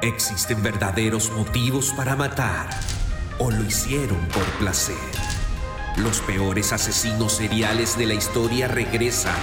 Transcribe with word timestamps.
¿Existen 0.00 0.62
verdaderos 0.62 1.32
motivos 1.32 1.92
para 1.92 2.14
matar 2.14 2.70
o 3.38 3.50
lo 3.50 3.64
hicieron 3.64 4.20
por 4.28 4.44
placer? 4.60 4.94
Los 5.96 6.20
peores 6.20 6.72
asesinos 6.72 7.32
seriales 7.32 7.98
de 7.98 8.06
la 8.06 8.14
historia 8.14 8.68
regresan. 8.68 9.34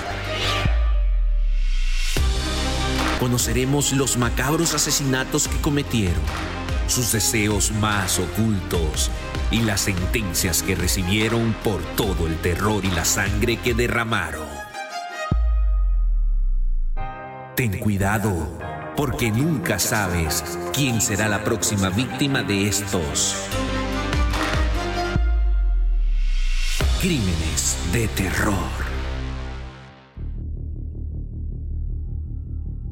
Conoceremos 3.20 3.92
los 3.92 4.16
macabros 4.16 4.74
asesinatos 4.74 5.50
que 5.50 5.60
cometieron, 5.60 6.24
sus 6.88 7.12
deseos 7.12 7.74
más 7.74 8.18
ocultos 8.18 9.12
y 9.52 9.60
las 9.62 9.82
sentencias 9.82 10.64
que 10.64 10.76
recibieron 10.76 11.54
por 11.66 11.82
todo 11.98 12.28
el 12.28 12.38
terror 12.38 12.86
y 12.86 12.92
la 12.92 13.04
sangre 13.04 13.58
que 13.58 13.74
derramaron. 13.74 14.48
Ten 17.58 17.78
cuidado 17.78 18.75
porque 18.96 19.32
nunca 19.32 19.80
sabes 19.80 20.44
quién 20.74 21.02
será 21.02 21.28
la 21.28 21.44
próxima 21.44 21.90
víctima 21.90 22.44
de 22.44 22.68
estos 22.68 23.36
crímenes 27.02 27.78
de 27.92 28.08
terror. 28.08 28.56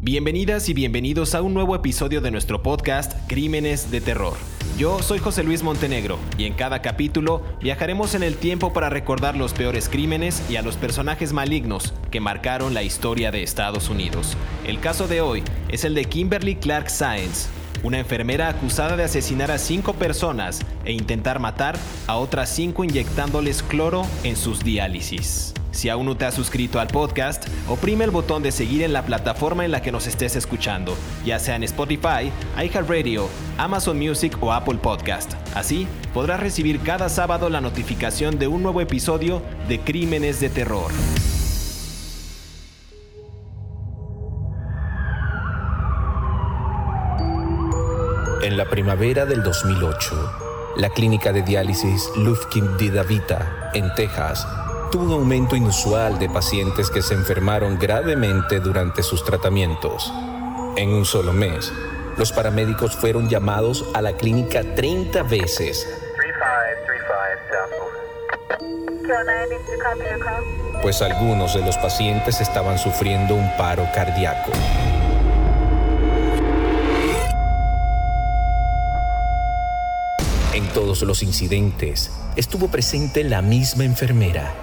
Bienvenidas 0.02 0.68
y 0.68 0.74
bienvenidos 0.74 1.34
a 1.34 1.42
un 1.42 1.54
nuevo 1.54 1.76
episodio 1.76 2.20
de 2.22 2.30
nuestro 2.30 2.62
podcast 2.62 3.14
Crímenes 3.28 3.90
de 3.90 4.02
Terror. 4.02 4.53
Yo 4.76 5.04
soy 5.04 5.20
José 5.20 5.44
Luis 5.44 5.62
Montenegro 5.62 6.18
y 6.36 6.46
en 6.46 6.54
cada 6.54 6.82
capítulo 6.82 7.44
viajaremos 7.62 8.16
en 8.16 8.24
el 8.24 8.38
tiempo 8.38 8.74
para 8.74 8.90
recordar 8.90 9.36
los 9.36 9.54
peores 9.54 9.88
crímenes 9.88 10.42
y 10.50 10.56
a 10.56 10.64
los 10.64 10.78
personajes 10.78 11.32
malignos 11.32 11.94
que 12.10 12.20
marcaron 12.20 12.74
la 12.74 12.82
historia 12.82 13.30
de 13.30 13.44
Estados 13.44 13.90
Unidos. 13.90 14.36
El 14.66 14.80
caso 14.80 15.08
de 15.08 15.22
hoy 15.22 15.44
es 15.70 15.84
el 15.84 15.94
de 15.94 16.06
Kimberly 16.06 16.56
Clark 16.56 16.90
Sáenz, 16.90 17.50
una 17.84 18.00
enfermera 18.00 18.50
acusada 18.50 18.98
de 18.98 19.04
asesinar 19.04 19.52
a 19.52 19.60
cinco 19.60 19.94
personas 19.94 20.62
e 20.86 20.92
intentar 20.92 21.40
matar 21.40 21.78
a 22.08 22.18
otras 22.18 22.50
cinco 22.50 22.84
inyectándoles 22.84 23.62
cloro 23.62 24.08
en 24.24 24.36
sus 24.36 24.64
diálisis. 24.64 25.54
Si 25.74 25.90
aún 25.90 26.06
no 26.06 26.16
te 26.16 26.26
has 26.26 26.36
suscrito 26.36 26.80
al 26.80 26.88
podcast, 26.88 27.48
oprime 27.68 28.06
el 28.06 28.12
botón 28.12 28.44
de 28.44 28.52
seguir 28.52 28.84
en 28.84 28.94
la 28.94 29.06
plataforma 29.06 29.66
en 29.66 29.72
la 29.72 29.82
que 29.82 29.92
nos 29.92 30.06
estés 30.06 30.36
escuchando, 30.36 30.96
ya 31.26 31.40
sea 31.40 31.56
en 31.56 31.64
Spotify, 31.64 32.32
iHeartRadio, 32.56 33.28
Amazon 33.58 33.98
Music 33.98 34.38
o 34.40 34.54
Apple 34.54 34.78
Podcast. 34.78 35.34
Así 35.56 35.88
podrás 36.14 36.40
recibir 36.40 36.80
cada 36.82 37.10
sábado 37.10 37.50
la 37.50 37.60
notificación 37.60 38.38
de 38.38 38.48
un 38.48 38.62
nuevo 38.62 38.82
episodio 38.82 39.42
de 39.68 39.80
Crímenes 39.80 40.40
de 40.40 40.50
Terror. 40.50 40.92
En 48.44 48.58
la 48.58 48.70
primavera 48.70 49.26
del 49.26 49.42
2008, 49.42 50.32
la 50.78 50.90
clínica 50.90 51.34
de 51.34 51.42
diálisis 51.42 52.12
Lufkin 52.16 52.78
de 52.78 52.92
Davita, 52.92 53.72
en 53.74 53.92
Texas, 53.96 54.46
tuvo 54.94 55.06
un 55.06 55.14
aumento 55.14 55.56
inusual 55.56 56.20
de 56.20 56.30
pacientes 56.30 56.92
que 56.92 57.02
se 57.02 57.16
enfermaron 57.16 57.80
gravemente 57.80 58.60
durante 58.60 59.02
sus 59.02 59.26
tratamientos. 59.26 60.14
En 60.76 60.90
un 60.90 61.04
solo 61.04 61.34
mes, 61.34 61.74
los 62.16 62.32
paramédicos 62.32 62.96
fueron 62.96 63.28
llamados 63.28 63.86
a 63.96 64.04
la 64.04 64.16
clínica 64.16 64.62
30 64.76 65.24
veces. 65.24 65.88
Pues 70.84 71.02
algunos 71.02 71.56
de 71.56 71.62
los 71.62 71.76
pacientes 71.78 72.40
estaban 72.40 72.78
sufriendo 72.78 73.34
un 73.34 73.50
paro 73.58 73.88
cardíaco. 73.96 74.52
En 80.54 80.68
todos 80.68 81.02
los 81.02 81.24
incidentes 81.24 82.12
estuvo 82.36 82.68
presente 82.68 83.24
la 83.24 83.42
misma 83.42 83.86
enfermera, 83.86 84.54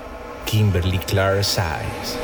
Kimberly 0.50 0.98
Clark 0.98 1.44
Size. 1.44 2.18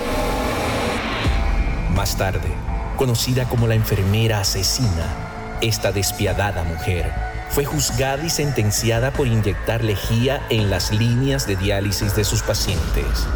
Más 1.95 2.17
tarde, 2.17 2.49
conocida 2.97 3.45
como 3.45 3.69
la 3.69 3.77
enfermera 3.77 4.41
asesina, 4.41 5.15
esta 5.61 5.93
despiadada 5.93 6.65
mujer 6.65 7.13
fue 7.51 7.65
juzgada 7.65 8.25
y 8.25 8.31
sentenciada 8.31 9.13
por 9.13 9.29
inyectar 9.29 9.85
lejía 9.85 10.45
en 10.51 10.71
las 10.71 10.91
líneas 10.91 11.47
de 11.47 11.55
diálisis 11.55 12.17
de 12.17 12.25
sus 12.25 12.43
pacientes. 12.43 13.29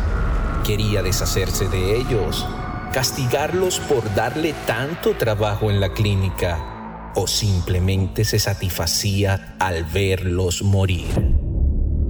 Quería 0.64 1.04
deshacerse 1.04 1.68
de 1.68 1.96
ellos, 1.96 2.44
castigarlos 2.92 3.78
por 3.78 4.12
darle 4.16 4.54
tanto 4.66 5.14
trabajo 5.14 5.70
en 5.70 5.78
la 5.78 5.92
clínica 5.92 7.12
o 7.14 7.28
simplemente 7.28 8.24
se 8.24 8.40
satisfacía 8.40 9.54
al 9.60 9.84
verlos 9.84 10.62
morir. 10.62 11.36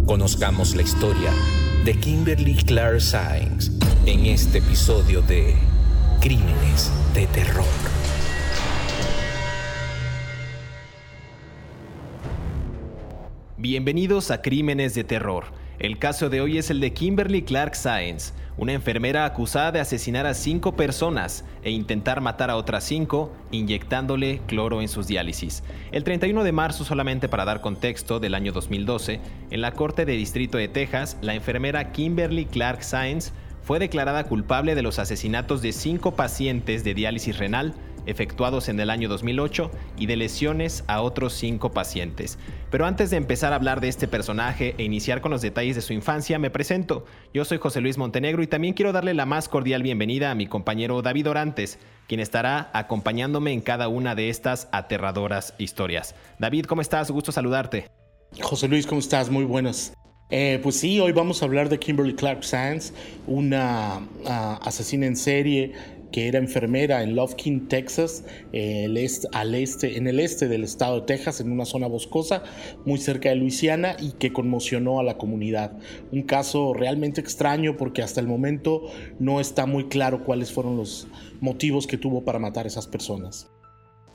Conozcamos 0.06 0.74
la 0.74 0.80
historia 0.82 1.30
de 1.84 1.94
Kimberly 1.94 2.56
Clark 2.56 3.00
Sainz 3.00 3.70
en 4.04 4.26
este 4.26 4.58
episodio 4.58 5.22
de 5.22 5.54
Crímenes 6.20 6.92
de 7.14 7.26
Terror. 7.28 7.64
Bienvenidos 13.56 14.30
a 14.30 14.42
Crímenes 14.42 14.94
de 14.94 15.04
Terror. 15.04 15.59
El 15.80 15.98
caso 15.98 16.28
de 16.28 16.42
hoy 16.42 16.58
es 16.58 16.68
el 16.68 16.78
de 16.78 16.92
Kimberly 16.92 17.40
Clark 17.40 17.74
Sáenz, 17.74 18.34
una 18.58 18.74
enfermera 18.74 19.24
acusada 19.24 19.72
de 19.72 19.80
asesinar 19.80 20.26
a 20.26 20.34
cinco 20.34 20.76
personas 20.76 21.42
e 21.62 21.70
intentar 21.70 22.20
matar 22.20 22.50
a 22.50 22.56
otras 22.56 22.84
cinco 22.84 23.32
inyectándole 23.50 24.42
cloro 24.46 24.82
en 24.82 24.88
sus 24.88 25.06
diálisis. 25.06 25.62
El 25.90 26.04
31 26.04 26.44
de 26.44 26.52
marzo, 26.52 26.84
solamente 26.84 27.30
para 27.30 27.46
dar 27.46 27.62
contexto, 27.62 28.20
del 28.20 28.34
año 28.34 28.52
2012, 28.52 29.20
en 29.50 29.60
la 29.62 29.72
Corte 29.72 30.04
de 30.04 30.12
Distrito 30.12 30.58
de 30.58 30.68
Texas, 30.68 31.16
la 31.22 31.34
enfermera 31.34 31.92
Kimberly 31.92 32.44
Clark 32.44 32.82
Sáenz 32.82 33.32
fue 33.62 33.78
declarada 33.78 34.24
culpable 34.24 34.74
de 34.74 34.82
los 34.82 34.98
asesinatos 34.98 35.62
de 35.62 35.72
cinco 35.72 36.14
pacientes 36.14 36.84
de 36.84 36.92
diálisis 36.92 37.38
renal 37.38 37.72
efectuados 38.06 38.68
en 38.68 38.78
el 38.80 38.90
año 38.90 39.08
2008 39.08 39.70
y 39.96 40.06
de 40.06 40.16
lesiones 40.16 40.84
a 40.86 41.00
otros 41.02 41.32
cinco 41.32 41.72
pacientes. 41.72 42.38
Pero 42.70 42.86
antes 42.86 43.10
de 43.10 43.16
empezar 43.16 43.52
a 43.52 43.56
hablar 43.56 43.80
de 43.80 43.88
este 43.88 44.08
personaje 44.08 44.74
e 44.78 44.84
iniciar 44.84 45.20
con 45.20 45.30
los 45.30 45.42
detalles 45.42 45.76
de 45.76 45.82
su 45.82 45.92
infancia, 45.92 46.38
me 46.38 46.50
presento. 46.50 47.04
Yo 47.34 47.44
soy 47.44 47.58
José 47.58 47.80
Luis 47.80 47.98
Montenegro 47.98 48.42
y 48.42 48.46
también 48.46 48.74
quiero 48.74 48.92
darle 48.92 49.14
la 49.14 49.26
más 49.26 49.48
cordial 49.48 49.82
bienvenida 49.82 50.30
a 50.30 50.34
mi 50.34 50.46
compañero 50.46 51.02
David 51.02 51.30
Orantes, 51.30 51.78
quien 52.08 52.20
estará 52.20 52.70
acompañándome 52.72 53.52
en 53.52 53.60
cada 53.60 53.88
una 53.88 54.14
de 54.14 54.30
estas 54.30 54.68
aterradoras 54.72 55.54
historias. 55.58 56.14
David, 56.38 56.66
¿cómo 56.66 56.82
estás? 56.82 57.10
Gusto 57.10 57.32
saludarte. 57.32 57.88
José 58.40 58.68
Luis, 58.68 58.86
¿cómo 58.86 59.00
estás? 59.00 59.30
Muy 59.30 59.44
buenos. 59.44 59.92
Eh, 60.30 60.60
pues 60.62 60.76
sí, 60.76 61.00
hoy 61.00 61.12
vamos 61.12 61.42
a 61.42 61.46
hablar 61.46 61.68
de 61.68 61.78
Kimberly 61.78 62.14
Clark 62.14 62.44
Sands, 62.44 62.94
una 63.26 64.06
ah, 64.26 64.60
asesina 64.62 65.06
en 65.06 65.16
serie 65.16 65.72
que 66.12 66.28
era 66.28 66.38
enfermera 66.38 67.02
en 67.02 67.14
Lufkin, 67.14 67.68
Texas, 67.68 68.24
al 69.32 69.54
este, 69.54 69.96
en 69.96 70.06
el 70.06 70.20
este 70.20 70.48
del 70.48 70.64
estado 70.64 71.00
de 71.00 71.06
Texas, 71.06 71.40
en 71.40 71.52
una 71.52 71.64
zona 71.64 71.86
boscosa 71.86 72.42
muy 72.84 72.98
cerca 72.98 73.28
de 73.28 73.36
Luisiana 73.36 73.96
y 74.00 74.12
que 74.12 74.32
conmocionó 74.32 74.98
a 74.98 75.04
la 75.04 75.18
comunidad. 75.18 75.78
Un 76.10 76.22
caso 76.22 76.74
realmente 76.74 77.20
extraño 77.20 77.76
porque 77.76 78.02
hasta 78.02 78.20
el 78.20 78.26
momento 78.26 78.90
no 79.18 79.40
está 79.40 79.66
muy 79.66 79.88
claro 79.88 80.24
cuáles 80.24 80.52
fueron 80.52 80.76
los 80.76 81.06
motivos 81.40 81.86
que 81.86 81.96
tuvo 81.96 82.24
para 82.24 82.38
matar 82.38 82.64
a 82.64 82.68
esas 82.68 82.86
personas. 82.86 83.50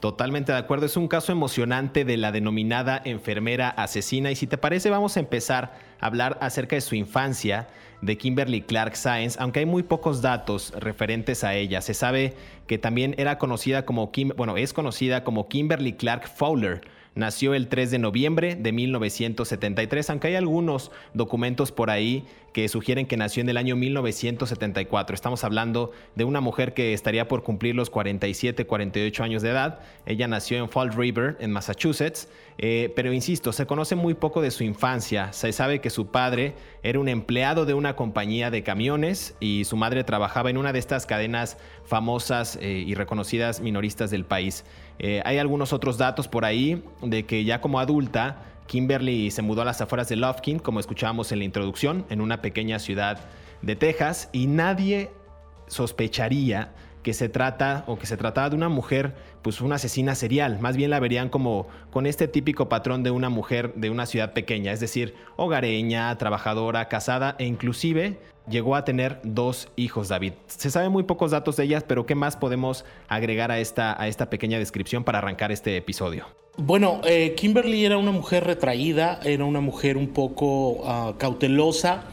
Totalmente 0.05 0.51
de 0.51 0.59
acuerdo, 0.59 0.85
es 0.85 0.97
un 0.97 1.07
caso 1.07 1.31
emocionante 1.31 2.05
de 2.05 2.15
la 2.15 2.31
denominada 2.31 3.01
enfermera 3.05 3.69
asesina 3.69 4.29
y 4.29 4.35
si 4.35 4.45
te 4.45 4.55
parece 4.55 4.91
vamos 4.91 5.17
a 5.17 5.19
empezar 5.19 5.73
a 5.99 6.05
hablar 6.05 6.37
acerca 6.41 6.75
de 6.75 6.81
su 6.81 6.93
infancia 6.93 7.67
de 8.03 8.15
Kimberly 8.15 8.61
Clark 8.61 8.95
Sáenz, 8.95 9.35
aunque 9.39 9.61
hay 9.61 9.65
muy 9.65 9.81
pocos 9.81 10.21
datos 10.21 10.73
referentes 10.77 11.43
a 11.43 11.55
ella. 11.55 11.81
Se 11.81 11.95
sabe 11.95 12.35
que 12.67 12.77
también 12.77 13.15
era 13.17 13.39
conocida 13.39 13.83
como 13.83 14.11
bueno, 14.37 14.57
es 14.57 14.73
conocida 14.73 15.23
como 15.23 15.47
Kimberly 15.47 15.93
Clark 15.93 16.27
Fowler 16.27 16.81
Nació 17.15 17.53
el 17.53 17.69
3 17.69 17.91
de 17.91 17.99
noviembre 17.99 18.55
de 18.55 18.73
1973, 18.73 20.09
aunque 20.09 20.27
hay 20.27 20.35
algunos 20.35 20.91
documentos 21.13 21.71
por 21.71 21.89
ahí 21.89 22.25
que 22.51 22.67
sugieren 22.67 23.05
que 23.05 23.15
nació 23.15 23.39
en 23.41 23.49
el 23.49 23.55
año 23.55 23.77
1974. 23.77 25.13
Estamos 25.13 25.45
hablando 25.45 25.91
de 26.15 26.25
una 26.25 26.41
mujer 26.41 26.73
que 26.73 26.93
estaría 26.93 27.29
por 27.29 27.43
cumplir 27.43 27.73
los 27.73 27.89
47, 27.89 28.65
48 28.65 29.23
años 29.23 29.41
de 29.41 29.49
edad. 29.49 29.79
Ella 30.05 30.27
nació 30.27 30.57
en 30.57 30.69
Fall 30.69 30.91
River, 30.91 31.37
en 31.39 31.51
Massachusetts, 31.51 32.27
eh, 32.57 32.91
pero 32.95 33.13
insisto, 33.13 33.53
se 33.53 33.65
conoce 33.65 33.95
muy 33.95 34.13
poco 34.13 34.41
de 34.41 34.51
su 34.51 34.63
infancia. 34.65 35.31
Se 35.31 35.53
sabe 35.53 35.79
que 35.79 35.89
su 35.89 36.07
padre 36.07 36.53
era 36.83 36.99
un 36.99 37.07
empleado 37.07 37.65
de 37.65 37.73
una 37.73 37.95
compañía 37.95 38.51
de 38.51 38.63
camiones 38.63 39.35
y 39.39 39.63
su 39.63 39.77
madre 39.77 40.03
trabajaba 40.03 40.49
en 40.49 40.57
una 40.57 40.73
de 40.73 40.79
estas 40.79 41.05
cadenas 41.05 41.57
famosas 41.85 42.57
eh, 42.61 42.83
y 42.85 42.93
reconocidas 42.93 43.61
minoristas 43.61 44.11
del 44.11 44.25
país. 44.25 44.65
Eh, 44.99 45.21
hay 45.25 45.37
algunos 45.37 45.73
otros 45.73 45.97
datos 45.97 46.27
por 46.27 46.45
ahí 46.45 46.83
de 47.01 47.25
que 47.25 47.43
ya 47.43 47.61
como 47.61 47.79
adulta, 47.79 48.43
Kimberly 48.67 49.31
se 49.31 49.41
mudó 49.41 49.61
a 49.61 49.65
las 49.65 49.81
afueras 49.81 50.09
de 50.09 50.15
Lufkin, 50.15 50.59
como 50.59 50.79
escuchábamos 50.79 51.31
en 51.31 51.39
la 51.39 51.45
introducción, 51.45 52.05
en 52.09 52.21
una 52.21 52.41
pequeña 52.41 52.79
ciudad 52.79 53.19
de 53.61 53.75
Texas, 53.75 54.29
y 54.31 54.47
nadie 54.47 55.11
sospecharía 55.67 56.71
que 57.03 57.13
se 57.13 57.29
trata 57.29 57.83
o 57.85 57.99
que 57.99 58.07
se 58.07 58.17
trataba 58.17 58.49
de 58.49 58.55
una 58.55 58.67
mujer, 58.67 59.13
pues 59.43 59.61
una 59.61 59.75
asesina 59.75 60.15
serial. 60.15 60.59
Más 60.59 60.75
bien 60.75 60.89
la 60.89 60.99
verían 60.99 61.29
como 61.29 61.67
con 61.91 62.07
este 62.07 62.27
típico 62.27 62.67
patrón 62.67 63.03
de 63.03 63.11
una 63.11 63.29
mujer 63.29 63.75
de 63.75 63.91
una 63.91 64.07
ciudad 64.07 64.33
pequeña, 64.33 64.71
es 64.71 64.79
decir, 64.79 65.13
hogareña, 65.35 66.17
trabajadora, 66.17 66.87
casada 66.87 67.35
e 67.37 67.45
inclusive 67.45 68.17
llegó 68.49 68.75
a 68.75 68.85
tener 68.85 69.19
dos 69.23 69.69
hijos, 69.75 70.09
David. 70.09 70.33
Se 70.47 70.71
sabe 70.71 70.89
muy 70.89 71.03
pocos 71.03 71.31
datos 71.31 71.55
de 71.57 71.63
ellas, 71.65 71.83
pero 71.87 72.05
¿qué 72.05 72.15
más 72.15 72.37
podemos 72.37 72.85
agregar 73.07 73.51
a 73.51 73.59
esta, 73.59 73.99
a 74.01 74.07
esta 74.07 74.29
pequeña 74.29 74.59
descripción 74.59 75.03
para 75.03 75.19
arrancar 75.19 75.51
este 75.51 75.77
episodio? 75.77 76.25
Bueno, 76.57 77.01
eh, 77.03 77.33
Kimberly 77.35 77.83
era 77.85 77.97
una 77.97 78.11
mujer 78.11 78.45
retraída, 78.45 79.19
era 79.23 79.43
una 79.43 79.59
mujer 79.59 79.97
un 79.97 80.07
poco 80.07 80.83
ah, 80.85 81.13
cautelosa 81.17 82.05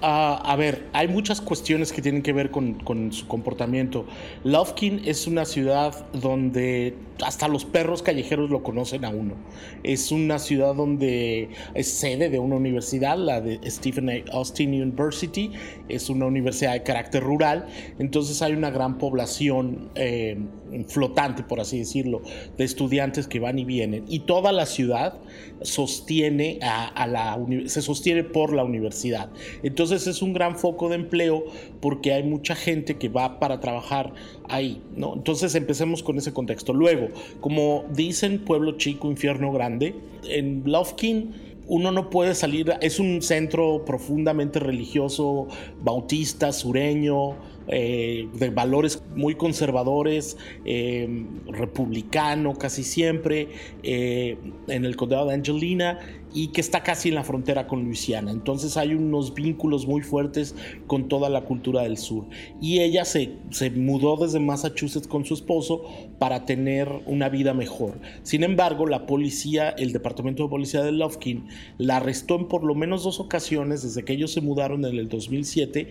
Ah, 0.00 0.40
a 0.44 0.54
ver, 0.54 0.86
hay 0.92 1.08
muchas 1.08 1.40
cuestiones 1.40 1.92
que 1.92 2.00
tienen 2.00 2.22
que 2.22 2.32
ver 2.32 2.52
con, 2.52 3.12
su 3.12 3.26
comportamiento. 3.26 4.06
Lovekin 4.44 5.02
es 5.04 5.26
una 5.26 5.44
ciudad 5.44 6.06
donde 6.12 6.94
hasta 7.24 7.48
los 7.48 7.64
perros 7.64 8.02
callejeros 8.02 8.48
lo 8.48 8.62
conocen 8.62 9.04
a 9.04 9.08
uno. 9.08 9.34
Es 9.82 10.12
una 10.12 10.38
ciudad 10.38 10.76
donde 10.76 11.48
es 11.74 11.88
sede 11.88 12.30
de 12.30 12.38
una 12.38 12.54
universidad, 12.54 13.18
la 13.18 13.40
de 13.40 13.58
Stephen. 13.68 14.08
Austin 14.32 14.70
University. 14.70 15.50
Es 15.88 16.10
una 16.10 16.26
universidad 16.26 16.74
de 16.74 16.84
carácter 16.84 17.24
rural. 17.24 17.66
Entonces 17.98 18.40
hay 18.40 18.52
una 18.52 18.70
gran 18.70 18.98
población 18.98 19.90
eh, 19.96 20.38
flotante, 20.86 21.42
por 21.42 21.58
así 21.58 21.80
decirlo, 21.80 22.22
de 22.56 22.64
estudiantes 22.64 23.26
que 23.26 23.40
van 23.40 23.58
y 23.58 23.64
vienen. 23.64 24.04
Y 24.06 24.20
toda 24.20 24.52
la 24.52 24.66
ciudad 24.66 25.18
sostiene 25.62 26.58
a, 26.62 27.06
la 27.06 27.38
se 27.66 27.82
sostiene 27.82 28.24
por 28.24 28.52
la 28.52 28.64
universidad. 28.64 29.30
Entonces 29.62 30.06
es 30.06 30.22
un 30.22 30.32
gran 30.32 30.56
foco 30.56 30.88
de 30.88 30.96
empleo 30.96 31.44
porque 31.80 32.12
hay 32.12 32.22
mucha 32.22 32.54
gente 32.54 32.96
que 32.96 33.08
va 33.08 33.38
para 33.38 33.60
trabajar 33.60 34.12
ahí, 34.48 34.82
¿no? 34.96 35.14
Entonces 35.14 35.54
empecemos 35.54 36.02
con 36.02 36.18
ese 36.18 36.32
contexto. 36.32 36.72
Luego, 36.72 37.08
como 37.40 37.84
dicen 37.92 38.44
pueblo 38.44 38.76
chico, 38.76 39.08
infierno 39.08 39.52
grande, 39.52 39.94
en 40.28 40.62
Lovekin 40.64 41.48
uno 41.68 41.92
no 41.92 42.08
puede 42.08 42.34
salir, 42.34 42.72
es 42.80 42.98
un 42.98 43.20
centro 43.20 43.84
profundamente 43.84 44.58
religioso, 44.58 45.48
bautista, 45.82 46.50
sureño, 46.52 47.36
eh, 47.68 48.28
de 48.34 48.50
valores 48.50 49.02
muy 49.14 49.34
conservadores, 49.34 50.36
eh, 50.64 51.26
republicano 51.48 52.56
casi 52.56 52.82
siempre, 52.82 53.48
eh, 53.82 54.38
en 54.68 54.84
el 54.84 54.96
condado 54.96 55.26
de 55.26 55.34
Angelina 55.34 55.98
y 56.32 56.48
que 56.48 56.60
está 56.60 56.82
casi 56.82 57.08
en 57.08 57.14
la 57.14 57.24
frontera 57.24 57.66
con 57.66 57.84
Luisiana. 57.84 58.30
Entonces 58.30 58.76
hay 58.76 58.94
unos 58.94 59.34
vínculos 59.34 59.86
muy 59.86 60.02
fuertes 60.02 60.54
con 60.86 61.08
toda 61.08 61.28
la 61.28 61.42
cultura 61.42 61.82
del 61.82 61.96
sur. 61.96 62.26
Y 62.60 62.80
ella 62.80 63.04
se, 63.04 63.32
se 63.50 63.70
mudó 63.70 64.16
desde 64.16 64.40
Massachusetts 64.40 65.06
con 65.06 65.24
su 65.24 65.34
esposo 65.34 65.82
para 66.18 66.44
tener 66.44 66.88
una 67.06 67.28
vida 67.28 67.54
mejor. 67.54 67.98
Sin 68.22 68.44
embargo, 68.44 68.86
la 68.86 69.06
policía, 69.06 69.70
el 69.70 69.92
departamento 69.92 70.44
de 70.44 70.48
policía 70.48 70.82
de 70.82 70.92
Lovekin, 70.92 71.46
la 71.78 71.96
arrestó 71.96 72.36
en 72.36 72.48
por 72.48 72.64
lo 72.64 72.74
menos 72.74 73.04
dos 73.04 73.20
ocasiones 73.20 73.82
desde 73.82 74.04
que 74.04 74.12
ellos 74.12 74.32
se 74.32 74.40
mudaron 74.40 74.84
en 74.84 74.96
el 74.96 75.08
2007 75.08 75.88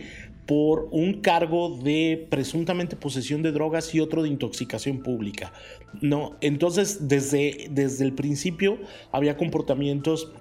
por 0.47 0.87
un 0.91 1.21
cargo 1.21 1.77
de 1.77 2.25
presuntamente 2.29 2.95
posesión 2.95 3.43
de 3.43 3.51
drogas 3.51 3.93
y 3.93 3.99
otro 3.99 4.23
de 4.23 4.29
intoxicación 4.29 5.03
pública. 5.03 5.53
No, 6.01 6.37
entonces 6.41 7.07
desde, 7.07 7.67
desde 7.69 8.05
el 8.05 8.13
principio 8.13 8.79
había 9.11 9.37
comportamientos 9.37 10.31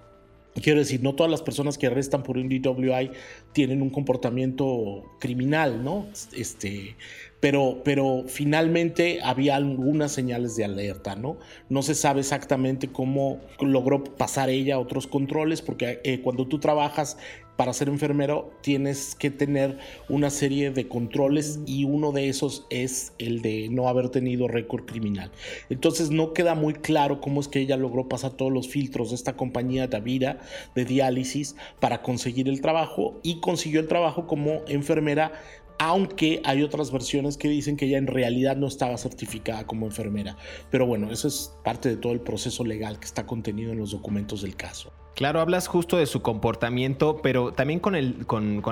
Quiero 0.63 0.79
decir, 0.79 1.03
no 1.03 1.15
todas 1.15 1.31
las 1.31 1.43
personas 1.43 1.77
que 1.77 1.87
arrestan 1.87 2.23
por 2.23 2.39
un 2.39 2.49
DWI 2.49 3.11
tienen 3.53 3.83
un 3.83 3.91
comportamiento 3.91 5.05
criminal, 5.21 5.85
¿no? 5.85 6.07
Este, 6.35 6.97
pero, 7.41 7.83
pero 7.85 8.25
finalmente 8.27 9.21
había 9.23 9.57
algunas 9.57 10.13
señales 10.13 10.57
de 10.57 10.65
alerta, 10.65 11.15
¿no? 11.15 11.37
No 11.69 11.83
se 11.83 11.95
sabe 11.95 12.21
exactamente 12.21 12.89
cómo 12.89 13.41
logró 13.61 14.03
pasar 14.03 14.49
ella 14.49 14.79
otros 14.79 15.07
controles, 15.07 15.61
porque 15.61 16.01
eh, 16.05 16.23
cuando 16.23 16.47
tú 16.47 16.59
trabajas 16.59 17.19
para 17.57 17.73
ser 17.73 17.89
enfermero 17.89 18.53
tienes 18.61 19.15
que 19.15 19.31
tener 19.31 19.79
una 20.09 20.31
serie 20.31 20.71
de 20.71 20.89
controles 20.89 21.61
y 21.67 21.85
uno 21.85 22.13
de 22.13 22.29
esos 22.29 22.67
es 22.71 23.13
el 23.19 23.43
de 23.43 23.69
no 23.71 23.89
haber 23.89 24.11
tenido 24.11 24.49
récord 24.49 24.85
criminal. 24.85 25.31
Entonces 25.71 26.11
no 26.11 26.33
queda 26.33 26.55
muy 26.55 26.75
claro 26.75 27.21
cómo 27.21 27.41
es 27.41 27.49
que 27.49 27.61
ella 27.61 27.77
logró 27.77 28.09
pasar 28.09 28.33
todos 28.33 28.53
los 28.53 28.69
filtros 28.69 29.11
de 29.11 29.17
esta 29.17 29.37
compañía 29.37 29.89
Davira 29.89 30.41
de 30.75 30.85
diálisis 30.85 31.57
para 31.81 32.03
conseguir 32.03 32.49
el 32.49 32.61
trabajo 32.61 33.19
y 33.23 33.41
consiguió 33.41 33.81
el 33.81 33.89
trabajo 33.89 34.27
como 34.27 34.63
enfermera 34.69 35.33
aunque 35.79 36.41
hay 36.45 36.63
otras 36.63 36.91
versiones 36.91 37.37
que 37.37 37.49
dicen 37.49 37.77
que 37.77 37.87
ella 37.87 37.99
en 37.99 38.07
realidad 38.07 38.57
no 38.57 38.67
estaba 38.67 38.97
certificada 38.97 39.67
como 39.67 39.87
enfermera. 39.87 40.37
Pero 40.71 40.87
bueno, 40.87 41.11
eso 41.11 41.29
es 41.29 41.55
parte 41.65 41.89
de 41.89 41.97
todo 41.97 42.13
el 42.13 42.21
proceso 42.21 42.65
legal 42.65 42.99
que 42.99 43.07
está 43.07 43.27
contenido 43.27 43.73
en 43.73 43.79
los 43.79 43.91
documentos 43.91 44.43
del 44.43 44.57
caso. 44.57 44.93
Claro, 45.15 45.41
hablas 45.41 45.67
justo 45.67 45.97
de 45.97 46.05
su 46.05 46.21
comportamiento, 46.21 47.21
pero 47.23 47.53
también 47.53 47.81
con, 47.81 47.97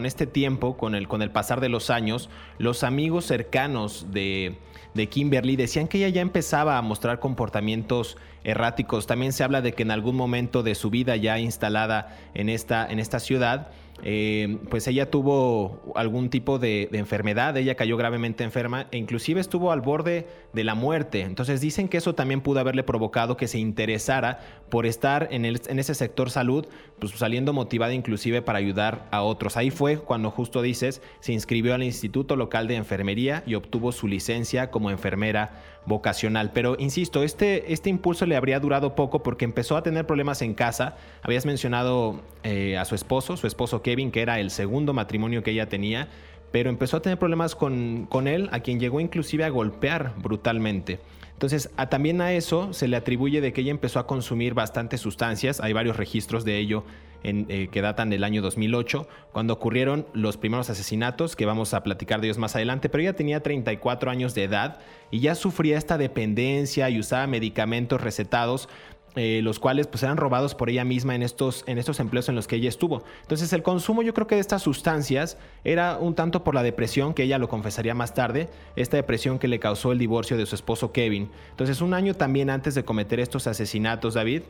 este 0.04 0.26
tiempo, 0.26 0.76
con 0.76 0.94
el, 0.94 1.30
pasar 1.30 1.60
de 1.62 1.70
los 1.70 1.88
años, 1.88 2.28
los 2.58 2.84
amigos 2.84 3.24
cercanos 3.24 4.08
de, 4.10 4.58
de 4.92 5.08
Kimberly 5.08 5.56
decían 5.56 5.88
que 5.88 5.98
ella 5.98 6.10
ya 6.10 6.20
empezaba 6.20 6.76
a 6.76 6.82
mostrar 6.82 7.18
comportamientos 7.18 8.18
erráticos. 8.44 9.06
También 9.06 9.32
se 9.32 9.42
habla 9.42 9.62
de 9.62 9.72
que 9.72 9.84
en 9.84 9.90
algún 9.90 10.16
momento 10.16 10.62
de 10.62 10.74
su 10.74 10.90
vida 10.90 11.16
ya 11.16 11.38
instalada 11.38 12.14
en 12.34 12.50
esta 12.50 13.20
ciudad, 13.20 13.68
eh, 14.02 14.58
pues 14.70 14.86
ella 14.88 15.10
tuvo 15.10 15.92
algún 15.94 16.28
tipo 16.28 16.58
de, 16.58 16.88
enfermedad, 16.92 17.56
ella 17.56 17.74
cayó 17.74 17.96
gravemente 17.96 18.44
enferma 18.44 18.86
e 18.90 18.98
inclusive 18.98 19.40
estuvo 19.40 19.72
al 19.72 19.80
borde 19.80 20.26
de 20.52 20.64
la 20.64 20.74
muerte. 20.74 21.22
Entonces 21.22 21.60
dicen 21.60 21.88
que 21.88 21.98
eso 21.98 22.14
también 22.14 22.40
pudo 22.40 22.60
haberle 22.60 22.82
provocado 22.82 23.36
que 23.36 23.48
se 23.48 23.58
interesara 23.58 24.40
por 24.68 24.86
estar 24.86 25.28
en, 25.30 25.44
en 25.44 25.78
ese 25.78 25.94
sector 25.94 26.30
salud, 26.30 26.66
pues 26.98 27.12
saliendo 27.12 27.52
motivada 27.52 27.94
inclusive 27.94 28.42
para 28.42 28.58
ayudar 28.58 29.06
a 29.10 29.22
otros. 29.22 29.56
Ahí 29.56 29.70
fue 29.70 29.98
cuando 29.98 30.30
justo 30.30 30.60
dices, 30.60 31.00
se 31.20 31.32
inscribió 31.32 31.74
al 31.74 31.82
Instituto 31.82 32.36
Local 32.36 32.68
de 32.68 32.76
Enfermería 32.76 33.42
y 33.46 33.54
obtuvo 33.54 33.92
su 33.92 34.08
licencia 34.08 34.70
como 34.70 34.90
enfermera 34.90 35.62
vocacional. 35.86 36.52
Pero 36.52 36.76
insisto, 36.78 37.22
este, 37.22 37.72
este 37.72 37.90
impulso 37.90 38.26
le 38.26 38.36
habría 38.36 38.60
durado 38.60 38.94
poco 38.94 39.22
porque 39.22 39.44
empezó 39.44 39.76
a 39.76 39.82
tener 39.82 40.06
problemas 40.06 40.42
en 40.42 40.54
casa. 40.54 40.96
Habías 41.22 41.46
mencionado 41.46 42.20
eh, 42.42 42.76
a 42.76 42.84
su 42.84 42.94
esposo, 42.94 43.36
su 43.36 43.46
esposo 43.46 43.82
Kevin, 43.82 44.10
que 44.10 44.22
era 44.22 44.40
el 44.40 44.50
segundo 44.50 44.92
matrimonio 44.92 45.42
que 45.42 45.50
ella 45.50 45.68
tenía, 45.68 46.08
pero 46.52 46.70
empezó 46.70 46.98
a 46.98 47.02
tener 47.02 47.18
problemas 47.18 47.54
con, 47.54 48.06
con 48.06 48.28
él, 48.28 48.48
a 48.52 48.60
quien 48.60 48.78
llegó 48.78 49.00
inclusive 49.00 49.44
a 49.44 49.48
golpear 49.48 50.14
brutalmente. 50.18 51.00
Entonces, 51.32 51.70
también 51.90 52.20
a 52.20 52.32
eso 52.32 52.72
se 52.72 52.86
le 52.86 52.96
atribuye 52.96 53.40
de 53.40 53.52
que 53.52 53.62
ella 53.62 53.72
empezó 53.72 53.98
a 53.98 54.06
consumir 54.06 54.54
bastantes 54.54 55.00
sustancias. 55.00 55.60
Hay 55.60 55.72
varios 55.72 55.96
registros 55.96 56.44
de 56.44 56.58
ello 56.58 56.84
eh, 57.24 57.68
que 57.72 57.80
datan 57.80 58.10
del 58.10 58.22
año 58.22 58.42
2008, 58.42 59.08
cuando 59.32 59.54
ocurrieron 59.54 60.06
los 60.12 60.36
primeros 60.36 60.70
asesinatos, 60.70 61.36
que 61.36 61.46
vamos 61.46 61.74
a 61.74 61.82
platicar 61.82 62.20
de 62.20 62.28
ellos 62.28 62.38
más 62.38 62.54
adelante, 62.54 62.88
pero 62.88 63.02
ella 63.02 63.16
tenía 63.16 63.42
34 63.42 64.10
años 64.10 64.34
de 64.34 64.44
edad 64.44 64.78
y 65.10 65.20
ya 65.20 65.34
sufría 65.34 65.78
esta 65.78 65.98
dependencia 65.98 66.90
y 66.90 67.00
usaba 67.00 67.26
medicamentos 67.26 68.00
recetados 68.00 68.68
eh, 69.16 69.42
los 69.44 69.60
cuales 69.60 69.86
pues 69.86 70.02
eran 70.02 70.16
robados 70.16 70.56
por 70.56 70.70
ella 70.70 70.84
misma 70.84 71.14
en 71.14 71.22
estos, 71.22 71.62
en 71.68 71.78
estos 71.78 72.00
empleos 72.00 72.28
en 72.28 72.34
los 72.34 72.48
que 72.48 72.56
ella 72.56 72.68
estuvo. 72.68 73.04
Entonces 73.22 73.52
el 73.52 73.62
consumo 73.62 74.02
yo 74.02 74.12
creo 74.12 74.26
que 74.26 74.34
de 74.34 74.40
estas 74.40 74.62
sustancias 74.62 75.38
era 75.62 75.98
un 75.98 76.16
tanto 76.16 76.42
por 76.42 76.56
la 76.56 76.64
depresión, 76.64 77.14
que 77.14 77.22
ella 77.22 77.38
lo 77.38 77.48
confesaría 77.48 77.94
más 77.94 78.12
tarde, 78.12 78.48
esta 78.74 78.96
depresión 78.96 79.38
que 79.38 79.46
le 79.46 79.60
causó 79.60 79.92
el 79.92 79.98
divorcio 79.98 80.36
de 80.36 80.46
su 80.46 80.56
esposo 80.56 80.90
Kevin. 80.90 81.30
Entonces 81.50 81.80
un 81.80 81.94
año 81.94 82.14
también 82.14 82.50
antes 82.50 82.74
de 82.74 82.84
cometer 82.84 83.20
estos 83.20 83.46
asesinatos, 83.46 84.14
David, 84.14 84.42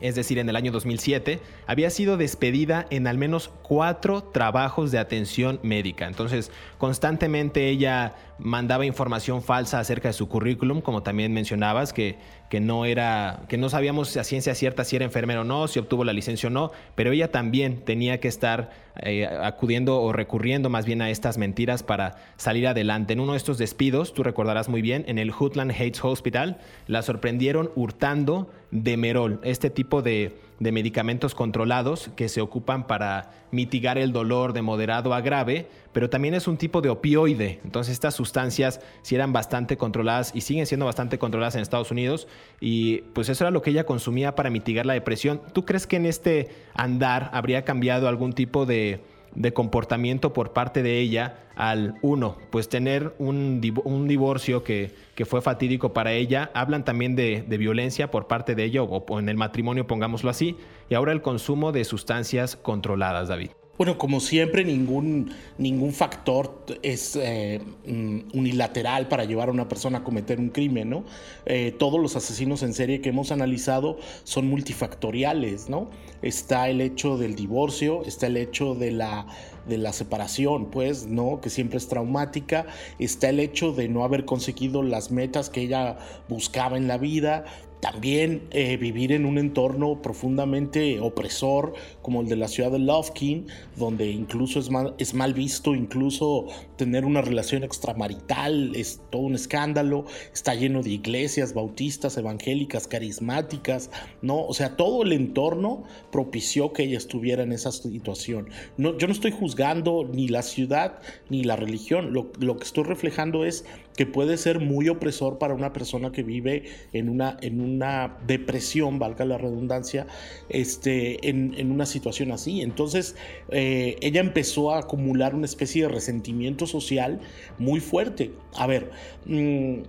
es 0.00 0.14
decir, 0.14 0.38
en 0.38 0.48
el 0.48 0.56
año 0.56 0.72
2007, 0.72 1.40
había 1.66 1.90
sido 1.90 2.16
despedida 2.16 2.86
en 2.90 3.06
al 3.06 3.18
menos 3.18 3.50
cuatro 3.62 4.22
trabajos 4.22 4.90
de 4.90 4.98
atención 4.98 5.60
médica. 5.62 6.06
Entonces, 6.06 6.50
constantemente 6.78 7.68
ella 7.68 8.14
mandaba 8.38 8.86
información 8.86 9.42
falsa 9.42 9.78
acerca 9.78 10.08
de 10.08 10.14
su 10.14 10.28
currículum, 10.28 10.80
como 10.80 11.02
también 11.02 11.32
mencionabas, 11.34 11.92
que, 11.92 12.16
que 12.48 12.60
no 12.60 12.86
era, 12.86 13.42
que 13.48 13.58
no 13.58 13.68
sabíamos 13.68 14.16
a 14.16 14.24
ciencia 14.24 14.54
cierta 14.54 14.84
si 14.84 14.96
era 14.96 15.04
enfermera 15.04 15.42
o 15.42 15.44
no, 15.44 15.68
si 15.68 15.78
obtuvo 15.78 16.04
la 16.04 16.14
licencia 16.14 16.48
o 16.48 16.50
no, 16.50 16.72
pero 16.94 17.12
ella 17.12 17.30
también 17.30 17.84
tenía 17.84 18.18
que 18.20 18.28
estar 18.28 18.70
eh, 19.02 19.26
acudiendo 19.26 20.00
o 20.00 20.12
recurriendo 20.12 20.70
más 20.70 20.86
bien 20.86 21.02
a 21.02 21.10
estas 21.10 21.36
mentiras 21.36 21.82
para 21.82 22.16
salir 22.36 22.66
adelante. 22.66 23.12
En 23.12 23.20
uno 23.20 23.32
de 23.32 23.38
estos 23.38 23.58
despidos, 23.58 24.14
tú 24.14 24.22
recordarás 24.22 24.68
muy 24.68 24.80
bien, 24.80 25.04
en 25.06 25.18
el 25.18 25.30
Hoodland 25.30 25.72
Heights 25.72 26.02
Hospital, 26.02 26.58
la 26.86 27.02
sorprendieron 27.02 27.70
hurtando 27.74 28.50
Demerol, 28.70 29.40
este 29.42 29.70
tipo 29.70 30.02
de 30.02 30.36
de 30.60 30.72
medicamentos 30.72 31.34
controlados 31.34 32.10
que 32.14 32.28
se 32.28 32.42
ocupan 32.42 32.86
para 32.86 33.32
mitigar 33.50 33.96
el 33.96 34.12
dolor 34.12 34.52
de 34.52 34.60
moderado 34.60 35.14
a 35.14 35.22
grave, 35.22 35.66
pero 35.92 36.10
también 36.10 36.34
es 36.34 36.46
un 36.46 36.58
tipo 36.58 36.82
de 36.82 36.90
opioide. 36.90 37.60
Entonces 37.64 37.94
estas 37.94 38.14
sustancias 38.14 38.80
sí 39.00 39.14
eran 39.14 39.32
bastante 39.32 39.78
controladas 39.78 40.32
y 40.34 40.42
siguen 40.42 40.66
siendo 40.66 40.84
bastante 40.84 41.18
controladas 41.18 41.54
en 41.54 41.62
Estados 41.62 41.90
Unidos 41.90 42.28
y 42.60 42.98
pues 43.14 43.30
eso 43.30 43.42
era 43.42 43.50
lo 43.50 43.62
que 43.62 43.70
ella 43.70 43.86
consumía 43.86 44.34
para 44.34 44.50
mitigar 44.50 44.84
la 44.84 44.92
depresión. 44.92 45.40
¿Tú 45.54 45.64
crees 45.64 45.86
que 45.86 45.96
en 45.96 46.04
este 46.04 46.50
andar 46.74 47.30
habría 47.32 47.64
cambiado 47.64 48.06
algún 48.06 48.34
tipo 48.34 48.66
de 48.66 49.00
de 49.34 49.52
comportamiento 49.52 50.32
por 50.32 50.52
parte 50.52 50.82
de 50.82 50.98
ella 50.98 51.44
al 51.56 51.94
uno, 52.00 52.36
pues 52.50 52.68
tener 52.68 53.14
un, 53.18 53.60
divorcio 53.60 54.64
que, 54.64 54.94
que, 55.14 55.24
fue 55.26 55.42
fatídico 55.42 55.92
para 55.92 56.12
ella. 56.12 56.50
Hablan 56.54 56.84
también 56.84 57.16
de, 57.16 57.44
violencia 57.58 58.10
por 58.10 58.26
parte 58.26 58.54
de 58.54 58.64
ella 58.64 58.82
o, 58.82 59.18
en 59.18 59.28
el 59.28 59.36
matrimonio, 59.36 59.86
pongámoslo 59.86 60.30
así. 60.30 60.56
Y 60.88 60.94
ahora 60.94 61.12
el 61.12 61.20
consumo 61.20 61.72
de 61.72 61.84
sustancias 61.84 62.56
controladas, 62.56 63.28
David. 63.28 63.50
Bueno, 63.80 63.96
como 63.96 64.20
siempre, 64.20 64.62
ningún, 64.62 65.32
ningún 65.56 65.94
factor 65.94 66.66
es 66.82 67.16
eh, 67.16 67.62
mm, 67.86 68.36
unilateral 68.36 69.08
para 69.08 69.24
llevar 69.24 69.48
a 69.48 69.52
una 69.52 69.68
persona 69.68 70.00
a 70.00 70.04
cometer 70.04 70.38
un 70.38 70.50
crimen, 70.50 70.90
¿no? 70.90 71.04
Eh, 71.46 71.74
todos 71.78 71.98
los 71.98 72.14
asesinos 72.14 72.62
en 72.62 72.74
serie 72.74 73.00
que 73.00 73.08
hemos 73.08 73.32
analizado 73.32 73.96
son 74.24 74.48
multifactoriales, 74.48 75.70
¿no? 75.70 75.88
Está 76.20 76.68
el 76.68 76.82
hecho 76.82 77.16
del 77.16 77.34
divorcio, 77.34 78.04
está 78.04 78.26
el 78.26 78.36
hecho 78.36 78.74
de 78.74 78.90
la, 78.90 79.26
de 79.66 79.78
la 79.78 79.94
separación, 79.94 80.70
pues, 80.70 81.06
¿no? 81.06 81.40
Que 81.40 81.48
siempre 81.48 81.78
es 81.78 81.88
traumática, 81.88 82.66
está 82.98 83.30
el 83.30 83.40
hecho 83.40 83.72
de 83.72 83.88
no 83.88 84.04
haber 84.04 84.26
conseguido 84.26 84.82
las 84.82 85.10
metas 85.10 85.48
que 85.48 85.62
ella 85.62 85.96
buscaba 86.28 86.76
en 86.76 86.86
la 86.86 86.98
vida, 86.98 87.46
también 87.80 88.42
eh, 88.50 88.76
vivir 88.76 89.12
en 89.12 89.24
un 89.24 89.38
entorno 89.38 90.02
profundamente 90.02 91.00
opresor 91.00 91.72
como 92.02 92.20
el 92.20 92.28
de 92.28 92.36
la 92.36 92.48
ciudad 92.48 92.70
de 92.70 92.78
Lufkin, 92.78 93.46
donde 93.76 94.10
incluso 94.10 94.58
es 94.58 94.70
mal, 94.70 94.94
es 94.98 95.14
mal 95.14 95.34
visto, 95.34 95.74
incluso 95.74 96.46
tener 96.76 97.04
una 97.04 97.22
relación 97.22 97.64
extramarital 97.64 98.74
es 98.74 99.00
todo 99.10 99.22
un 99.22 99.34
escándalo, 99.34 100.04
está 100.32 100.54
lleno 100.54 100.82
de 100.82 100.90
iglesias 100.90 101.54
bautistas, 101.54 102.16
evangélicas, 102.16 102.86
carismáticas, 102.86 103.90
¿no? 104.22 104.44
O 104.44 104.54
sea, 104.54 104.76
todo 104.76 105.02
el 105.02 105.12
entorno 105.12 105.84
propició 106.12 106.72
que 106.72 106.84
ella 106.84 106.98
estuviera 106.98 107.42
en 107.42 107.52
esa 107.52 107.72
situación. 107.72 108.48
No, 108.76 108.96
yo 108.98 109.06
no 109.06 109.12
estoy 109.12 109.30
juzgando 109.30 110.08
ni 110.12 110.28
la 110.28 110.42
ciudad 110.42 111.00
ni 111.28 111.44
la 111.44 111.56
religión, 111.56 112.12
lo, 112.12 112.32
lo 112.38 112.56
que 112.56 112.64
estoy 112.64 112.84
reflejando 112.84 113.44
es 113.44 113.64
que 114.00 114.06
puede 114.06 114.38
ser 114.38 114.60
muy 114.60 114.88
opresor 114.88 115.36
para 115.36 115.52
una 115.52 115.74
persona 115.74 116.10
que 116.10 116.22
vive 116.22 116.64
en 116.94 117.10
una, 117.10 117.36
en 117.42 117.60
una 117.60 118.16
depresión, 118.26 118.98
valga 118.98 119.26
la 119.26 119.36
redundancia, 119.36 120.06
este, 120.48 121.28
en, 121.28 121.70
una 121.70 121.84
situación 121.84 122.32
así. 122.32 122.62
Entonces, 122.62 123.14
eh, 123.50 123.96
ella 124.00 124.22
empezó 124.22 124.72
a 124.72 124.78
acumular 124.78 125.34
una 125.34 125.44
especie 125.44 125.82
de 125.82 125.90
resentimiento 125.90 126.66
social 126.66 127.20
muy 127.58 127.80
fuerte. 127.80 128.30
A 128.54 128.66
ver, 128.66 128.90
mm, 129.26 129.80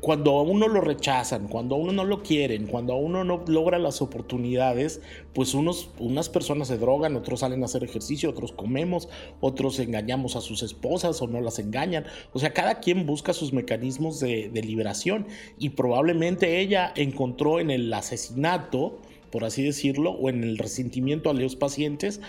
cuando 0.00 0.38
a 0.38 0.42
uno 0.42 0.66
lo 0.68 0.80
rechazan, 0.80 1.48
cuando 1.48 1.74
a 1.74 1.78
uno 1.78 1.92
no 1.92 2.04
lo 2.04 2.22
quieren, 2.22 2.66
cuando 2.66 2.94
a 2.94 2.96
uno 2.96 3.22
no 3.24 3.44
logra 3.46 3.78
las 3.78 4.00
oportunidades, 4.00 5.00
pues 5.34 5.54
unos, 5.54 5.90
unas 5.98 6.28
personas 6.28 6.68
se 6.68 6.78
drogan, 6.78 7.16
otros 7.16 7.40
salen 7.40 7.62
a 7.62 7.66
hacer 7.66 7.84
ejercicio, 7.84 8.30
otros 8.30 8.52
comemos, 8.52 9.08
otros 9.40 9.78
engañamos 9.78 10.36
a 10.36 10.40
sus 10.40 10.62
esposas 10.62 11.20
o 11.20 11.26
no 11.26 11.40
las 11.40 11.58
engañan. 11.58 12.04
O 12.32 12.38
sea, 12.38 12.52
cada 12.52 12.80
quien 12.80 13.04
busca 13.06 13.32
sus 13.32 13.52
mecanismos 13.52 14.20
de, 14.20 14.48
de 14.48 14.62
liberación 14.62 15.26
y 15.58 15.70
probablemente 15.70 16.60
ella 16.60 16.92
encontró 16.96 17.60
en 17.60 17.70
el 17.70 17.92
asesinato 17.92 18.98
por 19.30 19.44
así 19.44 19.62
decirlo, 19.62 20.10
o 20.10 20.28
en 20.28 20.42
el 20.42 20.58
resentimiento 20.58 21.30
a 21.30 21.34
los 21.34 21.56
pacientes, 21.56 22.20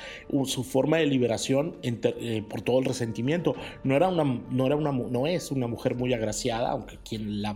su 0.46 0.64
forma 0.64 0.98
de 0.98 1.06
liberación 1.06 1.76
eh, 1.84 2.44
por 2.48 2.62
todo 2.62 2.80
el 2.80 2.86
resentimiento. 2.86 3.56
No 3.84 3.96
era 3.96 4.08
una, 4.08 4.24
no 4.24 4.66
era 4.66 4.76
una, 4.76 4.92
no 4.92 5.28
es 5.28 5.52
una 5.52 5.68
mujer 5.68 5.96
muy 5.96 6.14
agraciada, 6.14 6.72
aunque 6.72 6.98
quien 6.98 7.42
la 7.42 7.52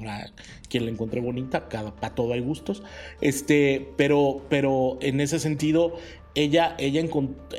quien 0.70 0.86
la 0.86 0.92
encuentre 0.92 1.22
bonita, 1.22 1.68
cada 1.68 1.96
para 1.96 2.16
todo 2.16 2.34
hay 2.34 2.42
gustos. 2.42 2.84
Este, 3.22 3.88
pero, 3.98 4.42
pero 4.50 4.98
en 5.02 5.22
ese 5.22 5.40
sentido, 5.40 5.94
ella, 6.36 6.76
ella, 6.78 7.02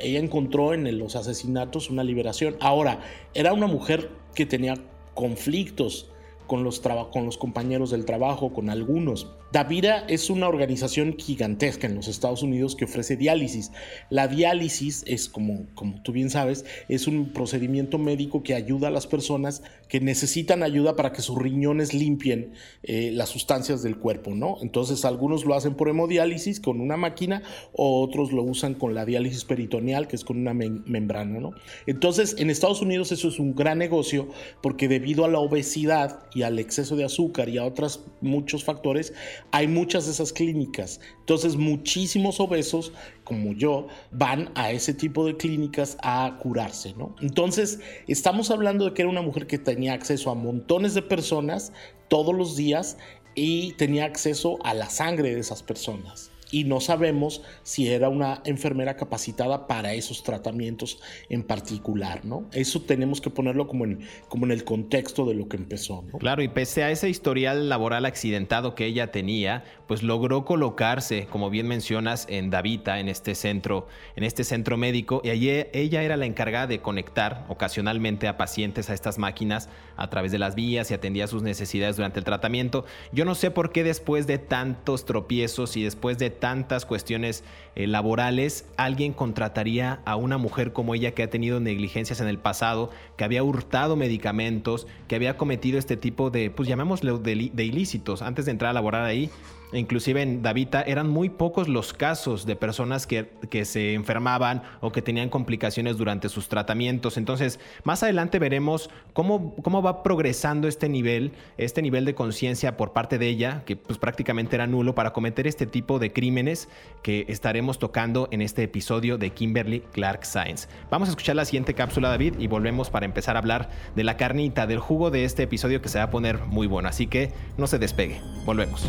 ella 0.01 0.19
encontró 0.19 0.73
en 0.73 0.97
los 0.97 1.15
asesinatos 1.15 1.89
una 1.89 2.03
liberación. 2.03 2.57
Ahora, 2.59 3.01
era 3.33 3.53
una 3.53 3.67
mujer 3.67 4.11
que 4.35 4.45
tenía 4.45 4.75
conflictos 5.13 6.11
con 6.45 6.63
los, 6.63 6.79
con 7.11 7.25
los 7.25 7.37
compañeros 7.37 7.91
del 7.91 8.05
trabajo, 8.05 8.53
con 8.53 8.69
algunos. 8.69 9.27
Davira 9.51 10.05
es 10.09 10.29
una 10.29 10.49
organización 10.49 11.15
gigantesca 11.17 11.87
en 11.87 11.95
los 11.95 12.07
Estados 12.07 12.43
Unidos 12.43 12.75
que 12.75 12.85
ofrece 12.85 13.15
diálisis. 13.15 13.71
La 14.09 14.27
diálisis 14.27 15.03
es, 15.07 15.29
como, 15.29 15.67
como 15.73 16.01
tú 16.01 16.11
bien 16.11 16.29
sabes, 16.29 16.65
es 16.89 17.07
un 17.07 17.31
procedimiento 17.31 17.97
médico 17.97 18.43
que 18.43 18.55
ayuda 18.55 18.89
a 18.89 18.91
las 18.91 19.07
personas 19.07 19.63
que 19.87 20.01
necesitan 20.01 20.63
ayuda 20.63 20.95
para 20.95 21.13
que 21.13 21.21
sus 21.21 21.37
riñones 21.37 21.93
limpien 21.93 22.53
eh, 22.83 23.11
las 23.13 23.29
sustancias 23.29 23.83
del 23.83 23.97
cuerpo, 23.97 24.31
¿no? 24.35 24.57
Entonces 24.61 25.05
algunos 25.05 25.45
lo 25.45 25.55
hacen 25.55 25.75
por 25.75 25.87
hemodiálisis 25.87 26.59
con 26.59 26.81
una 26.81 26.97
máquina 26.97 27.41
o 27.73 28.01
otros 28.01 28.33
lo 28.33 28.43
usan 28.43 28.73
con 28.73 28.95
la 28.95 29.05
diálisis 29.05 29.45
peritoneal, 29.45 30.07
que 30.07 30.17
es 30.17 30.25
con 30.25 30.37
una 30.37 30.53
membrana, 30.53 31.39
¿no? 31.39 31.51
Entonces 31.85 32.35
en 32.37 32.49
Estados 32.49 32.81
Unidos 32.81 33.13
eso 33.13 33.29
es 33.29 33.39
un 33.39 33.55
gran 33.55 33.77
negocio 33.77 34.27
porque 34.61 34.89
debido 34.89 35.23
a 35.23 35.29
la 35.29 35.39
obesidad 35.39 36.19
y 36.33 36.41
al 36.41 36.59
exceso 36.59 36.97
de 36.97 37.05
azúcar 37.05 37.47
y 37.49 37.57
a 37.57 37.65
otros 37.65 38.03
muchos 38.19 38.63
factores, 38.63 39.13
hay 39.51 39.67
muchas 39.67 40.05
de 40.05 40.11
esas 40.11 40.33
clínicas. 40.33 40.99
Entonces, 41.19 41.55
muchísimos 41.55 42.39
obesos 42.39 42.91
como 43.23 43.53
yo 43.53 43.87
van 44.11 44.51
a 44.55 44.71
ese 44.71 44.93
tipo 44.93 45.25
de 45.25 45.37
clínicas 45.37 45.97
a 46.01 46.37
curarse, 46.41 46.93
¿no? 46.97 47.15
Entonces, 47.21 47.79
estamos 48.07 48.51
hablando 48.51 48.85
de 48.85 48.93
que 48.93 49.01
era 49.01 49.11
una 49.11 49.21
mujer 49.21 49.47
que 49.47 49.57
tenía 49.57 49.93
acceso 49.93 50.29
a 50.31 50.35
montones 50.35 50.93
de 50.93 51.01
personas 51.01 51.73
todos 52.07 52.35
los 52.35 52.55
días 52.55 52.97
y 53.35 53.73
tenía 53.73 54.05
acceso 54.05 54.57
a 54.63 54.73
la 54.73 54.89
sangre 54.89 55.33
de 55.33 55.39
esas 55.39 55.63
personas 55.63 56.31
y 56.51 56.63
no 56.63 56.79
sabemos 56.79 57.41
si 57.63 57.87
era 57.87 58.09
una 58.09 58.41
enfermera 58.45 58.95
capacitada 58.95 59.67
para 59.67 59.93
esos 59.93 60.23
tratamientos 60.23 60.99
en 61.29 61.43
particular, 61.43 62.25
¿no? 62.25 62.45
Eso 62.53 62.81
tenemos 62.81 63.21
que 63.21 63.29
ponerlo 63.29 63.67
como 63.67 63.85
en, 63.85 63.99
como 64.29 64.45
en 64.45 64.51
el 64.51 64.63
contexto 64.63 65.25
de 65.25 65.35
lo 65.35 65.47
que 65.47 65.57
empezó, 65.57 66.03
¿no? 66.11 66.17
Claro, 66.19 66.41
y 66.41 66.47
pese 66.47 66.83
a 66.83 66.91
ese 66.91 67.09
historial 67.09 67.69
laboral 67.69 68.05
accidentado 68.05 68.75
que 68.75 68.85
ella 68.85 69.11
tenía, 69.11 69.63
pues 69.87 70.03
logró 70.03 70.45
colocarse, 70.45 71.27
como 71.31 71.49
bien 71.49 71.67
mencionas, 71.67 72.27
en 72.29 72.49
Davita, 72.49 72.99
en 72.99 73.07
este 73.07 73.35
centro, 73.35 73.87
en 74.15 74.23
este 74.23 74.43
centro 74.43 74.77
médico, 74.77 75.21
y 75.23 75.29
allí 75.29 75.49
ella 75.73 76.03
era 76.03 76.17
la 76.17 76.25
encargada 76.25 76.67
de 76.67 76.79
conectar 76.79 77.45
ocasionalmente 77.47 78.27
a 78.27 78.37
pacientes 78.37 78.89
a 78.89 78.93
estas 78.93 79.17
máquinas 79.17 79.69
a 79.95 80.09
través 80.09 80.31
de 80.31 80.39
las 80.39 80.55
vías 80.55 80.91
y 80.91 80.93
atendía 80.93 81.27
sus 81.27 81.41
necesidades 81.41 81.95
durante 81.95 82.19
el 82.19 82.25
tratamiento. 82.25 82.85
Yo 83.11 83.25
no 83.25 83.33
sé 83.33 83.49
por 83.49 83.71
qué 83.71 83.83
después 83.83 84.27
de 84.27 84.37
tantos 84.37 85.05
tropiezos 85.05 85.77
y 85.77 85.83
después 85.83 86.17
de 86.17 86.29
tantas 86.29 86.85
cuestiones 86.85 87.43
eh, 87.75 87.87
laborales, 87.87 88.65
alguien 88.75 89.13
contrataría 89.13 90.01
a 90.05 90.17
una 90.17 90.37
mujer 90.37 90.73
como 90.73 90.95
ella 90.95 91.11
que 91.11 91.23
ha 91.23 91.29
tenido 91.29 91.59
negligencias 91.59 92.19
en 92.19 92.27
el 92.27 92.37
pasado, 92.37 92.91
que 93.15 93.23
había 93.23 93.43
hurtado 93.43 93.95
medicamentos, 93.95 94.85
que 95.07 95.15
había 95.15 95.37
cometido 95.37 95.79
este 95.79 95.95
tipo 95.95 96.29
de, 96.29 96.51
pues 96.51 96.67
llamémoslo 96.67 97.17
de, 97.19 97.51
de 97.53 97.63
ilícitos 97.63 98.21
antes 98.21 98.45
de 98.45 98.51
entrar 98.51 98.71
a 98.71 98.73
laborar 98.73 99.05
ahí 99.05 99.29
inclusive 99.73 100.21
en 100.21 100.41
Davita 100.41 100.81
eran 100.81 101.09
muy 101.09 101.29
pocos 101.29 101.67
los 101.67 101.93
casos 101.93 102.45
de 102.45 102.55
personas 102.55 103.07
que, 103.07 103.29
que, 103.49 103.65
se 103.65 103.93
enfermaban 103.93 104.63
o 104.81 104.91
que 104.91 105.01
tenían 105.01 105.29
complicaciones 105.29 105.97
durante 105.97 106.29
sus 106.29 106.47
tratamientos. 106.47 107.17
Entonces, 107.17 107.59
más 107.83 108.03
adelante 108.03 108.39
veremos 108.39 108.89
cómo, 109.13 109.55
cómo 109.55 109.81
va 109.81 110.03
progresando 110.03 110.67
este 110.67 110.89
nivel, 110.89 111.33
este 111.57 111.81
nivel 111.81 112.05
de 112.05 112.15
conciencia 112.15 112.77
por 112.77 112.93
parte 112.93 113.17
de 113.17 113.27
ella, 113.27 113.63
que 113.65 113.75
pues 113.75 113.99
prácticamente 113.99 114.55
era 114.55 114.67
nulo 114.67 114.95
para 114.95 115.11
cometer 115.11 115.47
este 115.47 115.65
tipo 115.65 115.99
de 115.99 116.13
crímenes 116.13 116.69
que 117.01 117.25
estaremos 117.27 117.79
tocando 117.79 118.29
en 118.31 118.41
este 118.41 118.63
episodio 118.63 119.17
de 119.17 119.31
Kimberly 119.31 119.81
Clark 119.91 120.25
Science. 120.25 120.67
Vamos 120.89 121.09
a 121.09 121.11
escuchar 121.11 121.35
la 121.35 121.45
siguiente 121.45 121.73
cápsula, 121.73 122.09
David, 122.09 122.35
y 122.39 122.47
volvemos 122.47 122.89
para 122.89 123.05
empezar 123.05 123.35
a 123.35 123.39
hablar 123.39 123.69
de 123.95 124.03
la 124.03 124.17
carnita, 124.17 124.67
del 124.67 124.79
jugo 124.79 125.11
de 125.11 125.25
este 125.25 125.43
episodio 125.43 125.81
que 125.81 125.89
se 125.89 125.97
va 125.97 126.05
a 126.05 126.09
poner 126.09 126.39
muy 126.45 126.67
bueno. 126.67 126.89
Así 126.89 127.07
que 127.07 127.31
no 127.57 127.67
se 127.67 127.79
despegue. 127.79 128.21
Volvemos. 128.45 128.87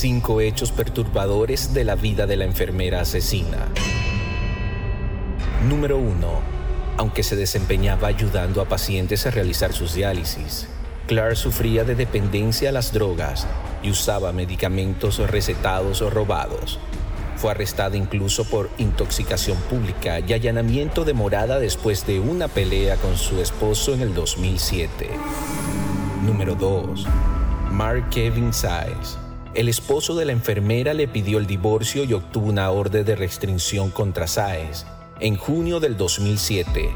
Cinco 0.00 0.40
hechos 0.40 0.72
perturbadores 0.72 1.74
de 1.74 1.84
la 1.84 1.94
vida 1.94 2.26
de 2.26 2.34
la 2.38 2.46
enfermera 2.46 3.02
asesina. 3.02 3.58
Número 5.68 5.98
1. 5.98 6.26
Aunque 6.96 7.22
se 7.22 7.36
desempeñaba 7.36 8.08
ayudando 8.08 8.62
a 8.62 8.64
pacientes 8.64 9.26
a 9.26 9.30
realizar 9.30 9.74
sus 9.74 9.92
diálisis, 9.92 10.68
Clark 11.06 11.36
sufría 11.36 11.84
de 11.84 11.96
dependencia 11.96 12.70
a 12.70 12.72
las 12.72 12.94
drogas 12.94 13.46
y 13.82 13.90
usaba 13.90 14.32
medicamentos 14.32 15.18
recetados 15.18 16.00
o 16.00 16.08
robados. 16.08 16.78
Fue 17.36 17.50
arrestada 17.50 17.98
incluso 17.98 18.48
por 18.48 18.70
intoxicación 18.78 19.58
pública 19.68 20.20
y 20.20 20.32
allanamiento 20.32 21.04
de 21.04 21.12
morada 21.12 21.58
después 21.58 22.06
de 22.06 22.20
una 22.20 22.48
pelea 22.48 22.96
con 22.96 23.18
su 23.18 23.38
esposo 23.42 23.92
en 23.92 24.00
el 24.00 24.14
2007. 24.14 25.10
Número 26.24 26.54
2. 26.54 27.06
Mark 27.70 28.08
Kevin 28.08 28.50
Size 28.54 29.29
el 29.54 29.68
esposo 29.68 30.14
de 30.14 30.24
la 30.24 30.32
enfermera 30.32 30.94
le 30.94 31.08
pidió 31.08 31.38
el 31.38 31.46
divorcio 31.46 32.04
y 32.04 32.12
obtuvo 32.12 32.46
una 32.46 32.70
orden 32.70 33.04
de 33.04 33.16
restricción 33.16 33.90
contra 33.90 34.28
Saez 34.28 34.86
en 35.18 35.36
junio 35.36 35.80
del 35.80 35.96
2007, 35.96 36.90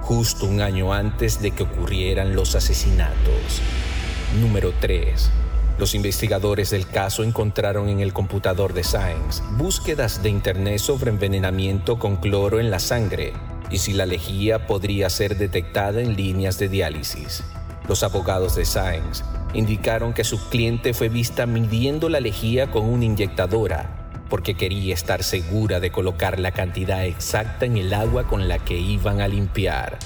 justo 0.00 0.46
un 0.46 0.62
año 0.62 0.92
antes 0.92 1.40
de 1.42 1.50
que 1.50 1.64
ocurrieran 1.64 2.34
los 2.34 2.54
asesinatos. 2.54 3.60
Número 4.40 4.72
3. 4.80 5.30
Los 5.78 5.94
investigadores 5.94 6.70
del 6.70 6.88
caso 6.88 7.22
encontraron 7.22 7.88
en 7.88 8.00
el 8.00 8.12
computador 8.12 8.72
de 8.72 8.84
Sáenz 8.84 9.42
búsquedas 9.52 10.22
de 10.22 10.30
internet 10.30 10.78
sobre 10.78 11.10
envenenamiento 11.10 11.98
con 11.98 12.16
cloro 12.16 12.58
en 12.58 12.70
la 12.70 12.80
sangre 12.80 13.34
y 13.70 13.78
si 13.78 13.92
la 13.92 14.06
lejía 14.06 14.66
podría 14.66 15.10
ser 15.10 15.36
detectada 15.36 16.00
en 16.00 16.16
líneas 16.16 16.58
de 16.58 16.68
diálisis. 16.68 17.44
Los 17.86 18.02
abogados 18.02 18.56
de 18.56 18.64
Sáenz 18.64 19.22
indicaron 19.54 20.12
que 20.12 20.24
su 20.24 20.48
cliente 20.48 20.94
fue 20.94 21.08
vista 21.08 21.46
midiendo 21.46 22.08
la 22.08 22.20
lejía 22.20 22.70
con 22.70 22.84
una 22.84 23.04
inyectadora 23.04 23.98
porque 24.28 24.54
quería 24.54 24.94
estar 24.94 25.24
segura 25.24 25.80
de 25.80 25.90
colocar 25.90 26.38
la 26.38 26.52
cantidad 26.52 27.04
exacta 27.04 27.64
en 27.66 27.76
el 27.76 27.94
agua 27.94 28.28
con 28.28 28.48
la 28.48 28.58
que 28.58 28.78
iban 28.78 29.20
a 29.20 29.28
limpiar. 29.28 29.98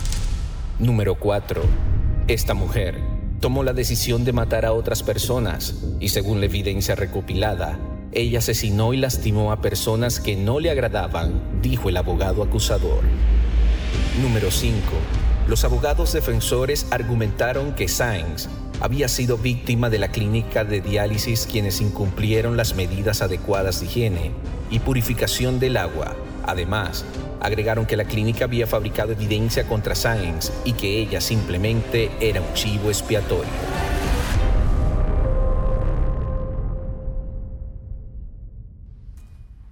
Número 0.78 1.16
4. 1.16 1.62
Esta 2.28 2.54
mujer 2.54 3.00
tomó 3.40 3.64
la 3.64 3.72
decisión 3.72 4.24
de 4.24 4.32
matar 4.32 4.64
a 4.64 4.72
otras 4.72 5.02
personas 5.02 5.82
y 5.98 6.10
según 6.10 6.40
la 6.40 6.46
evidencia 6.46 6.94
recopilada, 6.94 7.78
ella 8.12 8.38
asesinó 8.38 8.94
y 8.94 8.98
lastimó 8.98 9.52
a 9.52 9.60
personas 9.60 10.20
que 10.20 10.36
no 10.36 10.60
le 10.60 10.70
agradaban, 10.70 11.60
dijo 11.60 11.88
el 11.88 11.96
abogado 11.96 12.42
acusador. 12.42 13.02
Número 14.20 14.50
5. 14.50 14.76
Los 15.48 15.64
abogados 15.64 16.12
defensores 16.12 16.86
argumentaron 16.90 17.74
que 17.74 17.88
Sainz 17.88 18.48
había 18.82 19.06
sido 19.06 19.38
víctima 19.38 19.90
de 19.90 20.00
la 20.00 20.08
clínica 20.08 20.64
de 20.64 20.80
diálisis 20.80 21.46
quienes 21.46 21.80
incumplieron 21.80 22.56
las 22.56 22.74
medidas 22.74 23.22
adecuadas 23.22 23.78
de 23.78 23.86
higiene 23.86 24.32
y 24.72 24.80
purificación 24.80 25.60
del 25.60 25.76
agua. 25.76 26.16
Además, 26.42 27.04
agregaron 27.40 27.86
que 27.86 27.96
la 27.96 28.06
clínica 28.06 28.46
había 28.46 28.66
fabricado 28.66 29.12
evidencia 29.12 29.68
contra 29.68 29.94
Sainz 29.94 30.50
y 30.64 30.72
que 30.72 30.98
ella 30.98 31.20
simplemente 31.20 32.10
era 32.20 32.40
un 32.40 32.52
chivo 32.54 32.88
expiatorio. 32.88 33.91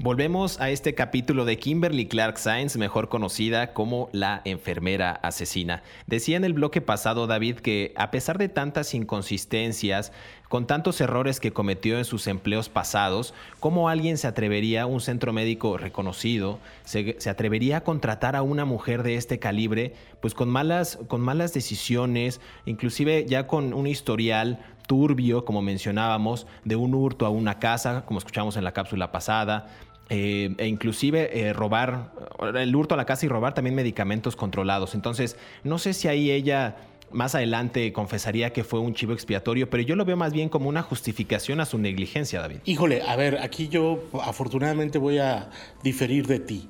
Volvemos 0.03 0.59
a 0.63 0.71
este 0.71 0.95
capítulo 0.95 1.45
de 1.45 1.59
Kimberly 1.59 2.07
Clark 2.07 2.39
Sainz, 2.39 2.79
mejor 2.79 3.11
conocida 3.11 3.75
como 3.75 4.09
la 4.13 4.41
enfermera 4.47 5.11
asesina. 5.11 5.83
Decía 6.07 6.39
en 6.39 6.45
el 6.45 6.55
bloque 6.55 6.81
pasado 6.81 7.27
David 7.27 7.57
que 7.57 7.93
a 7.97 8.11
pesar 8.11 8.39
de 8.39 8.49
tantas 8.49 8.95
inconsistencias, 8.95 10.11
con 10.49 10.67
tantos 10.67 11.03
errores 11.03 11.39
que 11.39 11.53
cometió 11.53 11.99
en 11.99 12.07
sus 12.07 12.29
empleos 12.29 12.71
pasados, 12.71 13.35
¿cómo 13.61 13.91
alguien 13.91 14.17
se 14.17 14.27
atrevería, 14.27 14.87
un 14.87 15.03
centro 15.03 15.35
médico 15.35 15.77
reconocido, 15.77 16.61
se, 16.85 17.19
atrevería 17.29 17.77
a 17.77 17.85
contratar 17.85 18.37
a 18.37 18.43
una 18.43 18.65
mujer 18.65 19.03
de 19.03 19.17
este 19.17 19.39
calibre, 19.39 19.93
pues 20.23 20.33
con 20.33 20.49
malas, 20.49 20.99
con 21.09 21.21
malas 21.21 21.53
decisiones, 21.53 22.41
inclusive 22.65 23.27
ya 23.29 23.47
con 23.47 23.75
un 23.75 23.87
historial 23.87 24.61
turbio, 24.89 25.45
como 25.45 25.63
mencionábamos, 25.63 26.49
de 26.65 26.75
un 26.75 26.95
hurto 26.95 27.25
a 27.25 27.31
una 27.31 27.61
casa, 27.61 28.05
como 28.07 28.19
escuchamos 28.19 28.57
en 28.57 28.65
la 28.65 28.73
cápsula 28.73 29.13
pasada, 29.13 29.69
eh, 30.11 30.55
e 30.59 30.67
inclusive 30.67 31.41
eh, 31.41 31.53
robar, 31.53 32.13
el 32.55 32.75
hurto 32.75 32.95
a 32.95 32.97
la 32.97 33.07
casa 33.07 33.27
y 33.27 33.29
robar 33.29 33.55
también 33.55 33.77
medicamentos 33.77 34.35
controlados. 34.35 34.95
Entonces, 34.95 35.37
no 35.63 35.79
sé 35.79 35.95
si 35.95 36.09
ahí 36.09 36.33
ella 36.33 36.77
más 37.13 37.35
adelante 37.35 37.93
confesaría 37.93 38.53
que 38.53 38.65
fue 38.65 38.81
un 38.81 38.95
chivo 38.95 39.13
expiatorio, 39.13 39.71
pero 39.71 39.83
yo 39.83 39.97
lo 39.97 40.05
veo 40.05 40.17
más 40.17 40.33
bien 40.33 40.49
como 40.49 40.69
una 40.69 40.83
justificación 40.83 41.61
a 41.61 41.65
su 41.65 41.79
negligencia, 41.79 42.41
David. 42.41 42.59
Híjole, 42.65 43.03
a 43.03 43.17
ver, 43.17 43.39
aquí 43.39 43.69
yo 43.69 44.05
afortunadamente 44.23 44.99
voy 44.99 45.19
a 45.19 45.51
diferir 45.83 46.27
de 46.27 46.41
ti. 46.41 46.69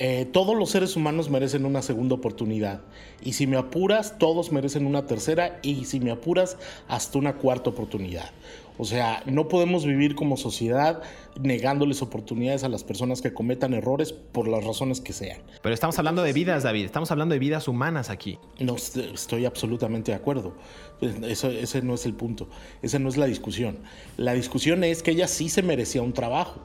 Eh, 0.00 0.26
todos 0.32 0.56
los 0.56 0.70
seres 0.70 0.96
humanos 0.96 1.30
merecen 1.30 1.64
una 1.64 1.80
segunda 1.80 2.16
oportunidad. 2.16 2.80
Y 3.22 3.34
si 3.34 3.46
me 3.46 3.56
apuras, 3.56 4.18
todos 4.18 4.50
merecen 4.50 4.86
una 4.86 5.06
tercera 5.06 5.60
y 5.62 5.84
si 5.84 6.00
me 6.00 6.10
apuras, 6.10 6.56
hasta 6.88 7.18
una 7.18 7.34
cuarta 7.34 7.70
oportunidad. 7.70 8.30
O 8.76 8.84
sea, 8.84 9.22
no 9.26 9.46
podemos 9.46 9.86
vivir 9.86 10.16
como 10.16 10.36
sociedad 10.36 11.02
negándoles 11.40 12.02
oportunidades 12.02 12.64
a 12.64 12.68
las 12.68 12.82
personas 12.82 13.22
que 13.22 13.32
cometan 13.32 13.72
errores 13.72 14.12
por 14.12 14.48
las 14.48 14.64
razones 14.64 15.00
que 15.00 15.12
sean. 15.12 15.40
Pero 15.62 15.74
estamos 15.74 15.96
hablando 15.98 16.22
de 16.22 16.32
vidas, 16.32 16.64
David. 16.64 16.84
Estamos 16.84 17.10
hablando 17.12 17.34
de 17.34 17.38
vidas 17.38 17.68
humanas 17.68 18.10
aquí. 18.10 18.38
No, 18.58 18.74
estoy 18.74 19.44
absolutamente 19.44 20.10
de 20.10 20.16
acuerdo. 20.16 20.54
Eso, 21.00 21.50
ese 21.50 21.82
no 21.82 21.94
es 21.94 22.04
el 22.04 22.14
punto. 22.14 22.48
Esa 22.82 22.98
no 22.98 23.08
es 23.08 23.16
la 23.16 23.26
discusión. 23.26 23.78
La 24.16 24.34
discusión 24.34 24.82
es 24.82 25.02
que 25.04 25.12
ella 25.12 25.28
sí 25.28 25.48
se 25.48 25.62
merecía 25.62 26.02
un 26.02 26.12
trabajo. 26.12 26.60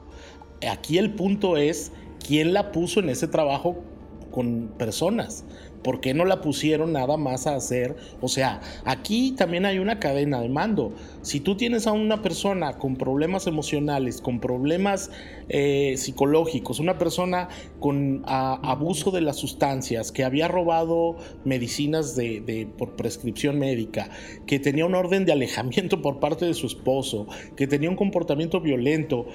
Aquí 0.68 0.98
el 0.98 1.14
punto 1.14 1.56
es 1.56 1.92
quién 2.26 2.52
la 2.52 2.72
puso 2.72 3.00
en 3.00 3.08
ese 3.08 3.28
trabajo 3.28 3.82
con 4.30 4.72
personas. 4.78 5.44
¿Por 5.82 6.00
qué 6.00 6.14
no 6.14 6.24
la 6.24 6.40
pusieron 6.40 6.92
nada 6.92 7.16
más 7.16 7.46
a 7.46 7.56
hacer? 7.56 7.96
O 8.20 8.28
sea, 8.28 8.60
aquí 8.84 9.32
también 9.32 9.64
hay 9.64 9.78
una 9.78 9.98
cadena 9.98 10.40
de 10.40 10.48
mando. 10.48 10.92
Si 11.22 11.40
tú 11.40 11.56
tienes 11.56 11.86
a 11.86 11.92
una 11.92 12.22
persona 12.22 12.74
con 12.78 12.96
problemas 12.96 13.46
emocionales, 13.46 14.20
con 14.20 14.40
problemas 14.40 15.10
eh, 15.48 15.94
psicológicos, 15.96 16.80
una 16.80 16.98
persona 16.98 17.48
con 17.78 18.22
abuso 18.26 19.10
de 19.10 19.20
las 19.20 19.36
sustancias, 19.36 20.12
que 20.12 20.24
había 20.24 20.48
robado 20.48 21.16
medicinas 21.44 22.14
de, 22.16 22.68
por 22.78 22.96
prescripción 22.96 23.58
médica, 23.58 24.10
que 24.46 24.58
tenía 24.58 24.86
un 24.86 24.94
orden 24.94 25.24
de 25.24 25.32
alejamiento 25.32 26.02
por 26.02 26.20
parte 26.20 26.44
de 26.46 26.54
su 26.54 26.66
esposo, 26.66 27.26
que 27.56 27.66
tenía 27.66 27.90
un 27.90 27.96
comportamiento 27.96 28.60
violento, 28.60 29.26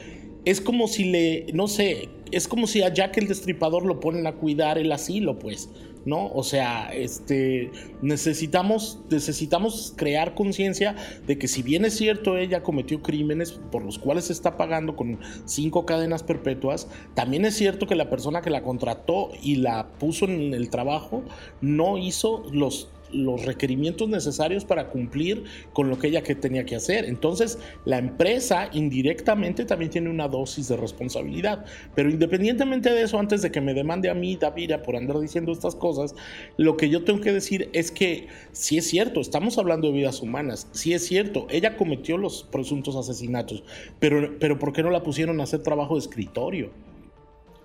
es 0.45 0.61
como 0.61 0.87
si 0.87 1.05
le, 1.05 1.47
no 1.53 1.67
sé, 1.67 2.09
es 2.31 2.47
como 2.47 2.67
si 2.67 2.83
a 2.83 2.93
Jack 2.93 3.17
el 3.17 3.27
Destripador 3.27 3.85
lo 3.85 3.99
ponen 3.99 4.27
a 4.27 4.33
cuidar 4.33 4.77
el 4.77 4.91
asilo, 4.91 5.39
pues. 5.39 5.69
¿no? 6.05 6.27
O 6.27 6.43
sea, 6.43 6.93
este, 6.93 7.71
necesitamos, 8.01 8.99
necesitamos 9.09 9.93
crear 9.95 10.35
conciencia 10.35 10.95
de 11.25 11.39
que 11.39 11.47
si 11.47 11.63
bien 11.63 11.83
es 11.83 11.95
cierto 11.95 12.37
ella 12.37 12.61
cometió 12.61 13.01
crímenes 13.01 13.53
por 13.71 13.83
los 13.83 13.97
cuales 13.97 14.25
se 14.25 14.33
está 14.33 14.55
pagando 14.55 14.95
con 14.95 15.19
cinco 15.45 15.85
cadenas 15.85 16.21
perpetuas, 16.21 16.87
también 17.15 17.43
es 17.43 17.55
cierto 17.55 17.87
que 17.87 17.95
la 17.95 18.09
persona 18.09 18.41
que 18.41 18.51
la 18.51 18.61
contrató 18.61 19.31
y 19.41 19.55
la 19.55 19.89
puso 19.97 20.25
en 20.25 20.53
el 20.53 20.69
trabajo 20.69 21.23
no 21.61 21.97
hizo 21.97 22.43
los 22.51 22.89
los 23.15 23.45
requerimientos 23.45 24.09
necesarios 24.09 24.65
para 24.65 24.89
cumplir 24.89 25.45
con 25.73 25.89
lo 25.89 25.97
que 25.97 26.07
ella 26.07 26.21
que 26.21 26.35
tenía 26.35 26.65
que 26.65 26.75
hacer. 26.75 27.05
Entonces, 27.05 27.57
la 27.85 27.97
empresa 27.97 28.69
indirectamente 28.73 29.65
también 29.65 29.91
tiene 29.91 30.09
una 30.09 30.27
dosis 30.27 30.67
de 30.67 30.77
responsabilidad. 30.77 31.65
Pero 31.95 32.09
independientemente 32.09 32.91
de 32.91 33.03
eso, 33.03 33.17
antes 33.17 33.41
de 33.41 33.51
que 33.51 33.61
me 33.61 33.73
demande 33.73 34.09
a 34.09 34.13
mí, 34.13 34.35
Davira, 34.35 34.81
por 34.81 34.95
andar 34.95 35.19
diciendo 35.19 35.51
estas 35.51 35.75
cosas, 35.75 36.15
lo 36.57 36.77
que 36.77 36.89
yo 36.89 37.03
tengo 37.03 37.21
que 37.21 37.31
decir 37.31 37.69
es 37.73 37.91
que 37.91 38.27
si 38.51 38.77
es 38.77 38.87
cierto, 38.87 39.21
estamos 39.21 39.57
hablando 39.57 39.87
de 39.87 39.93
vidas 39.93 40.21
humanas, 40.21 40.67
si 40.71 40.93
es 40.93 41.05
cierto, 41.05 41.47
ella 41.49 41.77
cometió 41.77 42.17
los 42.17 42.43
presuntos 42.43 42.95
asesinatos, 42.95 43.63
pero, 43.99 44.37
pero 44.39 44.59
¿por 44.59 44.73
qué 44.73 44.83
no 44.83 44.89
la 44.89 45.03
pusieron 45.03 45.39
a 45.39 45.43
hacer 45.43 45.63
trabajo 45.63 45.95
de 45.95 46.01
escritorio? 46.01 46.71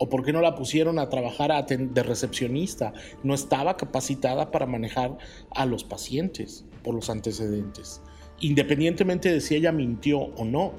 ¿O 0.02 0.08
por 0.08 0.24
qué 0.24 0.32
no 0.32 0.40
la 0.40 0.54
pusieron 0.54 0.98
a 0.98 1.10
trabajar 1.10 1.66
de 1.66 2.02
recepcionista? 2.02 2.94
No 3.22 3.34
estaba 3.34 3.76
capacitada 3.76 4.50
para 4.50 4.64
manejar 4.64 5.18
a 5.50 5.66
los 5.66 5.84
pacientes 5.84 6.64
por 6.82 6.94
los 6.94 7.10
antecedentes. 7.10 8.00
Independientemente 8.40 9.30
de 9.30 9.42
si 9.42 9.56
ella 9.56 9.72
mintió 9.72 10.20
o 10.20 10.46
no. 10.46 10.72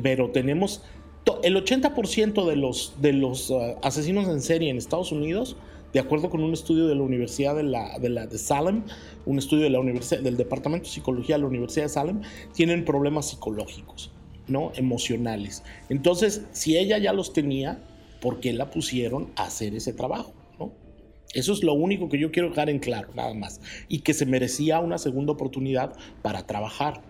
Pero 0.00 0.30
tenemos 0.30 0.82
el 1.42 1.56
80% 1.56 2.46
de 2.46 2.54
los, 2.54 2.94
de 3.00 3.12
los 3.12 3.50
uh, 3.50 3.74
asesinos 3.82 4.28
en 4.28 4.40
serie 4.40 4.70
en 4.70 4.76
Estados 4.76 5.10
Unidos, 5.10 5.56
de 5.92 5.98
acuerdo 5.98 6.30
con 6.30 6.44
un 6.44 6.52
estudio 6.52 6.86
de 6.86 6.94
la 6.94 7.02
Universidad 7.02 7.56
de, 7.56 7.64
la, 7.64 7.98
de, 7.98 8.08
la, 8.08 8.28
de 8.28 8.38
Salem, 8.38 8.84
un 9.26 9.38
estudio 9.38 9.64
de 9.64 9.70
la 9.70 9.80
universidad, 9.80 10.20
del 10.20 10.36
Departamento 10.36 10.86
de 10.86 10.92
Psicología 10.92 11.34
de 11.34 11.42
la 11.42 11.48
Universidad 11.48 11.86
de 11.86 11.88
Salem, 11.88 12.20
tienen 12.52 12.84
problemas 12.84 13.30
psicológicos, 13.30 14.12
¿no? 14.46 14.70
emocionales. 14.76 15.64
Entonces, 15.88 16.42
si 16.52 16.76
ella 16.76 16.98
ya 16.98 17.12
los 17.12 17.32
tenía, 17.32 17.82
por 18.24 18.40
qué 18.40 18.54
la 18.54 18.70
pusieron 18.70 19.30
a 19.36 19.42
hacer 19.44 19.74
ese 19.74 19.92
trabajo. 19.92 20.32
¿no? 20.58 20.72
Eso 21.34 21.52
es 21.52 21.62
lo 21.62 21.74
único 21.74 22.08
que 22.08 22.18
yo 22.18 22.32
quiero 22.32 22.48
dejar 22.48 22.70
en 22.70 22.78
claro, 22.78 23.10
nada 23.14 23.34
más. 23.34 23.60
Y 23.86 23.98
que 23.98 24.14
se 24.14 24.24
merecía 24.24 24.80
una 24.80 24.96
segunda 24.96 25.34
oportunidad 25.34 25.92
para 26.22 26.46
trabajar, 26.46 27.02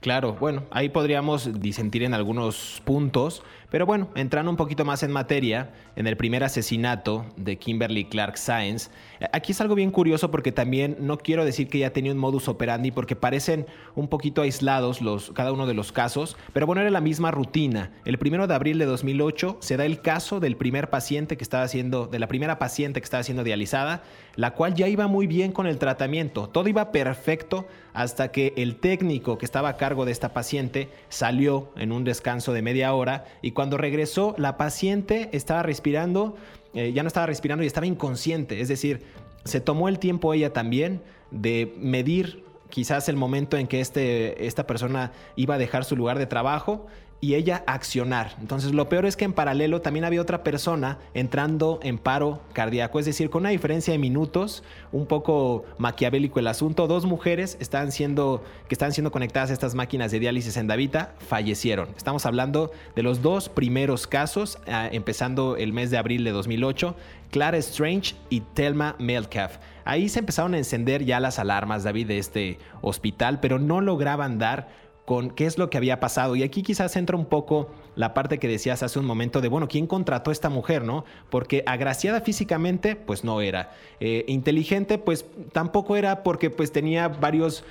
Claro, 0.00 0.36
bueno, 0.38 0.64
ahí 0.70 0.88
podríamos 0.88 1.60
disentir 1.60 2.04
en 2.04 2.14
algunos 2.14 2.80
puntos, 2.84 3.42
pero 3.70 3.86
bueno, 3.86 4.08
entrando 4.14 4.50
un 4.50 4.56
poquito 4.56 4.84
más 4.84 5.02
en 5.02 5.10
materia, 5.10 5.72
en 5.96 6.06
el 6.06 6.16
primer 6.16 6.44
asesinato 6.44 7.26
de 7.36 7.58
Kimberly 7.58 8.04
Clark 8.04 8.38
Sáenz, 8.38 8.90
aquí 9.32 9.52
es 9.52 9.60
algo 9.60 9.74
bien 9.74 9.90
curioso 9.90 10.30
porque 10.30 10.52
también 10.52 10.96
no 11.00 11.18
quiero 11.18 11.44
decir 11.44 11.68
que 11.68 11.80
ya 11.80 11.92
tenía 11.92 12.12
un 12.12 12.18
modus 12.18 12.48
operandi 12.48 12.92
porque 12.92 13.16
parecen 13.16 13.66
un 13.96 14.06
poquito 14.06 14.42
aislados 14.42 15.02
los, 15.02 15.32
cada 15.32 15.52
uno 15.52 15.66
de 15.66 15.74
los 15.74 15.90
casos, 15.90 16.36
pero 16.52 16.66
bueno, 16.66 16.82
era 16.82 16.90
la 16.90 17.00
misma 17.00 17.32
rutina. 17.32 17.90
El 18.04 18.18
primero 18.18 18.46
de 18.46 18.54
abril 18.54 18.78
de 18.78 18.84
2008 18.84 19.58
se 19.60 19.76
da 19.76 19.84
el 19.84 20.00
caso 20.00 20.38
del 20.38 20.56
primer 20.56 20.88
paciente 20.88 21.36
que 21.36 21.42
estaba 21.42 21.64
haciendo, 21.64 22.06
de 22.06 22.20
la 22.20 22.28
primera 22.28 22.60
paciente 22.60 23.00
que 23.00 23.04
estaba 23.04 23.24
siendo 23.24 23.42
dializada, 23.42 24.04
la 24.36 24.52
cual 24.52 24.74
ya 24.74 24.86
iba 24.88 25.06
muy 25.06 25.26
bien 25.26 25.52
con 25.52 25.66
el 25.66 25.78
tratamiento, 25.78 26.48
todo 26.48 26.68
iba 26.68 26.92
perfecto 26.92 27.66
hasta 27.92 28.30
que 28.30 28.52
el 28.56 28.76
técnico 28.76 29.38
que 29.38 29.46
estaba 29.46 29.70
a 29.70 29.76
cargo 29.76 30.04
de 30.04 30.12
esta 30.12 30.32
paciente 30.32 30.88
salió 31.08 31.70
en 31.76 31.92
un 31.92 32.04
descanso 32.04 32.52
de 32.52 32.62
media 32.62 32.94
hora 32.94 33.24
y 33.42 33.52
cuando 33.52 33.76
regresó 33.76 34.34
la 34.38 34.56
paciente 34.56 35.30
estaba 35.32 35.62
respirando, 35.62 36.36
eh, 36.74 36.92
ya 36.92 37.02
no 37.02 37.08
estaba 37.08 37.26
respirando 37.26 37.64
y 37.64 37.66
estaba 37.66 37.86
inconsciente, 37.86 38.60
es 38.60 38.68
decir, 38.68 39.02
se 39.44 39.60
tomó 39.60 39.88
el 39.88 39.98
tiempo 39.98 40.34
ella 40.34 40.52
también 40.52 41.02
de 41.30 41.74
medir 41.78 42.44
quizás 42.68 43.08
el 43.08 43.16
momento 43.16 43.56
en 43.56 43.66
que 43.66 43.80
este, 43.80 44.46
esta 44.46 44.66
persona 44.66 45.12
iba 45.36 45.54
a 45.54 45.58
dejar 45.58 45.84
su 45.84 45.96
lugar 45.96 46.18
de 46.18 46.26
trabajo 46.26 46.86
y 47.20 47.34
ella 47.34 47.64
accionar. 47.66 48.36
Entonces 48.40 48.72
lo 48.72 48.88
peor 48.88 49.06
es 49.06 49.16
que 49.16 49.24
en 49.24 49.32
paralelo 49.32 49.80
también 49.80 50.04
había 50.04 50.20
otra 50.20 50.42
persona 50.44 50.98
entrando 51.14 51.80
en 51.82 51.98
paro 51.98 52.40
cardíaco, 52.52 52.98
es 52.98 53.06
decir, 53.06 53.30
con 53.30 53.42
una 53.42 53.50
diferencia 53.50 53.92
de 53.92 53.98
minutos, 53.98 54.62
un 54.92 55.06
poco 55.06 55.64
maquiavélico 55.78 56.38
el 56.40 56.46
asunto, 56.46 56.86
dos 56.86 57.06
mujeres 57.06 57.56
están 57.60 57.92
siendo, 57.92 58.44
que 58.68 58.74
están 58.74 58.92
siendo 58.92 59.10
conectadas 59.10 59.50
a 59.50 59.54
estas 59.54 59.74
máquinas 59.74 60.10
de 60.10 60.20
diálisis 60.20 60.56
en 60.56 60.66
Davita 60.66 61.14
fallecieron. 61.18 61.88
Estamos 61.96 62.26
hablando 62.26 62.70
de 62.94 63.02
los 63.02 63.22
dos 63.22 63.48
primeros 63.48 64.06
casos, 64.06 64.58
ah, 64.66 64.88
empezando 64.92 65.56
el 65.56 65.72
mes 65.72 65.90
de 65.90 65.98
abril 65.98 66.24
de 66.24 66.32
2008, 66.32 66.96
Clara 67.30 67.56
Strange 67.58 68.14
y 68.30 68.40
Thelma 68.40 68.94
Melcalf. 68.98 69.56
Ahí 69.84 70.08
se 70.08 70.18
empezaron 70.18 70.54
a 70.54 70.58
encender 70.58 71.04
ya 71.04 71.20
las 71.20 71.38
alarmas, 71.38 71.84
David, 71.84 72.08
de 72.08 72.18
este 72.18 72.58
hospital, 72.82 73.40
pero 73.40 73.58
no 73.58 73.80
lograban 73.80 74.38
dar 74.38 74.68
con 75.06 75.30
qué 75.30 75.46
es 75.46 75.56
lo 75.56 75.70
que 75.70 75.78
había 75.78 76.00
pasado. 76.00 76.36
Y 76.36 76.42
aquí 76.42 76.62
quizás 76.62 76.96
entra 76.96 77.16
un 77.16 77.24
poco 77.26 77.70
la 77.94 78.12
parte 78.12 78.38
que 78.38 78.48
decías 78.48 78.82
hace 78.82 78.98
un 78.98 79.06
momento 79.06 79.40
de, 79.40 79.48
bueno, 79.48 79.68
¿quién 79.68 79.86
contrató 79.86 80.30
a 80.30 80.32
esta 80.32 80.50
mujer, 80.50 80.84
no? 80.84 81.04
Porque 81.30 81.62
agraciada 81.64 82.20
físicamente, 82.20 82.96
pues 82.96 83.24
no 83.24 83.40
era. 83.40 83.70
Eh, 84.00 84.24
inteligente, 84.26 84.98
pues 84.98 85.24
tampoco 85.52 85.96
era 85.96 86.24
porque 86.24 86.50
pues 86.50 86.72
tenía 86.72 87.06
varios, 87.08 87.64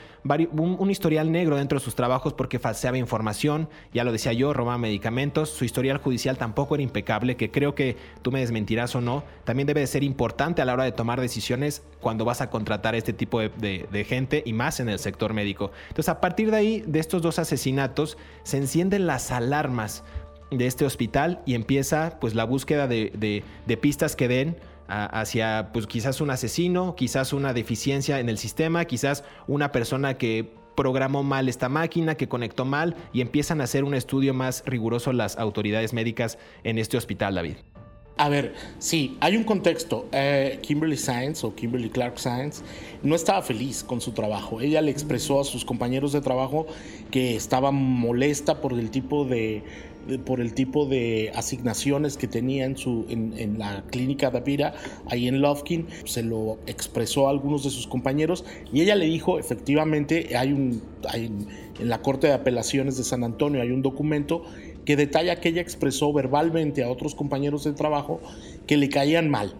un, 0.51 0.89
historial 0.89 1.31
negro 1.31 1.55
dentro 1.55 1.79
de 1.79 1.85
sus 1.85 1.95
trabajos 1.95 2.33
porque 2.33 2.57
falseaba 2.57 2.97
información, 2.97 3.69
ya 3.93 4.03
lo 4.03 4.11
decía 4.11 4.33
yo, 4.33 4.53
robaba 4.53 4.77
medicamentos. 4.77 5.49
Su 5.49 5.65
historial 5.65 5.99
judicial 5.99 6.37
tampoco 6.37 6.75
era 6.75 6.83
impecable, 6.83 7.35
que 7.35 7.51
creo 7.51 7.75
que 7.75 7.95
tú 8.21 8.31
me 8.31 8.39
desmentirás 8.39 8.95
o 8.95 9.01
no. 9.01 9.23
También 9.43 9.67
debe 9.67 9.81
de 9.81 9.87
ser 9.87 10.03
importante 10.03 10.61
a 10.61 10.65
la 10.65 10.73
hora 10.73 10.83
de 10.83 10.91
tomar 10.91 11.21
decisiones 11.21 11.83
cuando 12.01 12.25
vas 12.25 12.41
a 12.41 12.49
contratar 12.49 12.95
a 12.95 12.97
este 12.97 13.13
tipo 13.13 13.39
de, 13.39 14.05
gente 14.07 14.43
y 14.45 14.53
más 14.53 14.79
en 14.79 14.89
el 14.89 14.99
sector 14.99 15.33
médico. 15.33 15.71
Entonces, 15.89 16.09
a 16.09 16.21
partir 16.21 16.51
de 16.51 16.57
ahí, 16.57 16.83
de 16.87 16.99
estos 16.99 17.21
dos 17.21 17.39
asesinatos, 17.39 18.17
se 18.43 18.57
encienden 18.57 19.07
las 19.07 19.31
alarmas 19.31 20.03
de 20.51 20.67
este 20.67 20.85
hospital 20.85 21.41
y 21.45 21.53
empieza 21.55 22.17
pues 22.19 22.35
la 22.35 22.45
búsqueda 22.45 22.87
de, 22.87 23.43
pistas 23.81 24.15
que 24.15 24.27
den 24.27 24.57
hacia 24.87 25.69
pues 25.73 25.87
quizás 25.87 26.21
un 26.21 26.29
asesino, 26.29 26.95
quizás 26.95 27.33
una 27.33 27.53
deficiencia 27.53 28.19
en 28.19 28.29
el 28.29 28.37
sistema, 28.37 28.85
quizás 28.85 29.23
una 29.47 29.71
persona 29.71 30.17
que 30.17 30.51
programó 30.75 31.23
mal 31.23 31.49
esta 31.49 31.69
máquina, 31.69 32.15
que 32.15 32.27
conectó 32.27 32.65
mal 32.65 32.95
y 33.13 33.21
empiezan 33.21 33.61
a 33.61 33.63
hacer 33.63 33.83
un 33.83 33.95
estudio 33.95 34.33
más 34.33 34.63
riguroso 34.65 35.13
las 35.13 35.37
autoridades 35.37 35.93
médicas 35.93 36.37
en 36.63 36.77
este 36.77 36.97
hospital, 36.97 37.35
David. 37.35 37.55
A 38.17 38.29
ver, 38.29 38.53
sí, 38.79 39.17
hay 39.19 39.35
un 39.35 39.43
contexto. 39.43 40.07
Eh, 40.13 40.59
Kimberly 40.61 40.95
Science 40.95 41.45
o 41.45 41.53
Kimberly 41.53 41.89
Clark 41.89 42.17
Science 42.17 42.63
no 43.03 43.13
estaba 43.13 43.41
feliz 43.41 43.83
con 43.83 43.99
su 43.99 44.11
trabajo. 44.13 44.61
Ella 44.61 44.79
le 44.81 44.89
expresó 44.89 45.41
a 45.41 45.43
sus 45.43 45.65
compañeros 45.65 46.13
de 46.13 46.21
trabajo 46.21 46.65
que 47.11 47.35
estaba 47.35 47.71
molesta 47.71 48.61
por 48.61 48.71
el 48.71 48.89
tipo 48.89 49.25
de 49.25 49.63
por 50.25 50.39
el 50.39 50.53
tipo 50.53 50.85
de 50.85 51.31
asignaciones 51.35 52.17
que 52.17 52.27
tenía 52.27 52.65
en, 52.65 52.77
su, 52.77 53.05
en, 53.09 53.57
la 53.57 53.83
clínica 53.89 54.31
Davira, 54.31 54.73
ahí 55.07 55.27
en 55.27 55.41
Lofkin, 55.41 55.87
se 56.05 56.23
lo 56.23 56.57
expresó 56.67 57.27
a 57.27 57.31
algunos 57.31 57.63
de 57.63 57.69
sus 57.69 57.87
compañeros 57.87 58.45
y 58.71 58.81
ella 58.81 58.95
le 58.95 59.05
dijo, 59.05 59.39
efectivamente, 59.39 60.35
hay 60.37 60.53
un, 60.53 60.81
en 61.13 61.89
la 61.89 62.01
Corte 62.01 62.27
de 62.27 62.33
Apelaciones 62.33 62.97
de 62.97 63.03
San 63.03 63.23
Antonio 63.23 63.61
hay 63.61 63.71
un 63.71 63.81
documento 63.81 64.43
que 64.85 64.95
detalla 64.95 65.39
que 65.39 65.49
ella 65.49 65.61
expresó 65.61 66.13
verbalmente 66.13 66.83
a 66.83 66.89
otros 66.89 67.15
compañeros 67.15 67.63
de 67.63 67.73
trabajo 67.73 68.21
que 68.67 68.77
le 68.77 68.89
caían 68.89 69.29
mal, 69.29 69.55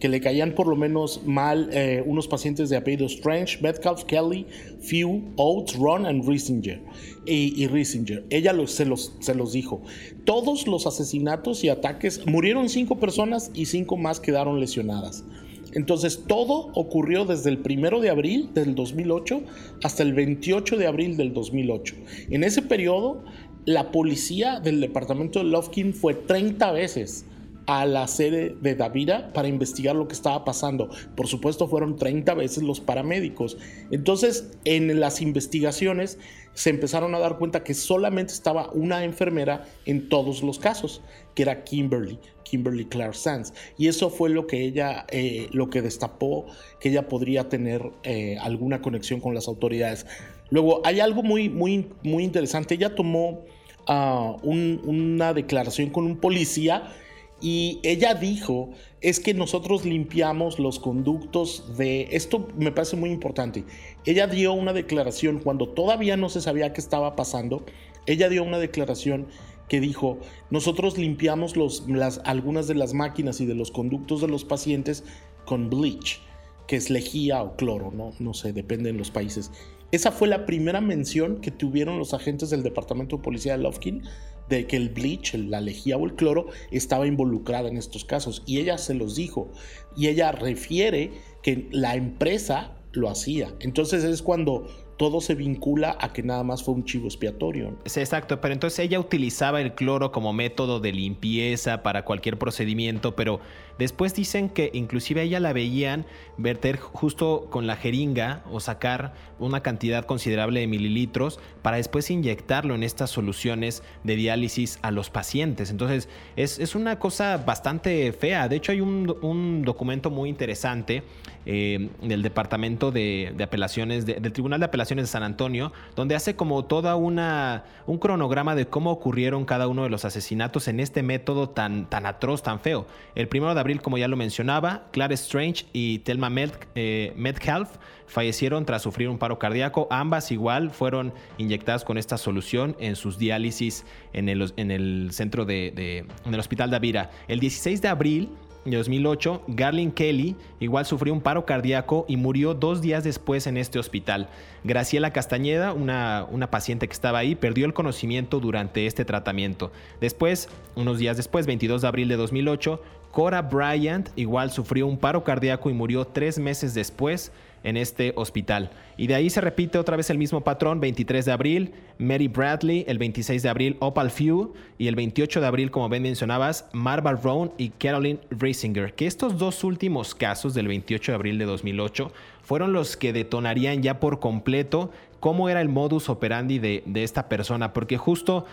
que 0.00 0.08
le 0.08 0.20
caían 0.20 0.54
por 0.54 0.66
lo 0.66 0.74
menos 0.74 1.22
mal 1.24 1.68
eh, 1.72 2.02
unos 2.04 2.26
pacientes 2.26 2.70
de 2.70 2.76
apellido 2.76 3.06
Strange, 3.06 3.58
Metcalf, 3.60 4.04
Kelly, 4.04 4.46
Few, 4.80 5.34
Oates, 5.36 5.76
Ron 5.76 6.06
and 6.06 6.26
Riesinger. 6.26 6.80
Y, 7.26 7.66
Riesinger. 7.68 8.24
Ella 8.30 8.52
se, 8.66 8.86
los, 8.86 9.14
se 9.20 9.34
los 9.36 9.52
dijo. 9.52 9.82
Todos 10.24 10.66
los 10.66 10.86
asesinatos 10.88 11.62
y 11.62 11.68
ataques, 11.68 12.26
murieron 12.26 12.68
cinco 12.68 12.98
personas 12.98 13.52
y 13.54 13.66
cinco 13.66 13.96
más 13.96 14.18
quedaron 14.18 14.58
lesionadas. 14.58 15.24
Entonces 15.72 16.24
todo 16.26 16.72
ocurrió 16.74 17.26
desde 17.26 17.50
el 17.50 17.58
primero 17.58 18.00
de 18.00 18.10
abril 18.10 18.50
del 18.54 18.74
2008 18.74 19.42
hasta 19.84 20.02
el 20.02 20.14
28 20.14 20.76
de 20.76 20.86
abril 20.86 21.16
del 21.16 21.32
2008. 21.32 21.94
En 22.30 22.42
ese 22.42 22.62
periodo, 22.62 23.22
la 23.66 23.92
policía 23.92 24.58
del 24.58 24.80
departamento 24.80 25.38
de 25.38 25.44
Lofkin 25.44 25.94
fue 25.94 26.14
30 26.14 26.72
veces 26.72 27.26
a 27.66 27.86
la 27.86 28.06
sede 28.08 28.56
de 28.60 28.74
Davira 28.74 29.32
para 29.32 29.48
investigar 29.48 29.96
lo 29.96 30.08
que 30.08 30.14
estaba 30.14 30.44
pasando. 30.44 30.90
Por 31.16 31.26
supuesto, 31.26 31.68
fueron 31.68 31.96
30 31.96 32.34
veces 32.34 32.62
los 32.62 32.80
paramédicos. 32.80 33.56
Entonces, 33.90 34.50
en 34.64 34.98
las 35.00 35.20
investigaciones 35.20 36.18
se 36.54 36.70
empezaron 36.70 37.14
a 37.14 37.18
dar 37.18 37.38
cuenta 37.38 37.62
que 37.62 37.74
solamente 37.74 38.32
estaba 38.32 38.70
una 38.72 39.04
enfermera 39.04 39.66
en 39.86 40.08
todos 40.08 40.42
los 40.42 40.58
casos, 40.58 41.00
que 41.34 41.42
era 41.42 41.64
Kimberly, 41.64 42.18
Kimberly 42.44 42.84
Clark 42.86 43.14
Sands. 43.14 43.54
Y 43.78 43.88
eso 43.88 44.10
fue 44.10 44.30
lo 44.30 44.46
que 44.46 44.64
ella, 44.64 45.06
eh, 45.10 45.48
lo 45.52 45.70
que 45.70 45.82
destapó 45.82 46.46
que 46.80 46.90
ella 46.90 47.08
podría 47.08 47.48
tener 47.48 47.90
eh, 48.02 48.36
alguna 48.40 48.82
conexión 48.82 49.20
con 49.20 49.34
las 49.34 49.48
autoridades. 49.48 50.06
Luego, 50.50 50.82
hay 50.84 51.00
algo 51.00 51.22
muy, 51.22 51.48
muy, 51.48 51.88
muy 52.02 52.24
interesante. 52.24 52.74
Ella 52.74 52.94
tomó 52.94 53.44
ah, 53.86 54.36
una 54.42 55.32
declaración 55.32 55.90
con 55.90 56.04
un 56.04 56.16
policía 56.16 56.92
y 57.40 57.80
ella 57.82 58.14
dijo, 58.14 58.70
es 59.00 59.18
que 59.18 59.32
nosotros 59.32 59.84
limpiamos 59.84 60.58
los 60.58 60.78
conductos 60.78 61.76
de... 61.78 62.08
Esto 62.12 62.48
me 62.56 62.70
parece 62.70 62.96
muy 62.96 63.10
importante. 63.10 63.64
Ella 64.04 64.26
dio 64.26 64.52
una 64.52 64.72
declaración 64.72 65.38
cuando 65.38 65.68
todavía 65.68 66.16
no 66.16 66.28
se 66.28 66.40
sabía 66.40 66.72
qué 66.72 66.80
estaba 66.80 67.16
pasando. 67.16 67.64
Ella 68.06 68.28
dio 68.28 68.44
una 68.44 68.58
declaración 68.58 69.28
que 69.68 69.80
dijo, 69.80 70.18
nosotros 70.50 70.98
limpiamos 70.98 71.54
las, 71.56 72.20
algunas 72.24 72.66
de 72.66 72.74
las 72.74 72.92
máquinas 72.92 73.40
y 73.40 73.46
de 73.46 73.54
los 73.54 73.70
conductos 73.70 74.20
de 74.20 74.28
los 74.28 74.44
pacientes 74.44 75.04
con 75.46 75.70
bleach, 75.70 76.20
que 76.66 76.76
es 76.76 76.90
lejía 76.90 77.42
o 77.42 77.56
cloro, 77.56 77.92
no, 77.92 78.12
no 78.18 78.34
sé, 78.34 78.52
depende 78.52 78.90
en 78.90 78.98
los 78.98 79.10
países. 79.10 79.52
Esa 79.92 80.12
fue 80.12 80.28
la 80.28 80.44
primera 80.44 80.80
mención 80.80 81.40
que 81.40 81.50
tuvieron 81.50 81.98
los 81.98 82.14
agentes 82.14 82.50
del 82.50 82.62
Departamento 82.62 83.16
de 83.16 83.22
Policía 83.22 83.56
de 83.56 83.62
Lofkin 83.62 84.02
de 84.50 84.66
que 84.66 84.76
el 84.76 84.90
bleach, 84.90 85.34
la 85.34 85.60
lejía 85.60 85.96
o 85.96 86.04
el 86.04 86.14
cloro 86.14 86.48
estaba 86.70 87.06
involucrada 87.06 87.68
en 87.68 87.78
estos 87.78 88.04
casos. 88.04 88.42
Y 88.44 88.58
ella 88.58 88.76
se 88.76 88.92
los 88.92 89.14
dijo. 89.14 89.50
Y 89.96 90.08
ella 90.08 90.32
refiere 90.32 91.12
que 91.42 91.68
la 91.70 91.94
empresa 91.94 92.76
lo 92.92 93.08
hacía. 93.08 93.54
Entonces 93.60 94.04
es 94.04 94.20
cuando 94.20 94.66
todo 95.00 95.22
se 95.22 95.34
vincula 95.34 95.96
a 95.98 96.12
que 96.12 96.22
nada 96.22 96.44
más 96.44 96.62
fue 96.62 96.74
un 96.74 96.84
chivo 96.84 97.06
expiatorio. 97.06 97.74
Sí, 97.86 98.00
exacto, 98.00 98.38
pero 98.42 98.52
entonces 98.52 98.80
ella 98.80 99.00
utilizaba 99.00 99.62
el 99.62 99.72
cloro 99.72 100.12
como 100.12 100.34
método 100.34 100.78
de 100.78 100.92
limpieza 100.92 101.82
para 101.82 102.04
cualquier 102.04 102.36
procedimiento, 102.36 103.16
pero 103.16 103.40
después 103.78 104.14
dicen 104.14 104.50
que 104.50 104.70
inclusive 104.74 105.22
ella 105.22 105.40
la 105.40 105.54
veían 105.54 106.04
verter 106.36 106.76
justo 106.76 107.46
con 107.48 107.66
la 107.66 107.76
jeringa 107.76 108.44
o 108.52 108.60
sacar 108.60 109.14
una 109.38 109.62
cantidad 109.62 110.04
considerable 110.04 110.60
de 110.60 110.66
mililitros 110.66 111.40
para 111.62 111.78
después 111.78 112.10
inyectarlo 112.10 112.74
en 112.74 112.82
estas 112.82 113.08
soluciones 113.08 113.82
de 114.04 114.16
diálisis 114.16 114.78
a 114.82 114.90
los 114.90 115.08
pacientes. 115.08 115.70
Entonces 115.70 116.10
es, 116.36 116.74
una 116.74 116.98
cosa 116.98 117.38
bastante 117.38 118.12
fea. 118.12 118.48
De 118.48 118.56
hecho 118.56 118.72
hay 118.72 118.82
un, 118.82 119.62
documento 119.64 120.10
muy 120.10 120.28
interesante 120.28 121.02
eh, 121.46 121.88
del 122.02 122.22
Departamento 122.22 122.90
de, 122.90 123.34
Apelaciones, 123.40 124.04
del 124.04 124.32
Tribunal 124.32 124.60
de 124.60 124.66
Apelaciones 124.66 124.89
de 124.98 125.06
San 125.06 125.22
Antonio, 125.22 125.72
donde 125.96 126.14
hace 126.14 126.36
como 126.36 126.64
toda 126.64 126.96
una 126.96 127.64
un 127.86 127.98
cronograma 127.98 128.54
de 128.54 128.66
cómo 128.66 128.90
ocurrieron 128.90 129.44
cada 129.44 129.68
uno 129.68 129.82
de 129.82 129.90
los 129.90 130.04
asesinatos 130.04 130.68
en 130.68 130.80
este 130.80 131.02
método 131.02 131.50
tan, 131.50 131.88
tan 131.88 132.06
atroz, 132.06 132.42
tan 132.42 132.60
feo. 132.60 132.86
El 133.14 133.28
primero 133.28 133.54
de 133.54 133.60
abril, 133.60 133.82
como 133.82 133.98
ya 133.98 134.08
lo 134.08 134.16
mencionaba, 134.16 134.84
Clara 134.92 135.14
Strange 135.14 135.66
y 135.72 136.00
Thelma 136.00 136.30
eh, 136.74 137.12
Metcalf 137.16 137.70
fallecieron 138.06 138.64
tras 138.66 138.82
sufrir 138.82 139.08
un 139.08 139.18
paro 139.18 139.38
cardíaco. 139.38 139.86
Ambas 139.90 140.32
igual 140.32 140.70
fueron 140.70 141.12
inyectadas 141.38 141.84
con 141.84 141.98
esta 141.98 142.18
solución 142.18 142.76
en 142.78 142.96
sus 142.96 143.18
diálisis 143.18 143.84
en 144.12 144.28
el, 144.28 144.52
en 144.56 144.70
el 144.70 145.10
centro 145.12 145.44
de, 145.44 146.06
en 146.24 146.34
el 146.34 146.40
hospital 146.40 146.70
de 146.70 146.76
Avira. 146.76 147.10
El 147.28 147.40
16 147.40 147.80
de 147.82 147.88
abril 147.88 148.30
en 148.64 148.72
2008, 148.72 149.42
Garlin 149.48 149.90
Kelly 149.90 150.36
igual 150.58 150.84
sufrió 150.84 151.12
un 151.14 151.20
paro 151.20 151.46
cardíaco 151.46 152.04
y 152.08 152.16
murió 152.16 152.54
dos 152.54 152.82
días 152.82 153.04
después 153.04 153.46
en 153.46 153.56
este 153.56 153.78
hospital. 153.78 154.28
Graciela 154.64 155.12
Castañeda, 155.12 155.72
una, 155.72 156.26
una, 156.30 156.50
paciente 156.50 156.86
que 156.86 156.92
estaba 156.92 157.18
ahí, 157.18 157.34
perdió 157.34 157.64
el 157.64 157.72
conocimiento 157.72 158.38
durante 158.38 158.86
este 158.86 159.04
tratamiento. 159.04 159.72
Después, 160.00 160.48
unos 160.74 160.98
días 160.98 161.16
después, 161.16 161.46
22 161.46 161.82
de 161.82 161.88
abril 161.88 162.08
de 162.08 162.16
2008, 162.16 162.82
Cora 163.10 163.42
Bryant 163.42 164.10
igual 164.16 164.50
sufrió 164.50 164.86
un 164.86 164.98
paro 164.98 165.24
cardíaco 165.24 165.70
y 165.70 165.72
murió 165.72 166.04
tres 166.04 166.38
meses 166.38 166.74
después 166.74 167.32
en 167.62 167.76
este 167.76 168.12
hospital. 168.16 168.70
Y 168.96 169.06
de 169.06 169.14
ahí 169.14 169.30
se 169.30 169.40
repite 169.40 169.78
otra 169.78 169.96
vez 169.96 170.10
el 170.10 170.18
mismo 170.18 170.42
patrón, 170.42 170.80
23 170.80 171.24
de 171.24 171.32
abril, 171.32 171.72
Mary 171.98 172.28
Bradley, 172.28 172.84
el 172.88 172.98
26 172.98 173.42
de 173.42 173.48
abril, 173.48 173.76
Opal 173.80 174.10
Few, 174.10 174.52
y 174.78 174.88
el 174.88 174.94
28 174.94 175.40
de 175.40 175.46
abril, 175.46 175.70
como 175.70 175.88
bien 175.88 176.02
mencionabas, 176.02 176.68
Marva 176.72 177.12
Roan 177.12 177.52
y 177.58 177.70
Caroline 177.70 178.20
Reisinger, 178.30 178.94
que 178.94 179.06
estos 179.06 179.38
dos 179.38 179.64
últimos 179.64 180.14
casos 180.14 180.54
del 180.54 180.68
28 180.68 181.12
de 181.12 181.16
abril 181.16 181.38
de 181.38 181.44
2008 181.44 182.12
fueron 182.42 182.72
los 182.72 182.96
que 182.96 183.12
detonarían 183.12 183.82
ya 183.82 184.00
por 184.00 184.20
completo 184.20 184.90
cómo 185.20 185.48
era 185.48 185.60
el 185.60 185.68
modus 185.68 186.08
operandi 186.08 186.58
de, 186.58 186.82
esta 186.94 187.28
persona, 187.28 187.72
porque 187.72 187.98
justo 187.98 188.46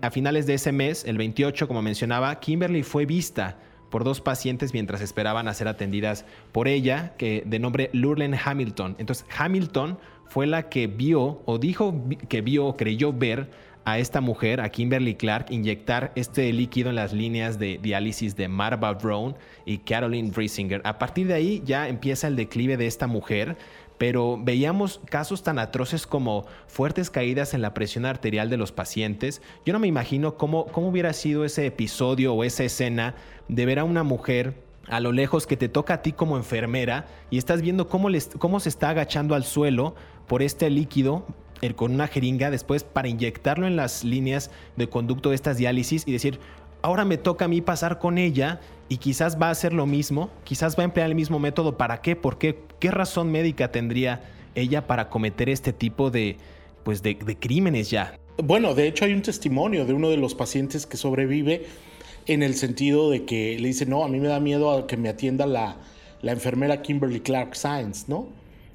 a 0.00 0.10
finales 0.10 0.46
de 0.46 0.54
ese 0.54 0.72
mes, 0.72 1.04
el 1.04 1.18
28, 1.18 1.66
como 1.68 1.82
mencionaba, 1.82 2.38
Kimberly 2.38 2.82
fue 2.82 3.06
vista 3.06 3.56
por 3.92 4.04
dos 4.04 4.22
pacientes 4.22 4.72
mientras 4.72 5.02
esperaban 5.02 5.46
a 5.46 5.54
ser 5.54 5.68
atendidas 5.68 6.24
por 6.50 6.66
ella, 6.66 7.12
que 7.18 7.44
de 7.46 7.58
nombre 7.58 7.90
Lurlen 7.92 8.34
Hamilton. 8.34 8.96
Entonces 8.98 9.26
Hamilton 9.36 9.98
fue 10.28 10.46
la 10.46 10.70
que 10.70 10.86
vio 10.86 11.42
o 11.44 11.58
dijo 11.58 11.94
que 12.28 12.40
vio 12.40 12.64
o 12.64 12.76
creyó 12.76 13.12
ver 13.12 13.50
a 13.84 13.98
esta 13.98 14.20
mujer, 14.20 14.60
a 14.62 14.70
Kimberly 14.70 15.16
Clark, 15.16 15.46
inyectar 15.50 16.12
este 16.14 16.50
líquido 16.52 16.88
en 16.88 16.96
las 16.96 17.12
líneas 17.12 17.58
de 17.58 17.78
diálisis 17.82 18.34
de 18.34 18.48
Marva 18.48 18.94
Brown 18.94 19.34
y 19.66 19.78
Caroline 19.78 20.32
Riesinger. 20.34 20.80
A 20.84 20.98
partir 20.98 21.26
de 21.26 21.34
ahí 21.34 21.62
ya 21.64 21.88
empieza 21.88 22.28
el 22.28 22.36
declive 22.36 22.76
de 22.78 22.86
esta 22.86 23.06
mujer 23.06 23.58
pero 24.02 24.36
veíamos 24.36 25.00
casos 25.08 25.44
tan 25.44 25.60
atroces 25.60 26.08
como 26.08 26.44
fuertes 26.66 27.08
caídas 27.08 27.54
en 27.54 27.62
la 27.62 27.72
presión 27.72 28.04
arterial 28.04 28.50
de 28.50 28.56
los 28.56 28.72
pacientes. 28.72 29.40
Yo 29.64 29.72
no 29.72 29.78
me 29.78 29.86
imagino 29.86 30.36
cómo, 30.36 30.66
cómo 30.66 30.88
hubiera 30.88 31.12
sido 31.12 31.44
ese 31.44 31.66
episodio 31.66 32.34
o 32.34 32.42
esa 32.42 32.64
escena 32.64 33.14
de 33.46 33.64
ver 33.64 33.78
a 33.78 33.84
una 33.84 34.02
mujer 34.02 34.60
a 34.88 34.98
lo 34.98 35.12
lejos 35.12 35.46
que 35.46 35.56
te 35.56 35.68
toca 35.68 35.94
a 35.94 36.02
ti 36.02 36.10
como 36.10 36.36
enfermera 36.36 37.06
y 37.30 37.38
estás 37.38 37.62
viendo 37.62 37.86
cómo, 37.86 38.08
cómo 38.40 38.58
se 38.58 38.70
está 38.70 38.88
agachando 38.88 39.36
al 39.36 39.44
suelo 39.44 39.94
por 40.26 40.42
este 40.42 40.68
líquido 40.68 41.24
con 41.76 41.94
una 41.94 42.08
jeringa 42.08 42.50
después 42.50 42.82
para 42.82 43.06
inyectarlo 43.06 43.68
en 43.68 43.76
las 43.76 44.02
líneas 44.02 44.50
de 44.76 44.88
conducto 44.88 45.28
de 45.28 45.36
estas 45.36 45.58
diálisis 45.58 46.02
y 46.08 46.12
decir, 46.12 46.40
ahora 46.82 47.04
me 47.04 47.16
toca 47.16 47.46
a 47.46 47.48
mí 47.48 47.60
pasar 47.60 47.98
con 47.98 48.18
ella 48.18 48.60
y 48.88 48.98
quizás 48.98 49.40
va 49.40 49.48
a 49.48 49.50
hacer 49.50 49.72
lo 49.72 49.86
mismo, 49.86 50.30
quizás 50.44 50.76
va 50.76 50.82
a 50.82 50.84
emplear 50.84 51.08
el 51.08 51.14
mismo 51.14 51.38
método. 51.38 51.78
¿Para 51.78 52.02
qué? 52.02 52.14
¿Por 52.16 52.38
qué? 52.38 52.58
¿Qué 52.78 52.90
razón 52.90 53.30
médica 53.30 53.72
tendría 53.72 54.22
ella 54.54 54.86
para 54.86 55.08
cometer 55.08 55.48
este 55.48 55.72
tipo 55.72 56.10
de, 56.10 56.36
pues 56.84 57.02
de, 57.02 57.16
crímenes 57.16 57.90
ya? 57.90 58.18
Bueno, 58.36 58.74
de 58.74 58.88
hecho 58.88 59.04
hay 59.04 59.14
un 59.14 59.22
testimonio 59.22 59.86
de 59.86 59.94
uno 59.94 60.10
de 60.10 60.16
los 60.16 60.34
pacientes 60.34 60.86
que 60.86 60.96
sobrevive 60.96 61.66
en 62.26 62.42
el 62.42 62.54
sentido 62.54 63.10
de 63.10 63.24
que 63.24 63.58
le 63.58 63.68
dice, 63.68 63.86
no, 63.86 64.04
a 64.04 64.08
mí 64.08 64.20
me 64.20 64.28
da 64.28 64.40
miedo 64.40 64.70
a 64.70 64.86
que 64.86 64.96
me 64.96 65.08
atienda 65.08 65.46
la, 65.46 65.76
la 66.20 66.32
enfermera 66.32 66.82
Kimberly 66.82 67.20
Clark 67.20 67.54
Science, 67.54 68.04
¿no? 68.08 68.28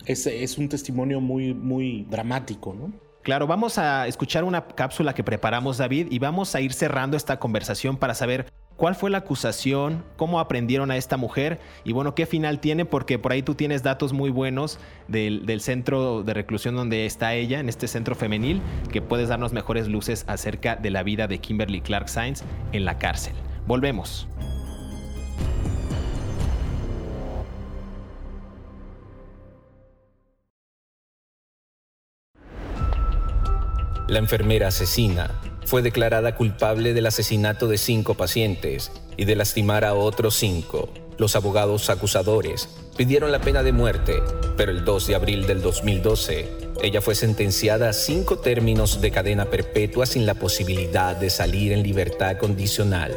Es, 0.05 0.25
es 0.25 0.57
un 0.57 0.69
testimonio 0.69 1.19
muy, 1.21 1.53
muy 1.53 2.05
dramático, 2.09 2.73
¿no? 2.73 3.06
Claro, 3.27 3.45
vamos 3.45 3.77
a 3.77 4.07
escuchar 4.07 4.45
una 4.45 4.65
cápsula 4.67 5.13
que 5.13 5.21
preparamos 5.21 5.77
David 5.77 6.07
y 6.11 6.17
vamos 6.17 6.55
a 6.55 6.61
ir 6.61 6.71
cerrando 6.71 7.17
esta 7.17 7.39
conversación 7.39 7.97
para 7.97 8.13
saber 8.13 8.45
cuál 8.77 8.95
fue 8.95 9.09
la 9.09 9.17
acusación, 9.17 10.05
cómo 10.15 10.39
aprendieron 10.39 10.91
a 10.91 10.95
esta 10.95 11.17
mujer 11.17 11.59
y 11.83 11.91
bueno, 11.91 12.15
qué 12.15 12.25
final 12.25 12.61
tiene, 12.61 12.85
porque 12.85 13.19
por 13.19 13.33
ahí 13.33 13.43
tú 13.43 13.53
tienes 13.53 13.83
datos 13.83 14.13
muy 14.13 14.29
buenos 14.29 14.79
del, 15.09 15.45
del, 15.45 15.59
centro 15.59 16.23
de 16.23 16.33
reclusión 16.35 16.77
donde 16.77 17.05
está 17.05 17.33
ella, 17.33 17.59
en 17.59 17.67
este 17.67 17.89
centro 17.89 18.15
femenil, 18.15 18.61
que 18.93 19.01
puedes 19.01 19.27
darnos 19.27 19.51
mejores 19.51 19.89
luces 19.89 20.23
acerca 20.29 20.77
de 20.77 20.89
la 20.89 21.03
vida 21.03 21.27
de 21.27 21.39
Kimberly 21.39 21.81
Clark 21.81 22.07
Sainz 22.07 22.45
en 22.71 22.85
la 22.85 22.97
cárcel. 22.97 23.33
Volvemos. 23.67 24.25
La 34.07 34.19
enfermera 34.19 34.69
asesina 34.69 35.31
fue 35.65 35.81
declarada 35.81 36.33
culpable 36.33 36.93
del 36.93 37.07
asesinato 37.07 37.67
de 37.67 37.77
cinco 37.77 38.13
pacientes 38.13 38.89
y 39.17 39.25
de 39.25 39.35
lastimar 39.35 39.83
a 39.83 39.95
otros 39.95 40.35
cinco. 40.35 40.87
Los 41.17 41.35
abogados 41.35 41.89
acusadores 41.89 42.69
pidieron 42.95 43.33
la 43.33 43.41
pena 43.41 43.63
de 43.63 43.73
muerte, 43.73 44.23
pero 44.55 44.71
el 44.71 44.85
2 44.85 45.07
de 45.07 45.15
abril 45.15 45.45
del 45.45 45.61
2012, 45.61 46.47
ella 46.81 47.01
fue 47.01 47.15
sentenciada 47.15 47.89
a 47.89 47.93
cinco 47.93 48.37
términos 48.37 49.01
de 49.01 49.11
cadena 49.11 49.45
perpetua 49.45 50.05
sin 50.05 50.25
la 50.25 50.35
posibilidad 50.35 51.13
de 51.13 51.29
salir 51.29 51.73
en 51.73 51.83
libertad 51.83 52.37
condicional. 52.37 53.13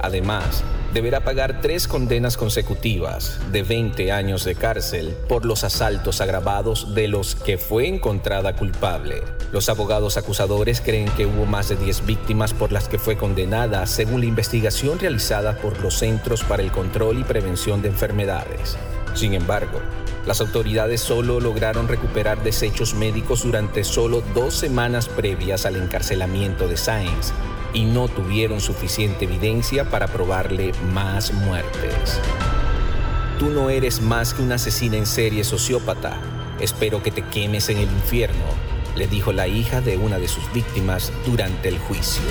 Además, 0.00 0.62
deberá 0.94 1.20
pagar 1.20 1.60
tres 1.60 1.88
condenas 1.88 2.36
consecutivas 2.36 3.38
de 3.52 3.62
20 3.62 4.12
años 4.12 4.44
de 4.44 4.54
cárcel 4.54 5.16
por 5.28 5.44
los 5.44 5.64
asaltos 5.64 6.20
agravados 6.20 6.94
de 6.94 7.08
los 7.08 7.34
que 7.34 7.58
fue 7.58 7.88
encontrada 7.88 8.54
culpable. 8.54 9.22
Los 9.52 9.68
abogados 9.68 10.16
acusadores 10.16 10.80
creen 10.80 11.08
que 11.10 11.26
hubo 11.26 11.46
más 11.46 11.68
de 11.68 11.76
10 11.76 12.06
víctimas 12.06 12.54
por 12.54 12.70
las 12.70 12.88
que 12.88 12.98
fue 12.98 13.16
condenada, 13.16 13.86
según 13.86 14.20
la 14.20 14.26
investigación 14.26 14.98
realizada 14.98 15.56
por 15.56 15.80
los 15.80 15.94
Centros 15.94 16.44
para 16.44 16.62
el 16.62 16.70
Control 16.70 17.18
y 17.18 17.24
Prevención 17.24 17.82
de 17.82 17.88
Enfermedades. 17.88 18.76
Sin 19.14 19.34
embargo, 19.34 19.80
las 20.26 20.40
autoridades 20.40 21.00
solo 21.00 21.40
lograron 21.40 21.88
recuperar 21.88 22.42
desechos 22.42 22.94
médicos 22.94 23.42
durante 23.42 23.82
solo 23.82 24.22
dos 24.34 24.54
semanas 24.54 25.08
previas 25.08 25.64
al 25.66 25.76
encarcelamiento 25.76 26.68
de 26.68 26.76
Sainz 26.76 27.32
y 27.72 27.84
no 27.84 28.08
tuvieron 28.08 28.60
suficiente 28.60 29.24
evidencia 29.24 29.90
para 29.90 30.08
probarle 30.08 30.72
más 30.92 31.32
muertes. 31.32 32.20
Tú 33.38 33.50
no 33.50 33.70
eres 33.70 34.00
más 34.00 34.34
que 34.34 34.42
una 34.42 34.56
asesina 34.56 34.96
en 34.96 35.06
serie 35.06 35.44
sociópata. 35.44 36.20
Espero 36.60 37.02
que 37.02 37.10
te 37.10 37.22
quemes 37.22 37.68
en 37.68 37.78
el 37.78 37.84
infierno, 37.84 38.44
le 38.96 39.06
dijo 39.06 39.32
la 39.32 39.46
hija 39.46 39.80
de 39.80 39.96
una 39.96 40.18
de 40.18 40.28
sus 40.28 40.52
víctimas 40.52 41.12
durante 41.24 41.68
el 41.68 41.78
juicio. 41.78 42.24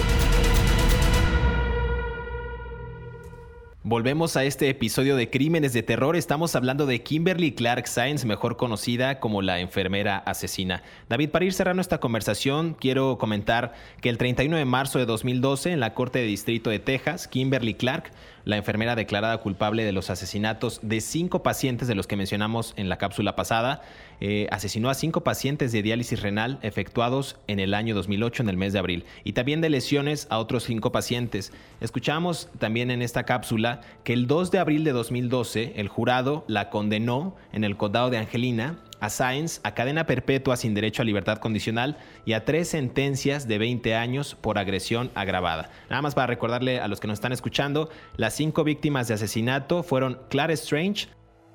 Volvemos 3.90 4.36
a 4.36 4.44
este 4.44 4.68
episodio 4.68 5.16
de 5.16 5.30
Crímenes 5.30 5.72
de 5.72 5.82
Terror. 5.82 6.18
Estamos 6.18 6.58
hablando 6.58 6.86
de 6.86 7.04
Kimberly 7.04 7.54
Clark 7.54 7.88
Sainz, 7.88 8.26
mejor 8.26 8.58
conocida 8.58 9.22
como 9.22 9.42
la 9.42 9.62
enfermera 9.62 10.18
asesina. 10.18 10.84
David, 11.08 11.30
para 11.30 11.46
ir 11.46 11.54
cerrando 11.54 11.80
esta 11.80 12.02
conversación, 12.02 12.76
quiero 12.78 13.18
comentar 13.18 13.76
que 14.02 14.10
el 14.10 14.18
31 14.18 14.58
de 14.58 14.66
marzo 14.66 15.00
de 15.00 15.06
2012, 15.06 15.72
en 15.72 15.80
la 15.80 15.94
Corte 15.94 16.20
de 16.20 16.26
Distrito 16.26 16.70
de 16.70 16.80
Texas, 16.80 17.30
Kimberly 17.30 17.76
Clark 17.76 18.12
la 18.48 18.56
enfermera 18.56 18.96
declarada 18.96 19.38
culpable 19.40 19.84
de 19.84 19.92
los 19.92 20.10
asesinatos 20.10 20.80
de 20.82 21.02
cinco 21.02 21.44
pacientes 21.44 21.90
de 21.90 21.96
los 21.96 22.08
que 22.08 22.16
mencionamos 22.16 22.74
en 22.78 22.88
la 22.88 22.98
cápsula 22.98 23.36
pasada. 23.36 23.82
Eh, 24.22 24.48
asesinó 24.52 24.90
a 24.90 24.94
cinco 24.94 25.22
pacientes 25.22 25.74
de 25.74 25.82
diálisis 25.82 26.22
renal 26.22 26.58
efectuados 26.62 27.36
en 27.48 27.60
el 27.60 27.74
año 27.74 27.94
2008, 27.94 28.44
en 28.44 28.50
el 28.50 28.56
mes 28.56 28.72
de 28.72 28.80
abril, 28.80 29.04
y 29.26 29.34
también 29.34 29.60
de 29.60 29.70
lesiones 29.70 30.28
a 30.30 30.40
otros 30.40 30.64
cinco 30.64 30.94
pacientes. 30.94 31.52
Escuchamos 31.82 32.50
también 32.58 32.90
en 32.90 33.02
esta 33.02 33.24
cápsula 33.24 33.82
que 34.06 34.14
el 34.14 34.28
2 34.28 34.50
de 34.50 34.60
abril 34.60 34.86
de 34.86 34.94
2012 34.94 35.74
el 35.76 35.90
jurado 35.90 36.46
la 36.48 36.70
condenó 36.70 37.36
en 37.52 37.66
el 37.66 37.76
condado 37.76 38.10
de 38.10 38.18
Angelina 38.18 38.78
a 39.00 39.10
Sáenz 39.10 39.60
a 39.64 39.74
cadena 39.74 40.06
perpetua 40.06 40.58
sin 40.58 40.74
derecho 40.74 41.02
a 41.02 41.06
libertad 41.06 41.38
condicional 41.38 41.98
y 42.26 42.34
a 42.34 42.46
tres 42.46 42.70
sentencias 42.70 43.48
de 43.48 43.58
20 43.58 43.96
años 43.96 44.36
por 44.36 44.58
agresión 44.58 45.12
agravada. 45.16 45.70
Nada 45.90 46.02
más 46.02 46.16
para 46.16 46.28
recordarle 46.28 46.80
a 46.80 46.88
los 46.88 47.00
que 47.00 47.08
nos 47.08 47.16
están 47.16 47.32
escuchando, 47.32 47.90
las 48.16 48.34
cinco 48.34 48.64
víctimas 48.64 49.08
de 49.08 49.16
asesinato 49.16 49.84
fueron 49.84 50.20
Clara 50.30 50.54
Strange, 50.54 51.08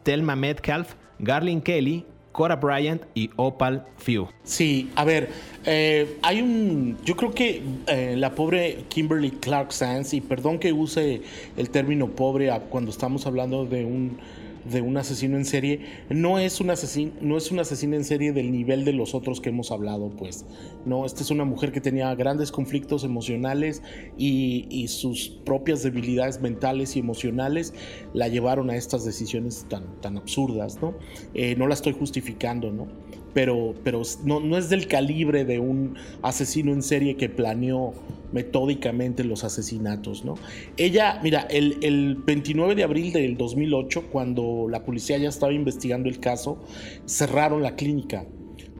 Thelma 0.02 0.37
Metcalf, 0.37 0.94
Garlin 1.18 1.61
Kelly, 1.61 2.07
Cora 2.33 2.57
Bryant 2.57 3.02
y 3.14 3.31
Opal 3.37 3.87
Few. 3.98 4.26
Sí, 4.42 4.90
a 4.96 5.05
ver, 5.05 5.28
eh, 5.66 6.18
hay 6.22 6.40
un. 6.40 6.96
Yo 7.05 7.14
creo 7.14 7.33
que 7.33 7.62
eh, 7.87 8.14
la 8.16 8.35
pobre 8.35 8.85
Kimberly 8.88 9.31
Clark 9.33 9.72
Sands, 9.72 10.14
y 10.14 10.20
perdón 10.22 10.59
que 10.59 10.72
use 10.72 11.22
el 11.57 11.70
término 11.70 12.09
pobre 12.09 12.50
cuando 12.70 12.90
estamos 12.90 13.26
hablando 13.26 13.66
de 13.66 13.85
un 13.85 14.18
de 14.64 14.81
un 14.81 14.96
asesino 14.96 15.37
en 15.37 15.44
serie, 15.44 15.81
no 16.09 16.38
es 16.38 16.61
un 16.61 16.70
asesino, 16.70 17.12
no 17.20 17.37
es 17.37 17.51
un 17.51 17.59
asesino 17.59 17.96
en 17.96 18.05
serie 18.05 18.33
del 18.33 18.53
nivel 18.53 18.85
de 18.85 18.92
los 18.92 19.14
otros 19.14 19.40
que 19.40 19.51
hemos 19.51 19.70
hablado, 19.70 20.11
pues. 20.11 20.44
No, 20.85 21.05
esta 21.07 21.22
es 21.22 21.31
una 21.31 21.44
mujer 21.44 21.72
que 21.72 21.81
tenía 21.81 22.14
grandes 22.14 22.53
conflictos 22.53 23.05
emocionales 23.05 23.83
y, 24.16 24.87
sus 24.88 25.29
propias 25.29 25.83
debilidades 25.83 26.40
mentales 26.40 26.96
y 26.96 26.98
emocionales 26.98 27.72
la 28.12 28.29
llevaron 28.29 28.68
a 28.68 28.77
estas 28.77 29.05
decisiones 29.05 29.64
tan, 29.68 30.01
tan 30.01 30.16
absurdas, 30.18 30.81
¿no? 30.83 30.94
Eh, 31.35 31.55
no 31.57 31.66
la 31.66 31.75
estoy 31.75 31.92
justificando, 31.92 32.72
¿no? 32.72 32.88
Pero, 33.35 33.75
pero 33.83 34.03
no, 34.25 34.40
no 34.40 34.59
es 34.59 34.68
del 34.68 34.87
calibre 34.87 35.45
de 35.45 35.59
un 35.59 35.97
asesino 36.23 36.73
en 36.73 36.83
serie 36.83 37.16
que 37.16 37.29
planeó 37.29 37.95
metódicamente 38.33 39.25
los 39.25 39.45
asesinatos, 39.45 40.25
¿no? 40.25 40.35
Ella, 40.77 41.21
mira, 41.23 41.42
el, 41.51 42.16
29 42.27 42.75
de 42.75 42.83
abril 42.83 43.12
del 43.12 43.37
2008, 43.37 44.09
cuando 44.11 44.66
la 44.68 44.85
policía 44.85 45.18
ya 45.18 45.29
estaba 45.29 45.53
investigando 45.53 46.09
el 46.09 46.18
caso, 46.18 46.59
cerraron 47.07 47.62
la 47.62 47.77
clínica 47.77 48.27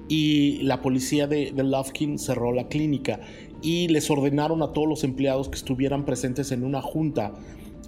y 0.09 0.63
la 0.63 0.83
policía 0.83 1.27
de, 1.27 1.53
de 1.53 1.65
Lufkin 1.65 2.19
cerró 2.19 2.53
la 2.53 2.69
clínica 2.69 3.21
y 3.63 3.89
les 3.89 4.11
ordenaron 4.11 4.63
a 4.63 4.73
todos 4.73 4.89
los 4.89 5.05
empleados 5.05 5.49
que 5.49 5.57
estuvieran 5.57 6.05
presentes 6.05 6.51
en 6.51 6.65
una 6.65 6.83
junta 6.83 7.35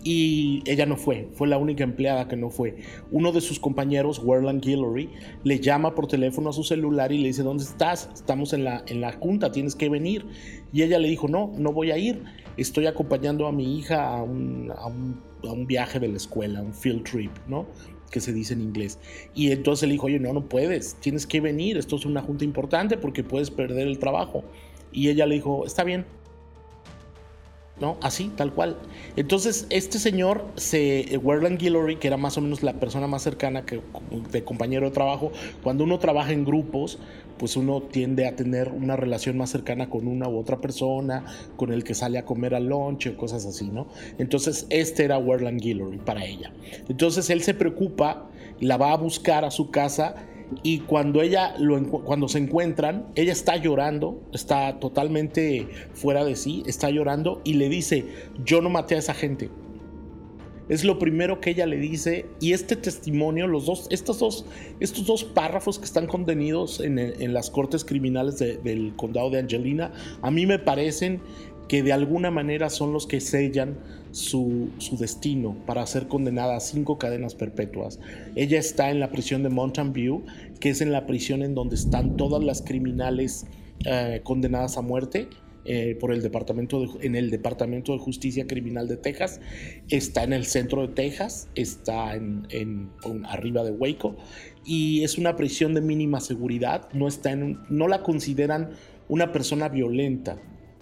y 0.05 0.63
ella 0.67 0.85
no 0.85 0.97
fue, 0.97 1.29
fue 1.33 1.49
la 1.49 1.57
única 1.57 1.83
empleada 1.83 2.29
que 2.29 2.37
no 2.37 2.51
fue. 2.51 2.77
Uno 3.11 3.33
de 3.33 3.41
sus 3.41 3.59
compañeros, 3.59 4.21
Werland 4.23 4.63
Guillory, 4.63 5.09
le 5.45 5.61
llama 5.61 5.95
por 5.95 6.07
teléfono 6.07 6.51
a 6.51 6.53
su 6.53 6.63
celular 6.63 7.11
y 7.11 7.19
le 7.19 7.29
dice, 7.29 7.43
¿dónde 7.43 7.65
estás? 7.65 8.11
Estamos 8.13 8.53
en 8.53 8.65
la, 8.65 8.85
en 8.87 9.01
la 9.01 9.13
junta, 9.13 9.51
tienes 9.51 9.75
que 9.75 9.89
venir. 9.89 10.27
Y 10.75 10.83
ella 10.83 10.99
le 10.99 11.09
dijo, 11.09 11.27
no, 11.27 11.53
no 11.57 11.73
voy 11.73 11.91
a 11.91 11.97
ir, 11.97 12.23
estoy 12.59 12.87
acompañando 12.87 13.47
a 13.47 13.53
mi 13.53 13.79
hija 13.79 14.07
a 14.07 14.23
un, 14.23 14.71
a 14.77 14.87
un, 14.87 15.23
a 15.43 15.53
un 15.53 15.67
viaje 15.67 15.99
de 15.99 16.09
la 16.09 16.19
escuela, 16.19 16.61
un 16.61 16.75
field 16.75 17.05
trip, 17.05 17.33
¿no? 17.49 17.67
que 18.11 18.21
se 18.21 18.33
dice 18.33 18.53
en 18.53 18.61
inglés. 18.61 18.99
Y 19.35 19.51
entonces 19.51 19.89
le 19.89 19.95
dijo, 19.95 20.07
oye, 20.07 20.21
no, 20.21 20.33
no 20.35 20.49
puedes, 20.49 20.97
tienes 21.01 21.27
que 21.27 21.41
venir, 21.41 21.79
esto 21.79 21.97
es 21.97 22.05
una 22.05 22.21
junta 22.21 22.45
importante 22.45 22.97
porque 22.97 23.25
puedes 23.25 23.51
perder 23.51 23.89
el 23.89 23.99
trabajo. 23.99 24.45
Y 24.93 25.09
ella 25.09 25.27
le 25.27 25.37
dijo, 25.37 25.67
está 25.67 25.83
bien, 25.83 26.05
¿no? 27.81 27.97
Así, 28.03 28.31
tal 28.37 28.53
cual. 28.53 28.77
Entonces, 29.17 29.67
este 29.71 29.99
señor, 29.99 30.47
se, 30.57 31.19
Werland 31.23 31.59
Guillory, 31.59 31.97
que 31.97 32.07
era 32.07 32.17
más 32.17 32.39
o 32.39 32.41
menos 32.41 32.63
la 32.63 32.75
persona 32.75 33.07
más 33.07 33.23
cercana 33.23 33.65
que, 33.65 33.81
de 34.31 34.45
compañero 34.45 34.87
de 34.87 34.93
trabajo, 34.93 35.33
cuando 35.63 35.85
uno 35.85 35.99
trabaja 35.99 36.33
en 36.33 36.45
grupos, 36.45 36.99
pues 37.39 37.57
uno 37.57 37.83
tiende 37.83 38.29
a 38.29 38.37
tener 38.37 38.69
una 38.69 38.97
relación 38.97 39.37
más 39.37 39.51
cercana 39.51 39.91
con 39.91 40.07
una 40.07 40.29
u 40.29 40.39
otra 40.39 40.61
persona, 40.61 41.25
con 41.57 41.73
el 41.73 41.83
que 41.83 41.95
sale 41.95 42.19
a 42.19 42.25
comer 42.25 42.55
al 42.55 42.67
lunch 42.69 43.09
o 43.09 43.17
cosas 43.17 43.45
así, 43.45 43.69
¿no? 43.69 43.89
Entonces, 44.19 44.67
este 44.71 45.05
era 45.05 45.19
Werland 45.19 45.61
Guillory 45.61 45.99
para 45.99 46.25
ella. 46.25 46.53
Entonces, 46.89 47.29
él 47.31 47.43
se 47.43 47.55
preocupa, 47.55 48.31
la 48.61 48.77
va 48.77 48.93
a 48.93 48.97
buscar 48.97 49.45
a 49.45 49.51
su 49.51 49.71
casa 49.71 50.15
y 50.63 50.81
cuando 50.81 51.23
ella 51.23 51.55
lo, 51.59 51.83
cuando 51.85 52.29
se 52.29 52.39
encuentran, 52.39 53.07
ella 53.15 53.33
está 53.33 53.57
llorando, 53.57 54.23
está 54.33 54.79
totalmente 54.79 55.69
fuera 55.93 56.25
de 56.25 56.37
sí, 56.37 56.63
está 56.67 56.91
llorando 56.91 57.41
y 57.45 57.55
le 57.55 57.69
dice, 57.69 58.05
yo 58.45 58.61
no 58.61 58.71
maté 58.71 58.95
a 58.95 58.99
esa 58.99 59.15
gente. 59.15 59.51
Es 60.69 60.83
lo 60.83 60.99
primero 60.99 61.41
que 61.41 61.51
ella 61.51 61.67
le 61.67 61.77
dice 61.77 62.25
y 62.41 62.53
este 62.53 62.77
testimonio, 62.77 63.47
los 63.47 63.67
dos, 63.67 63.87
estos 63.91 64.19
dos, 64.19 64.47
estos 64.81 65.05
dos 65.05 65.23
párrafos 65.23 65.79
que 65.79 65.85
están 65.85 66.07
contenidos 66.07 66.81
en, 66.81 67.35
las 67.35 67.51
cortes 67.51 67.85
criminales 67.85 68.39
del 68.39 68.95
condado 68.97 69.29
de 69.29 69.41
Angelina, 69.41 69.93
a 70.23 70.31
mí 70.31 70.47
me 70.47 70.59
parecen 70.59 71.21
que 71.69 71.83
de 71.83 71.93
alguna 71.93 72.31
manera 72.31 72.71
son 72.71 72.93
los 72.93 73.07
que 73.07 73.21
sellan 73.21 73.77
su, 74.15 74.71
destino 74.99 75.57
para 75.67 75.85
ser 75.87 76.07
condenada 76.07 76.57
a 76.57 76.61
cinco 76.61 76.99
cadenas 76.99 77.35
perpetuas. 77.35 77.99
Ella 78.37 78.59
está 78.59 78.91
en 78.91 79.01
la 79.01 79.11
prisión 79.11 79.43
de 79.43 79.49
Mountain 79.49 79.93
View, 79.93 80.25
que 80.61 80.71
es 80.71 80.81
en 80.81 80.93
la 80.93 81.07
prisión 81.07 81.43
en 81.43 81.55
donde 81.55 81.75
están 81.75 82.17
todas 82.17 82.43
las 82.43 82.63
criminales 82.63 83.47
eh, 83.85 84.21
condenadas 84.23 84.79
a 84.79 84.83
muerte. 84.83 85.29
Eh, 85.67 85.97
por 85.99 86.13
el 86.13 86.21
departamento 86.21 86.81
de, 86.81 87.07
en 87.07 87.17
el 87.17 87.31
Departamento 87.31 87.95
de 87.95 87.99
Justicia 87.99 88.47
Criminal 88.47 88.87
de 88.87 88.99
Texas, 88.99 89.41
está 89.89 90.23
en 90.23 90.35
el 90.35 90.45
centro 90.45 90.83
de 90.83 90.89
Texas, 90.89 91.49
está 91.55 92.15
en, 92.15 92.91
arriba 93.27 93.65
de 93.65 93.71
Waco 93.71 94.15
y 94.67 95.05
es 95.05 95.17
una 95.17 95.37
prisión 95.37 95.73
de 95.73 95.81
mínima 95.81 96.21
seguridad, 96.21 96.91
no, 96.93 97.09
está 97.09 97.33
en 97.33 97.61
no 97.71 97.89
la 97.89 98.03
consideran 98.03 98.73
una 99.09 99.33
persona 99.33 99.71
violenta, 99.71 100.37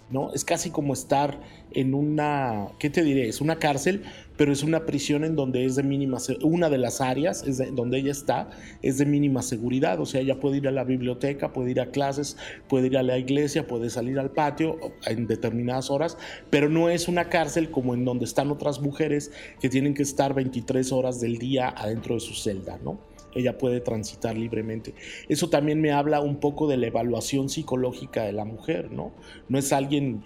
¿no? 0.09 0.31
Es 0.33 0.45
casi 0.45 0.69
como 0.69 0.93
estar 0.93 1.39
en 1.71 1.93
una, 1.93 2.67
¿qué 2.79 2.89
te 2.89 3.03
diré? 3.03 3.27
Es 3.27 3.41
una 3.41 3.57
cárcel, 3.57 4.03
pero 4.37 4.51
es 4.51 4.63
una 4.63 4.85
prisión 4.85 5.23
en 5.23 5.35
donde 5.35 5.65
es 5.65 5.75
de 5.75 5.83
mínima, 5.83 6.17
una 6.41 6.69
de 6.69 6.77
las 6.77 7.01
áreas 7.01 7.43
es 7.43 7.75
donde 7.75 7.99
ella 7.99 8.11
está 8.11 8.49
es 8.81 8.97
de 8.97 9.05
mínima 9.05 9.41
seguridad, 9.41 9.99
o 9.99 10.05
sea, 10.05 10.21
ella 10.21 10.39
puede 10.39 10.57
ir 10.57 10.67
a 10.67 10.71
la 10.71 10.83
biblioteca, 10.83 11.53
puede 11.53 11.71
ir 11.71 11.81
a 11.81 11.87
clases, 11.87 12.37
puede 12.67 12.87
ir 12.87 12.97
a 12.97 13.03
la 13.03 13.17
iglesia, 13.17 13.67
puede 13.67 13.89
salir 13.89 14.19
al 14.19 14.31
patio 14.31 14.77
en 15.05 15.27
determinadas 15.27 15.89
horas, 15.89 16.17
pero 16.49 16.69
no 16.69 16.89
es 16.89 17.07
una 17.07 17.29
cárcel 17.29 17.71
como 17.71 17.93
en 17.93 18.05
donde 18.05 18.25
están 18.25 18.51
otras 18.51 18.81
mujeres 18.81 19.31
que 19.59 19.69
tienen 19.69 19.93
que 19.93 20.03
estar 20.03 20.33
23 20.33 20.91
horas 20.91 21.19
del 21.19 21.37
día 21.37 21.69
adentro 21.69 22.15
de 22.15 22.21
su 22.21 22.33
celda, 22.33 22.79
¿no? 22.83 23.12
Ella 23.35 23.57
puede 23.57 23.81
transitar 23.81 24.37
libremente. 24.37 24.93
Eso 25.29 25.49
también 25.49 25.81
me 25.81 25.91
habla 25.91 26.21
un 26.21 26.37
poco 26.37 26.67
de 26.67 26.77
la 26.77 26.87
evaluación 26.87 27.49
psicológica 27.49 28.23
de 28.23 28.33
la 28.33 28.45
mujer, 28.45 28.91
¿no? 28.91 29.11
No 29.49 29.57
es 29.57 29.73
alguien 29.73 30.23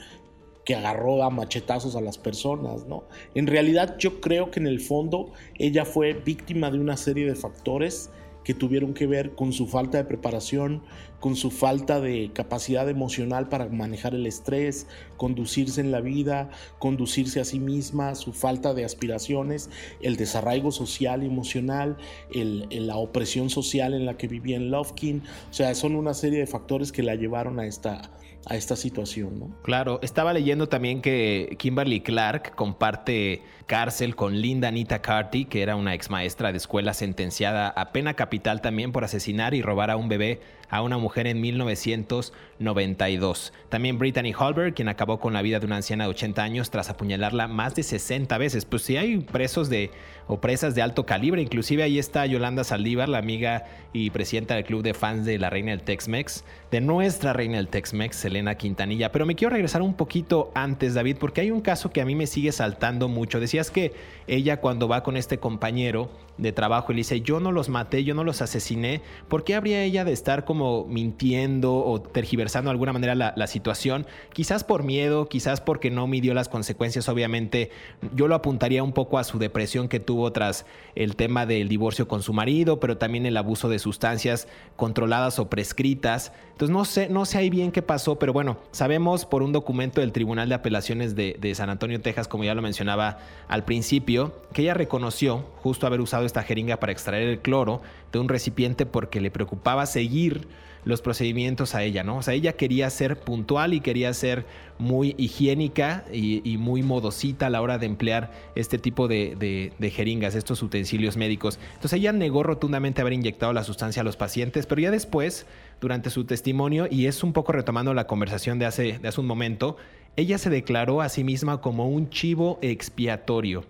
que 0.65 0.75
agarró 0.75 1.23
a 1.23 1.29
machetazos 1.29 1.95
a 1.95 2.01
las 2.01 2.17
personas, 2.17 2.85
¿no? 2.87 3.05
En 3.35 3.47
realidad 3.47 3.97
yo 3.97 4.19
creo 4.19 4.51
que 4.51 4.59
en 4.59 4.67
el 4.67 4.81
fondo 4.81 5.31
ella 5.57 5.85
fue 5.85 6.13
víctima 6.13 6.69
de 6.69 6.79
una 6.79 6.97
serie 6.97 7.25
de 7.25 7.35
factores 7.35 8.09
que 8.47 8.53
tuvieron 8.53 8.93
que 8.93 9.07
ver 9.07 9.35
con 9.35 9.51
su 9.51 9.67
falta 9.67 9.97
de 9.97 10.05
preparación, 10.05 10.81
con 11.19 11.35
su 11.35 11.51
falta 11.51 11.99
de 11.99 12.31
capacidad 12.33 12.87
emocional 12.87 13.49
para 13.49 13.67
manejar 13.67 14.15
el 14.15 14.25
estrés, 14.25 14.87
conducirse 15.17 15.81
en 15.81 15.91
la 15.91 15.99
vida, 15.99 16.49
conducirse 16.79 17.41
a 17.41 17.43
sí 17.43 17.59
misma, 17.59 18.15
su 18.15 18.31
falta 18.31 18.73
de 18.73 18.85
aspiraciones, 18.85 19.69
el 20.01 20.15
desarraigo 20.15 20.71
social 20.71 21.23
y 21.23 21.25
emocional, 21.25 21.97
la 22.31 22.95
opresión 22.95 23.49
social 23.49 23.93
en 23.93 24.05
la 24.05 24.15
que 24.15 24.29
vivía 24.29 24.55
en 24.55 24.71
Lovekin. 24.71 25.23
O 25.51 25.53
sea, 25.53 25.75
son 25.75 25.95
una 25.95 26.13
serie 26.13 26.39
de 26.39 26.47
factores 26.47 26.93
que 26.93 27.03
la 27.03 27.15
llevaron 27.15 27.59
a 27.59 27.65
esta, 27.65 28.11
a 28.49 28.55
esta 28.55 28.75
situación. 28.75 29.39
¿no? 29.39 29.55
Claro, 29.63 29.99
estaba 30.01 30.33
leyendo 30.33 30.67
también 30.69 31.01
que 31.01 31.55
Kimberly 31.57 32.01
Clark 32.01 32.55
comparte 32.55 33.41
cárcel 33.65 34.15
con 34.15 34.39
Linda 34.39 34.69
Anita 34.69 35.01
Carty, 35.01 35.45
que 35.45 35.61
era 35.61 35.75
una 35.75 35.93
ex 35.93 36.09
maestra 36.09 36.51
de 36.51 36.57
escuela 36.57 36.93
sentenciada 36.93 37.67
a 37.69 37.91
pena 37.91 38.13
capital 38.13 38.61
también 38.61 38.91
por 38.91 39.03
asesinar 39.03 39.53
y 39.53 39.61
robar 39.61 39.91
a 39.91 39.97
un 39.97 40.07
bebé 40.07 40.39
a 40.69 40.81
una 40.81 40.97
mujer 40.97 41.27
en 41.27 41.39
1992. 41.39 43.53
También 43.69 43.97
Brittany 43.97 44.33
Holberg, 44.37 44.73
quien 44.73 44.89
acabó 44.89 45.19
con 45.19 45.33
la 45.33 45.41
vida 45.41 45.59
de 45.59 45.65
una 45.65 45.77
anciana 45.77 46.03
de 46.05 46.09
80 46.11 46.43
años 46.43 46.69
tras 46.69 46.89
apuñalarla 46.89 47.47
más 47.47 47.75
de 47.75 47.83
60 47.83 48.37
veces. 48.37 48.65
Pues 48.65 48.83
si 48.83 48.97
hay 48.97 49.19
presos 49.19 49.69
de 49.69 49.91
o 50.27 50.41
presas 50.41 50.75
de 50.75 50.81
alto 50.81 51.05
calibre, 51.05 51.41
inclusive 51.41 51.83
ahí 51.83 51.99
está 51.99 52.25
Yolanda 52.25 52.65
Saldívar, 52.65 53.07
la 53.07 53.19
amiga 53.19 53.63
y 53.93 54.09
presidenta 54.09 54.55
del 54.55 54.65
club 54.65 54.83
de 54.83 54.93
fans 54.93 55.25
de 55.25 55.39
la 55.39 55.49
reina 55.49 55.71
del 55.71 55.83
Tex-Mex, 55.83 56.43
de 56.69 56.81
nuestra 56.81 57.31
reina 57.31 57.57
del 57.57 57.69
Tex-Mex, 57.69 58.15
Selena 58.15 58.55
Quintanilla. 58.55 59.11
Pero 59.11 59.25
me 59.25 59.35
quiero 59.35 59.53
regresar 59.53 59.81
un 59.81 59.93
poquito 59.93 60.51
antes, 60.53 60.93
David, 60.93 61.17
porque 61.17 61.41
hay 61.41 61.51
un 61.51 61.61
caso 61.61 61.91
que 61.91 62.01
a 62.01 62.05
mí 62.05 62.15
me 62.15 62.27
sigue 62.27 62.51
saltando 62.51 63.07
mucho. 63.07 63.39
Decías 63.39 63.71
que 63.71 63.93
ella 64.27 64.57
cuando 64.57 64.87
va 64.87 65.03
con 65.03 65.15
este 65.15 65.37
compañero 65.37 66.09
de 66.37 66.51
trabajo 66.51 66.91
y 66.91 66.95
le 66.95 66.99
dice, 66.99 67.21
yo 67.21 67.39
no 67.39 67.51
los 67.51 67.69
maté, 67.69 68.03
yo 68.03 68.13
no 68.13 68.23
los 68.23 68.41
asesiné, 68.41 69.01
¿por 69.27 69.43
qué 69.43 69.55
habría 69.55 69.83
ella 69.83 70.05
de 70.05 70.13
estar 70.13 70.45
como 70.45 70.85
mintiendo 70.85 71.75
o 71.83 72.01
tergiversando 72.01 72.69
de 72.69 72.73
alguna 72.73 72.93
manera 72.93 73.15
la, 73.15 73.47
situación? 73.47 74.05
Quizás 74.33 74.63
por 74.63 74.83
miedo, 74.83 75.29
quizás 75.29 75.61
porque 75.61 75.89
no 75.89 76.05
midió 76.07 76.33
las 76.33 76.49
consecuencias, 76.49 77.07
obviamente. 77.09 77.71
Yo 78.13 78.27
lo 78.27 78.35
apuntaría 78.35 78.83
un 78.83 78.91
poco 78.91 79.17
a 79.17 79.23
su 79.23 79.39
depresión 79.39 79.87
que 79.87 79.99
tuvo 79.99 80.31
tras 80.31 80.65
el 80.95 81.15
tema 81.15 81.45
del 81.45 81.69
divorcio 81.69 82.07
con 82.07 82.21
su 82.21 82.33
marido, 82.33 82.79
pero 82.79 82.97
también 82.97 83.25
el 83.25 83.37
abuso 83.37 83.69
de 83.69 83.79
sustancias 83.79 84.47
controladas 84.75 85.39
o 85.39 85.49
prescritas. 85.49 86.33
Entonces 86.51 86.73
no 86.73 86.85
sé, 86.85 87.09
no 87.09 87.25
sé 87.25 87.37
ahí 87.37 87.49
bien 87.49 87.71
qué 87.71 87.81
pasó, 87.81 88.19
pero 88.19 88.33
bueno, 88.33 88.57
sabemos 88.71 89.25
por 89.25 89.43
un 89.43 89.51
documento 89.51 90.01
del 90.01 90.11
Tribunal 90.11 90.49
de 90.49 90.55
Apelaciones 90.55 91.15
de, 91.15 91.37
de 91.39 91.55
San 91.55 91.69
Antonio, 91.69 92.01
Texas, 92.01 92.27
como 92.27 92.43
ya 92.43 92.55
lo 92.55 92.61
mencionaba 92.61 93.19
al 93.47 93.63
principio, 93.63 94.33
que 94.53 94.63
ella 94.63 94.73
reconoció 94.73 95.45
justo 95.61 95.87
haber 95.87 96.01
usado 96.01 96.25
esta 96.27 96.43
jeringa 96.43 96.77
para 96.79 96.91
extraer 96.91 97.27
el 97.27 97.39
cloro 97.39 97.81
de 98.11 98.19
un 98.19 98.29
recipiente 98.29 98.85
porque 98.85 99.21
le 99.21 99.31
preocupaba 99.31 99.85
seguir 99.85 100.47
los 100.87 101.01
procedimientos 101.01 101.75
a 101.75 101.83
ella, 101.83 102.03
¿no? 102.03 102.17
O 102.17 102.21
sea, 102.21 102.33
ella 102.33 102.53
quería 102.53 102.89
ser 102.89 103.19
puntual 103.19 103.73
y 103.73 103.81
quería 103.81 104.13
ser 104.13 104.45
muy 104.79 105.15
higiénica 105.17 106.05
y, 106.13 106.57
muy 106.57 106.81
modosita 106.81 107.47
a 107.47 107.49
la 107.49 107.61
hora 107.61 107.77
de 107.77 107.85
emplear 107.85 108.31
este 108.55 108.77
tipo 108.77 109.07
de, 109.07 109.35
de, 109.77 109.89
jeringas, 109.91 110.33
estos 110.33 110.63
utensilios 110.63 111.17
médicos. 111.17 111.59
Entonces 111.73 111.99
ella 111.99 112.13
negó 112.13 112.41
rotundamente 112.43 113.01
haber 113.01 113.13
inyectado 113.13 113.51
la 113.51 113.63
sustancia 113.63 114.01
a 114.01 114.05
los 114.05 114.15
pacientes, 114.15 114.65
pero 114.65 114.81
ya 114.81 114.91
después, 114.91 115.45
durante 115.81 116.09
su 116.09 116.23
testimonio, 116.23 116.87
y 116.89 117.07
es 117.07 117.21
un 117.21 117.33
poco 117.33 117.51
retomando 117.51 117.93
la 117.93 118.07
conversación 118.07 118.57
de 118.57 118.65
hace, 118.65 118.99
de 118.99 119.07
hace 119.07 119.19
un 119.19 119.27
momento, 119.27 119.75
ella 120.15 120.37
se 120.37 120.49
declaró 120.49 121.01
a 121.01 121.09
sí 121.09 121.23
misma 121.23 121.59
como 121.59 121.89
un 121.89 122.09
chivo 122.09 122.59
expiatorio. 122.61 123.65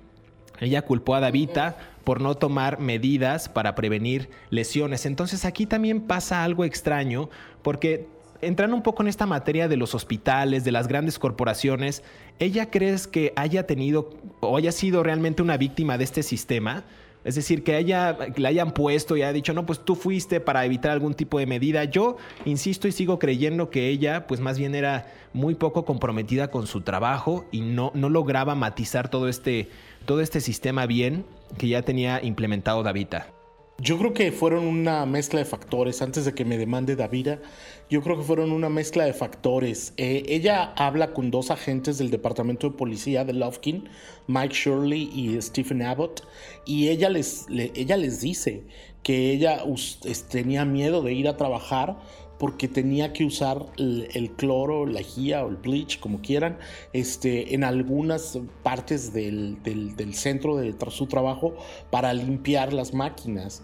Ella 0.59 0.83
culpó 0.83 1.15
a 1.15 1.19
Davita 1.19 1.77
por 2.07 2.21
no 2.21 2.35
tomar 2.35 2.79
medidas 2.79 3.49
para 3.49 3.75
prevenir 3.75 4.29
lesiones. 4.49 5.05
Entonces 5.05 5.43
aquí 5.43 5.65
también 5.65 5.99
pasa 5.99 6.45
algo 6.45 6.63
extraño 6.63 7.29
porque 7.63 8.07
entrando 8.39 8.77
un 8.77 8.81
poco 8.81 9.03
en 9.03 9.09
esta 9.09 9.25
materia 9.25 9.67
de 9.67 9.75
los 9.75 9.93
hospitales, 9.93 10.63
de 10.63 10.71
las 10.71 10.87
grandes 10.87 11.19
corporaciones, 11.19 12.03
¿ella 12.39 12.71
crees 12.71 13.07
que 13.07 13.33
haya 13.35 13.67
tenido 13.67 14.11
o 14.39 14.55
haya 14.55 14.71
sido 14.71 15.03
realmente 15.03 15.41
una 15.41 15.57
víctima 15.57 15.97
de 15.97 16.05
este 16.05 16.23
sistema? 16.23 16.85
Es 17.25 17.35
decir, 17.35 17.65
que 17.65 17.75
haya, 17.75 18.17
le 18.37 18.47
hayan 18.47 18.71
puesto 18.71 19.17
y 19.17 19.23
haya 19.23 19.33
dicho, 19.33 19.53
no, 19.53 19.65
pues 19.65 19.83
tú 19.83 19.97
fuiste 19.97 20.39
para 20.39 20.63
evitar 20.63 20.91
algún 20.91 21.13
tipo 21.13 21.39
de 21.39 21.45
medida. 21.45 21.83
Yo 21.83 22.15
insisto 22.45 22.87
y 22.87 22.93
sigo 22.93 23.19
creyendo 23.19 23.69
que 23.69 23.89
ella, 23.89 24.27
pues 24.27 24.39
más 24.39 24.57
bien 24.57 24.75
era 24.75 25.13
muy 25.33 25.55
poco 25.55 25.83
comprometida 25.83 26.51
con 26.51 26.67
su 26.67 26.79
trabajo 26.79 27.43
y 27.51 27.59
no, 27.59 27.91
no 27.95 28.07
lograba 28.07 28.55
matizar 28.55 29.09
todo 29.09 29.27
este 29.27 29.67
todo 30.05 30.21
este 30.21 30.39
sistema 30.39 30.85
bien 30.85 31.25
que 31.57 31.67
ya 31.67 31.81
tenía 31.81 32.23
implementado 32.23 32.83
Davita. 32.83 33.27
Yo 33.79 33.99
creo 33.99 34.11
que 34.11 34.31
fueron 34.31 34.65
una 34.65 35.05
mezcla 35.05 35.37
de 35.37 35.45
factores. 35.45 36.01
Antes 36.01 36.25
de 36.25 36.33
que 36.33 36.45
me 36.45 36.57
demande 36.57 36.95
Davira, 36.95 37.39
yo 37.91 38.01
creo 38.01 38.17
que 38.17 38.23
fueron 38.23 38.51
una 38.51 38.69
mezcla 38.69 39.05
de 39.05 39.13
factores. 39.13 39.93
Eh, 39.97 40.23
ella 40.29 40.73
habla 40.75 41.13
con 41.13 41.29
dos 41.29 41.51
agentes 41.51 41.99
del 41.99 42.09
departamento 42.09 42.71
de 42.71 42.75
policía 42.75 43.23
de 43.23 43.33
Lofkin, 43.33 43.87
Mike 44.25 44.55
Shirley 44.55 45.11
y 45.13 45.39
Stephen 45.43 45.83
Abbott, 45.83 46.23
y 46.65 46.87
ella 46.89 47.09
les, 47.09 47.45
ella 47.49 47.97
les 47.97 48.19
dice 48.19 48.63
que 49.03 49.31
ella 49.31 49.63
tenía 50.29 50.65
miedo 50.65 51.03
de 51.03 51.13
ir 51.13 51.27
a 51.27 51.37
trabajar 51.37 51.97
porque 52.37 52.67
tenía 52.67 53.13
que 53.13 53.25
usar 53.25 53.65
el, 53.77 54.31
cloro, 54.35 54.85
la 54.85 55.01
guía 55.01 55.43
o 55.43 55.49
el 55.49 55.55
bleach, 55.55 55.99
como 55.99 56.21
quieran, 56.21 56.57
este, 56.93 57.53
en 57.55 57.63
algunas 57.63 58.39
partes 58.63 59.13
del, 59.13 59.57
centro 60.13 60.57
de 60.57 60.75
su 60.89 61.07
trabajo 61.07 61.55
para 61.89 62.13
limpiar 62.13 62.73
las 62.73 62.93
máquinas. 62.93 63.63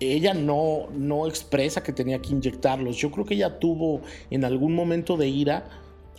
Ella 0.00 0.34
no, 0.34 0.88
no 0.92 1.26
expresa 1.26 1.82
que 1.82 1.92
tenía 1.92 2.20
que 2.20 2.30
inyectarlos. 2.30 2.96
Yo 2.96 3.10
creo 3.10 3.24
que 3.24 3.34
ella 3.34 3.58
tuvo 3.58 4.00
en 4.30 4.44
algún 4.44 4.74
momento 4.74 5.16
de 5.16 5.28
ira 5.28 5.68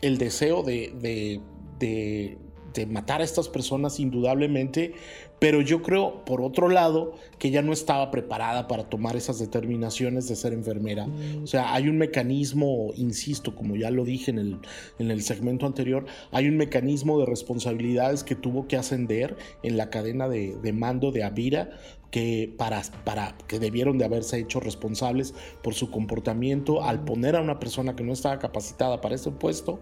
el 0.02 0.18
deseo 0.18 0.64
de, 0.64 1.42
de 1.80 2.38
matar 2.86 3.22
a 3.22 3.24
estas 3.24 3.48
personas 3.48 4.00
indudablemente, 4.00 4.94
pero 5.40 5.62
yo 5.62 5.82
creo, 5.82 6.26
por 6.26 6.42
otro 6.42 6.70
lado, 6.70 7.14
que 7.40 7.48
ella 7.50 7.62
no 7.62 7.72
estaba 7.72 8.12
preparada 8.12 8.68
para 8.68 8.90
tomar 8.90 9.16
esas 9.16 9.40
determinaciones 9.40 10.28
de 10.28 10.36
ser 10.36 10.54
enfermera. 10.54 11.08
O 11.44 11.48
sea, 11.48 11.74
hay 11.74 11.88
un 11.88 11.98
mecanismo, 11.98 12.92
insisto, 12.96 13.56
como 13.56 13.76
ya 13.76 13.92
lo 13.92 14.04
dije 14.04 14.32
en 14.32 14.40
el, 14.40 14.58
en 15.00 15.12
el 15.12 15.22
segmento 15.22 15.66
anterior, 15.66 16.06
hay 16.32 16.48
un 16.48 16.58
mecanismo 16.58 17.20
de 17.20 17.26
responsabilidades 17.26 18.24
que 18.24 18.36
tuvo 18.36 18.68
que 18.68 18.78
ascender 18.78 19.38
en 19.64 19.78
la 19.78 19.90
cadena 19.90 20.28
de, 20.28 20.56
de 20.62 20.74
mando 20.74 21.12
de 21.12 21.24
Avira 21.24 21.70
que, 22.12 22.54
para, 22.58 22.82
para, 23.04 23.36
que 23.46 23.60
debieron 23.60 23.98
de 23.98 24.06
haberse 24.06 24.40
hecho 24.40 24.62
responsables 24.62 25.34
por 25.62 25.74
su 25.74 25.92
comportamiento 25.92 26.82
al 26.82 27.04
poner 27.04 27.36
a 27.36 27.42
una 27.42 27.60
persona 27.60 27.96
que 27.98 28.04
no 28.04 28.14
estaba 28.14 28.40
capacitada 28.40 29.02
para 29.02 29.16
ese 29.16 29.32
puesto 29.32 29.82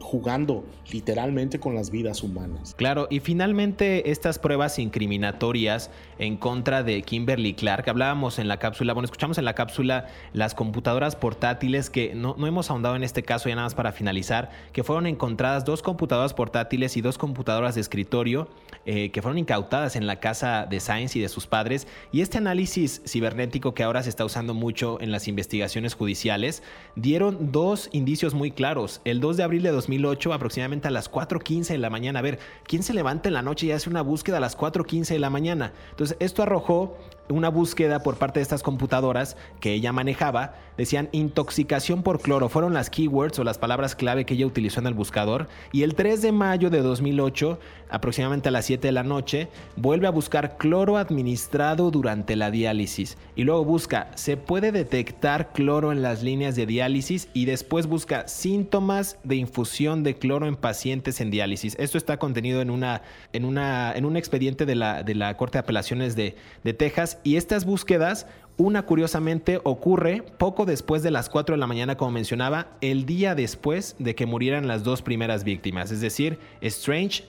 jugando 0.00 0.64
literalmente 0.90 1.60
con 1.60 1.74
las 1.74 1.90
vidas 1.90 2.22
humanas. 2.22 2.74
Claro, 2.76 3.06
y 3.10 3.20
finalmente 3.20 4.10
estas 4.10 4.38
pruebas 4.38 4.78
incriminatorias 4.78 5.90
en 6.18 6.36
contra 6.36 6.82
de 6.82 7.02
Kimberly 7.02 7.54
Clark, 7.54 7.88
hablábamos 7.88 8.38
en 8.38 8.48
la 8.48 8.58
cápsula, 8.58 8.92
bueno, 8.94 9.04
escuchamos 9.04 9.38
en 9.38 9.44
la 9.44 9.54
cápsula 9.54 10.08
las 10.32 10.54
computadoras 10.54 11.14
portátiles 11.14 11.90
que 11.90 12.14
no, 12.14 12.34
no 12.36 12.46
hemos 12.46 12.70
ahondado 12.70 12.96
en 12.96 13.04
este 13.04 13.22
caso 13.22 13.48
ya 13.48 13.54
nada 13.54 13.66
más 13.66 13.74
para 13.74 13.92
finalizar, 13.92 14.50
que 14.72 14.82
fueron 14.82 15.06
encontradas 15.06 15.64
dos 15.64 15.82
computadoras 15.82 16.34
portátiles 16.34 16.96
y 16.96 17.00
dos 17.00 17.18
computadoras 17.18 17.74
de 17.74 17.80
escritorio 17.80 18.48
eh, 18.86 19.10
que 19.10 19.22
fueron 19.22 19.38
incautadas 19.38 19.96
en 19.96 20.06
la 20.06 20.20
casa 20.20 20.66
de 20.68 20.78
Science 20.80 21.18
y 21.18 21.22
de 21.22 21.28
sus 21.28 21.46
padres, 21.46 21.86
y 22.12 22.20
este 22.20 22.38
análisis 22.38 23.02
cibernético 23.06 23.72
que 23.72 23.82
ahora 23.82 24.02
se 24.02 24.10
está 24.10 24.24
usando 24.24 24.52
mucho 24.52 25.00
en 25.00 25.10
las 25.10 25.26
investigaciones 25.26 25.94
judiciales, 25.94 26.62
dieron 26.94 27.50
dos 27.50 27.88
indicios 27.92 28.34
muy 28.34 28.50
claros. 28.50 29.00
El 29.04 29.20
2 29.20 29.33
de 29.36 29.42
abril 29.42 29.62
de 29.62 29.70
2008, 29.70 30.32
aproximadamente 30.32 30.88
a 30.88 30.90
las 30.90 31.10
4.15 31.10 31.68
de 31.68 31.78
la 31.78 31.90
mañana. 31.90 32.18
A 32.18 32.22
ver, 32.22 32.38
¿quién 32.64 32.82
se 32.82 32.94
levanta 32.94 33.28
en 33.28 33.34
la 33.34 33.42
noche 33.42 33.66
y 33.66 33.72
hace 33.72 33.90
una 33.90 34.02
búsqueda 34.02 34.38
a 34.38 34.40
las 34.40 34.56
4.15 34.56 35.08
de 35.08 35.18
la 35.18 35.30
mañana? 35.30 35.72
Entonces, 35.90 36.16
esto 36.20 36.42
arrojó 36.42 36.96
una 37.28 37.48
búsqueda 37.48 38.02
por 38.02 38.16
parte 38.16 38.38
de 38.38 38.42
estas 38.42 38.62
computadoras 38.62 39.36
que 39.60 39.72
ella 39.72 39.92
manejaba, 39.92 40.54
decían 40.76 41.08
intoxicación 41.12 42.02
por 42.02 42.20
cloro, 42.20 42.48
fueron 42.48 42.74
las 42.74 42.90
keywords 42.90 43.38
o 43.38 43.44
las 43.44 43.58
palabras 43.58 43.94
clave 43.94 44.24
que 44.24 44.34
ella 44.34 44.46
utilizó 44.46 44.80
en 44.80 44.86
el 44.86 44.94
buscador, 44.94 45.48
y 45.72 45.82
el 45.82 45.94
3 45.94 46.22
de 46.22 46.32
mayo 46.32 46.70
de 46.70 46.82
2008, 46.82 47.58
aproximadamente 47.88 48.48
a 48.48 48.52
las 48.52 48.64
7 48.66 48.88
de 48.88 48.92
la 48.92 49.02
noche, 49.02 49.48
vuelve 49.76 50.06
a 50.06 50.10
buscar 50.10 50.56
cloro 50.56 50.96
administrado 50.96 51.90
durante 51.90 52.36
la 52.36 52.50
diálisis, 52.50 53.16
y 53.36 53.44
luego 53.44 53.64
busca, 53.64 54.10
¿se 54.14 54.36
puede 54.36 54.72
detectar 54.72 55.52
cloro 55.52 55.92
en 55.92 56.02
las 56.02 56.22
líneas 56.22 56.56
de 56.56 56.66
diálisis? 56.66 57.28
Y 57.32 57.44
después 57.46 57.86
busca 57.86 58.28
síntomas 58.28 59.18
de 59.24 59.36
infusión 59.36 60.02
de 60.02 60.16
cloro 60.16 60.46
en 60.46 60.56
pacientes 60.56 61.20
en 61.20 61.30
diálisis. 61.30 61.76
Esto 61.78 61.98
está 61.98 62.18
contenido 62.18 62.60
en, 62.60 62.70
una, 62.70 63.02
en, 63.32 63.44
una, 63.44 63.92
en 63.92 64.04
un 64.04 64.16
expediente 64.16 64.66
de 64.66 64.74
la, 64.74 65.02
de 65.02 65.14
la 65.14 65.36
Corte 65.36 65.58
de 65.58 65.60
Apelaciones 65.60 66.16
de, 66.16 66.36
de 66.62 66.74
Texas, 66.74 67.13
y 67.22 67.36
estas 67.36 67.64
búsquedas, 67.64 68.26
una 68.56 68.86
curiosamente 68.86 69.60
ocurre 69.64 70.22
poco 70.38 70.64
después 70.64 71.02
de 71.02 71.10
las 71.10 71.28
4 71.28 71.54
de 71.54 71.58
la 71.58 71.66
mañana, 71.66 71.96
como 71.96 72.12
mencionaba, 72.12 72.68
el 72.80 73.04
día 73.06 73.34
después 73.34 73.96
de 73.98 74.14
que 74.14 74.26
murieran 74.26 74.68
las 74.68 74.84
dos 74.84 75.02
primeras 75.02 75.44
víctimas, 75.44 75.90
es 75.90 76.00
decir, 76.00 76.38
Strange 76.60 77.24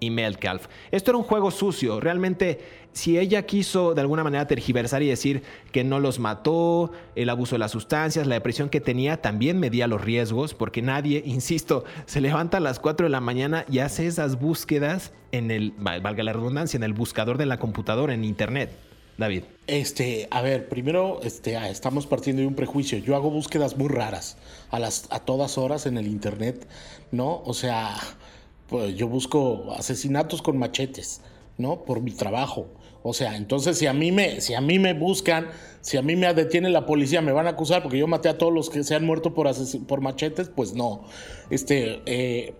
y 0.00 0.10
Melcalf. 0.10 0.66
Esto 0.90 1.12
era 1.12 1.18
un 1.18 1.24
juego 1.24 1.50
sucio, 1.50 2.00
realmente 2.00 2.58
si 2.92 3.18
ella 3.18 3.44
quiso 3.44 3.94
de 3.94 4.00
alguna 4.00 4.22
manera 4.22 4.46
tergiversar 4.46 5.02
y 5.02 5.08
decir 5.08 5.42
que 5.72 5.82
no 5.82 5.98
los 5.98 6.20
mató, 6.20 6.92
el 7.16 7.28
abuso 7.28 7.56
de 7.56 7.58
las 7.58 7.72
sustancias, 7.72 8.26
la 8.26 8.36
depresión 8.36 8.68
que 8.68 8.80
tenía, 8.80 9.20
también 9.20 9.58
medía 9.58 9.88
los 9.88 10.02
riesgos, 10.02 10.54
porque 10.54 10.80
nadie, 10.80 11.22
insisto, 11.26 11.84
se 12.06 12.20
levanta 12.20 12.58
a 12.58 12.60
las 12.60 12.78
4 12.78 13.06
de 13.06 13.10
la 13.10 13.20
mañana 13.20 13.64
y 13.70 13.80
hace 13.80 14.06
esas 14.06 14.38
búsquedas 14.40 15.12
en 15.32 15.50
el, 15.50 15.72
valga 15.72 16.22
la 16.22 16.32
redundancia, 16.32 16.76
en 16.76 16.84
el 16.84 16.92
buscador 16.92 17.36
de 17.36 17.46
la 17.46 17.58
computadora, 17.58 18.14
en 18.14 18.24
Internet. 18.24 18.70
David. 19.16 19.44
Este, 19.66 20.28
a 20.30 20.42
ver, 20.42 20.68
primero 20.68 21.20
este, 21.22 21.56
ah, 21.56 21.68
estamos 21.68 22.06
partiendo 22.06 22.42
de 22.42 22.48
un 22.48 22.54
prejuicio. 22.54 22.98
Yo 22.98 23.14
hago 23.16 23.30
búsquedas 23.30 23.76
muy 23.76 23.88
raras 23.88 24.36
a, 24.70 24.78
las, 24.78 25.06
a 25.10 25.20
todas 25.20 25.56
horas 25.56 25.86
en 25.86 25.96
el 25.96 26.06
internet, 26.06 26.66
¿no? 27.12 27.42
O 27.44 27.54
sea, 27.54 27.96
pues 28.68 28.94
yo 28.96 29.08
busco 29.08 29.72
asesinatos 29.76 30.42
con 30.42 30.58
machetes, 30.58 31.20
¿no? 31.58 31.84
Por 31.84 32.00
mi 32.00 32.10
trabajo. 32.10 32.66
O 33.06 33.12
sea, 33.12 33.36
entonces 33.36 33.76
si 33.76 33.86
a 33.86 33.92
mí 33.92 34.12
me, 34.12 34.40
si 34.40 34.54
a 34.54 34.62
mí 34.62 34.78
me 34.78 34.94
buscan, 34.94 35.48
si 35.82 35.98
a 35.98 36.02
mí 36.02 36.16
me 36.16 36.32
detiene 36.32 36.70
la 36.70 36.86
policía, 36.86 37.20
me 37.20 37.32
van 37.32 37.46
a 37.46 37.50
acusar 37.50 37.82
porque 37.82 37.98
yo 37.98 38.06
maté 38.06 38.30
a 38.30 38.38
todos 38.38 38.50
los 38.50 38.70
que 38.70 38.82
se 38.82 38.94
han 38.94 39.04
muerto 39.04 39.34
por, 39.34 40.00
machetes, 40.00 40.48
pues 40.48 40.72
no. 40.72 41.02
Este, 41.50 42.00
eh, 42.06 42.54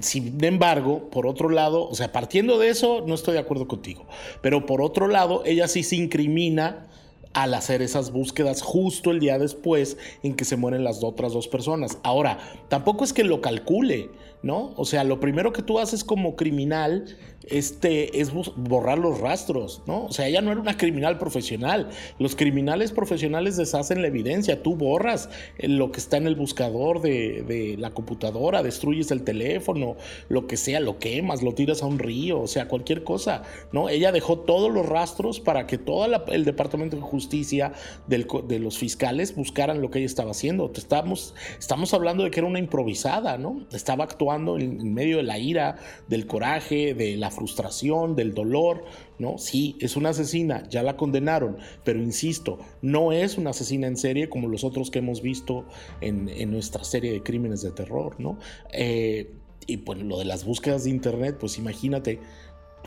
sin 0.00 0.44
embargo, 0.44 1.10
por 1.10 1.26
otro 1.26 1.48
lado, 1.48 1.88
o 1.88 1.94
sea, 1.96 2.12
partiendo 2.12 2.56
de 2.60 2.68
eso, 2.68 3.02
no 3.04 3.16
estoy 3.16 3.34
de 3.34 3.40
acuerdo 3.40 3.66
contigo. 3.66 4.06
Pero 4.42 4.64
por 4.64 4.80
otro 4.80 5.08
lado, 5.08 5.42
ella 5.44 5.66
sí 5.66 5.82
se 5.82 5.96
incrimina 5.96 6.86
al 7.32 7.52
hacer 7.54 7.82
esas 7.82 8.12
búsquedas 8.12 8.62
justo 8.62 9.10
el 9.10 9.18
día 9.18 9.40
después 9.40 9.96
en 10.22 10.34
que 10.34 10.44
se 10.44 10.56
mueren 10.56 10.84
las 10.84 11.02
otras 11.02 11.32
dos 11.32 11.48
personas. 11.48 11.98
Ahora, 12.04 12.38
tampoco 12.68 13.02
es 13.02 13.12
que 13.12 13.24
lo 13.24 13.40
calcule, 13.40 14.10
¿no? 14.44 14.72
O 14.76 14.84
sea, 14.84 15.02
lo 15.02 15.18
primero 15.18 15.52
que 15.52 15.62
tú 15.62 15.80
haces 15.80 16.04
como 16.04 16.36
criminal 16.36 17.16
este, 17.50 18.20
es 18.20 18.32
borrar 18.32 18.98
los 18.98 19.20
rastros, 19.20 19.82
¿no? 19.86 20.06
O 20.06 20.12
sea, 20.12 20.28
ella 20.28 20.40
no 20.40 20.52
era 20.52 20.60
una 20.60 20.76
criminal 20.76 21.18
profesional. 21.18 21.90
Los 22.18 22.36
criminales 22.36 22.92
profesionales 22.92 23.56
deshacen 23.56 24.02
la 24.02 24.08
evidencia. 24.08 24.62
Tú 24.62 24.76
borras 24.76 25.28
lo 25.58 25.90
que 25.92 26.00
está 26.00 26.16
en 26.16 26.26
el 26.26 26.36
buscador 26.36 27.00
de, 27.00 27.76
la 27.78 27.90
computadora, 27.90 28.62
destruyes 28.62 29.10
el 29.10 29.22
teléfono, 29.22 29.96
lo 30.28 30.46
que 30.46 30.56
sea, 30.56 30.80
lo 30.80 30.98
quemas, 30.98 31.42
lo 31.42 31.54
tiras 31.54 31.82
a 31.82 31.86
un 31.86 31.98
río, 31.98 32.40
o 32.40 32.46
sea, 32.46 32.68
cualquier 32.68 33.04
cosa, 33.04 33.42
¿no? 33.72 33.88
Ella 33.88 34.12
dejó 34.12 34.40
todos 34.40 34.72
los 34.72 34.86
rastros 34.86 35.40
para 35.40 35.66
que 35.66 35.78
todo 35.78 36.06
el 36.28 36.44
Departamento 36.44 36.96
de 36.96 37.02
Justicia 37.02 37.72
de 38.06 38.58
los 38.58 38.78
fiscales 38.78 39.34
buscaran 39.34 39.80
lo 39.80 39.90
que 39.90 39.98
ella 39.98 40.06
estaba 40.06 40.30
haciendo. 40.30 40.70
Estamos, 40.74 41.34
estamos 41.58 41.92
hablando 41.94 42.24
de 42.24 42.30
que 42.30 42.40
era 42.40 42.46
una 42.46 42.58
improvisada, 42.58 43.38
¿no? 43.38 43.66
Estaba 43.72 44.04
actuando 44.04 44.58
en 44.58 44.94
medio 44.94 45.18
de 45.18 45.22
la 45.22 45.38
ira, 45.38 45.76
del 46.08 46.26
coraje, 46.26 46.94
de 46.94 47.16
la 47.16 47.30
frustración, 47.40 48.16
del 48.16 48.34
dolor, 48.34 48.84
¿no? 49.18 49.38
Sí, 49.38 49.74
es 49.80 49.96
una 49.96 50.10
asesina, 50.10 50.68
ya 50.68 50.82
la 50.82 50.98
condenaron, 50.98 51.56
pero 51.84 51.98
insisto, 51.98 52.58
no 52.82 53.12
es 53.12 53.38
una 53.38 53.50
asesina 53.50 53.86
en 53.86 53.96
serie 53.96 54.28
como 54.28 54.46
los 54.46 54.62
otros 54.62 54.90
que 54.90 54.98
hemos 54.98 55.22
visto 55.22 55.64
en, 56.02 56.50
nuestra 56.50 56.84
serie 56.84 57.12
de 57.12 57.22
crímenes 57.22 57.62
de 57.62 57.70
terror, 57.70 58.16
¿no? 58.18 58.38
Eh, 58.74 59.32
y 59.66 59.78
pues 59.78 60.02
lo 60.02 60.18
de 60.18 60.26
las 60.26 60.44
búsquedas 60.44 60.84
de 60.84 60.90
internet, 60.90 61.38
pues 61.40 61.56
imagínate, 61.56 62.20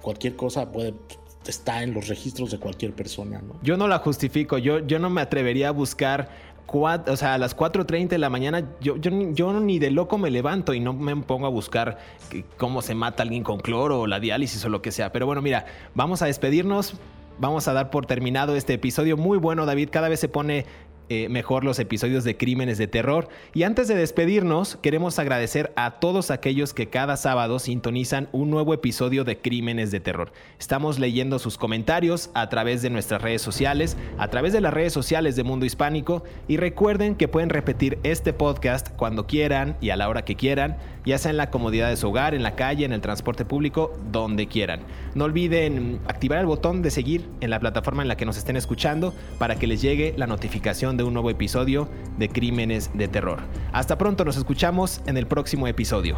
cualquier 0.04 0.36
cosa 0.36 0.72
puede 0.72 0.94
está 1.48 1.82
en 1.84 1.94
los 1.96 2.08
registros 2.08 2.52
de 2.52 2.60
cualquier 2.60 2.94
persona, 2.94 3.42
¿no? 3.42 3.60
Yo 3.64 3.76
no 3.76 3.88
la 3.88 3.98
justifico, 4.00 4.60
yo, 4.60 4.86
yo 4.86 5.00
no 5.00 5.10
me 5.10 5.22
atrevería 5.22 5.70
a 5.70 5.72
buscar 5.72 6.30
o 6.68 7.16
sea, 7.16 7.36
a 7.36 7.38
las 7.38 7.56
4.30 7.56 8.08
de 8.08 8.18
la 8.18 8.30
mañana, 8.30 8.64
yo, 8.82 8.98
yo, 8.98 9.12
yo, 9.34 9.60
ni 9.60 9.80
de 9.80 9.92
loco 9.92 10.18
me 10.18 10.32
levanto 10.32 10.74
y 10.74 10.80
no 10.80 10.94
me 10.94 11.16
pongo 11.18 11.46
a 11.46 11.50
buscar 11.50 11.98
cómo 12.58 12.82
se 12.82 12.96
mata 12.96 13.24
alguien 13.24 13.44
con 13.44 13.60
cloro 13.60 14.02
o 14.02 14.08
la 14.08 14.20
diálisis 14.20 14.64
o 14.66 14.70
lo 14.70 14.82
que 14.82 14.92
sea. 14.92 15.12
Pero 15.12 15.26
bueno, 15.26 15.42
mira, 15.42 15.66
vamos 15.94 16.22
a 16.22 16.26
despedirnos. 16.26 16.96
Vamos 17.40 17.68
a 17.68 17.74
dar 17.74 17.90
por 17.90 18.06
terminado 18.06 18.56
este 18.56 18.74
episodio 18.74 19.18
muy 19.18 19.40
bueno, 19.40 19.66
David. 19.66 19.90
Cada 19.92 20.08
vez 20.08 20.20
se 20.20 20.30
pone 20.30 20.68
eh, 21.10 21.30
mejor 21.30 21.64
los 21.64 21.80
episodios 21.80 22.24
de 22.24 22.38
Crímenes 22.38 22.78
de 22.78 22.88
Terror. 22.88 23.28
Y 23.54 23.64
antes 23.64 23.88
de 23.88 23.96
despedirnos, 23.96 24.78
queremos 24.82 25.20
agradecer 25.20 25.74
a 25.76 26.00
todos 26.00 26.32
aquellos 26.32 26.74
que 26.74 26.90
cada 26.90 27.18
sábado 27.18 27.60
sintonizan 27.60 28.30
un 28.32 28.50
nuevo 28.50 28.74
episodio 28.74 29.24
de 29.24 29.38
Crímenes 29.38 29.92
de 29.92 30.00
Terror. 30.00 30.32
Estamos 30.60 31.00
leyendo 31.00 31.40
sus 31.40 31.58
comentarios 31.58 32.30
a 32.34 32.50
través 32.50 32.82
de 32.82 32.90
nuestras 32.90 33.22
redes 33.22 33.42
sociales, 33.42 33.98
a 34.18 34.30
través 34.30 34.54
de 34.54 34.62
las 34.62 34.74
redes 34.74 34.94
sociales 34.94 35.36
de 35.36 35.44
Mundo 35.44 35.66
Hispánico 35.66 36.24
y 36.48 36.58
recuerden 36.58 37.16
que 37.16 37.28
pueden 37.28 37.50
repetir 37.50 38.00
este 38.04 38.34
podcast 38.34 38.90
cuando 38.96 39.28
quieran 39.28 39.78
y 39.82 39.90
a 39.90 39.96
la 39.96 40.10
hora 40.10 40.26
que 40.26 40.36
quieran, 40.36 40.78
ya 41.06 41.18
sea 41.18 41.32
en 41.32 41.38
la 41.38 41.50
comodidad 41.50 41.90
de 41.90 41.98
su 41.98 42.10
hogar, 42.10 42.34
en 42.34 42.44
la 42.44 42.56
calle, 42.56 42.86
en 42.86 42.94
el 42.94 43.02
transporte 43.02 43.46
público, 43.46 43.94
donde 44.12 44.48
quieran. 44.48 44.82
No 45.16 45.26
olviden 45.26 46.00
activar 46.08 46.40
el 46.40 46.46
botón 46.46 46.82
de 46.82 46.92
seguir 46.92 47.28
en 47.42 47.50
la 47.50 47.60
plataforma 47.60 48.02
en 48.02 48.08
la 48.08 48.18
que 48.18 48.26
nos 48.26 48.38
estén 48.38 48.58
escuchando 48.58 49.14
para 49.38 49.56
que 49.56 49.68
les 49.68 49.82
llegue 49.82 50.14
la 50.18 50.28
notificación 50.28 50.93
de 50.98 51.04
un 51.04 51.14
nuevo 51.14 51.30
episodio 51.30 51.88
de 52.18 52.30
Crímenes 52.30 52.92
de 52.94 53.08
Terror. 53.08 53.40
Hasta 53.72 53.98
pronto, 53.98 54.26
nos 54.26 54.38
escuchamos 54.38 55.02
en 55.06 55.18
el 55.18 55.28
próximo 55.28 55.68
episodio. 55.68 56.18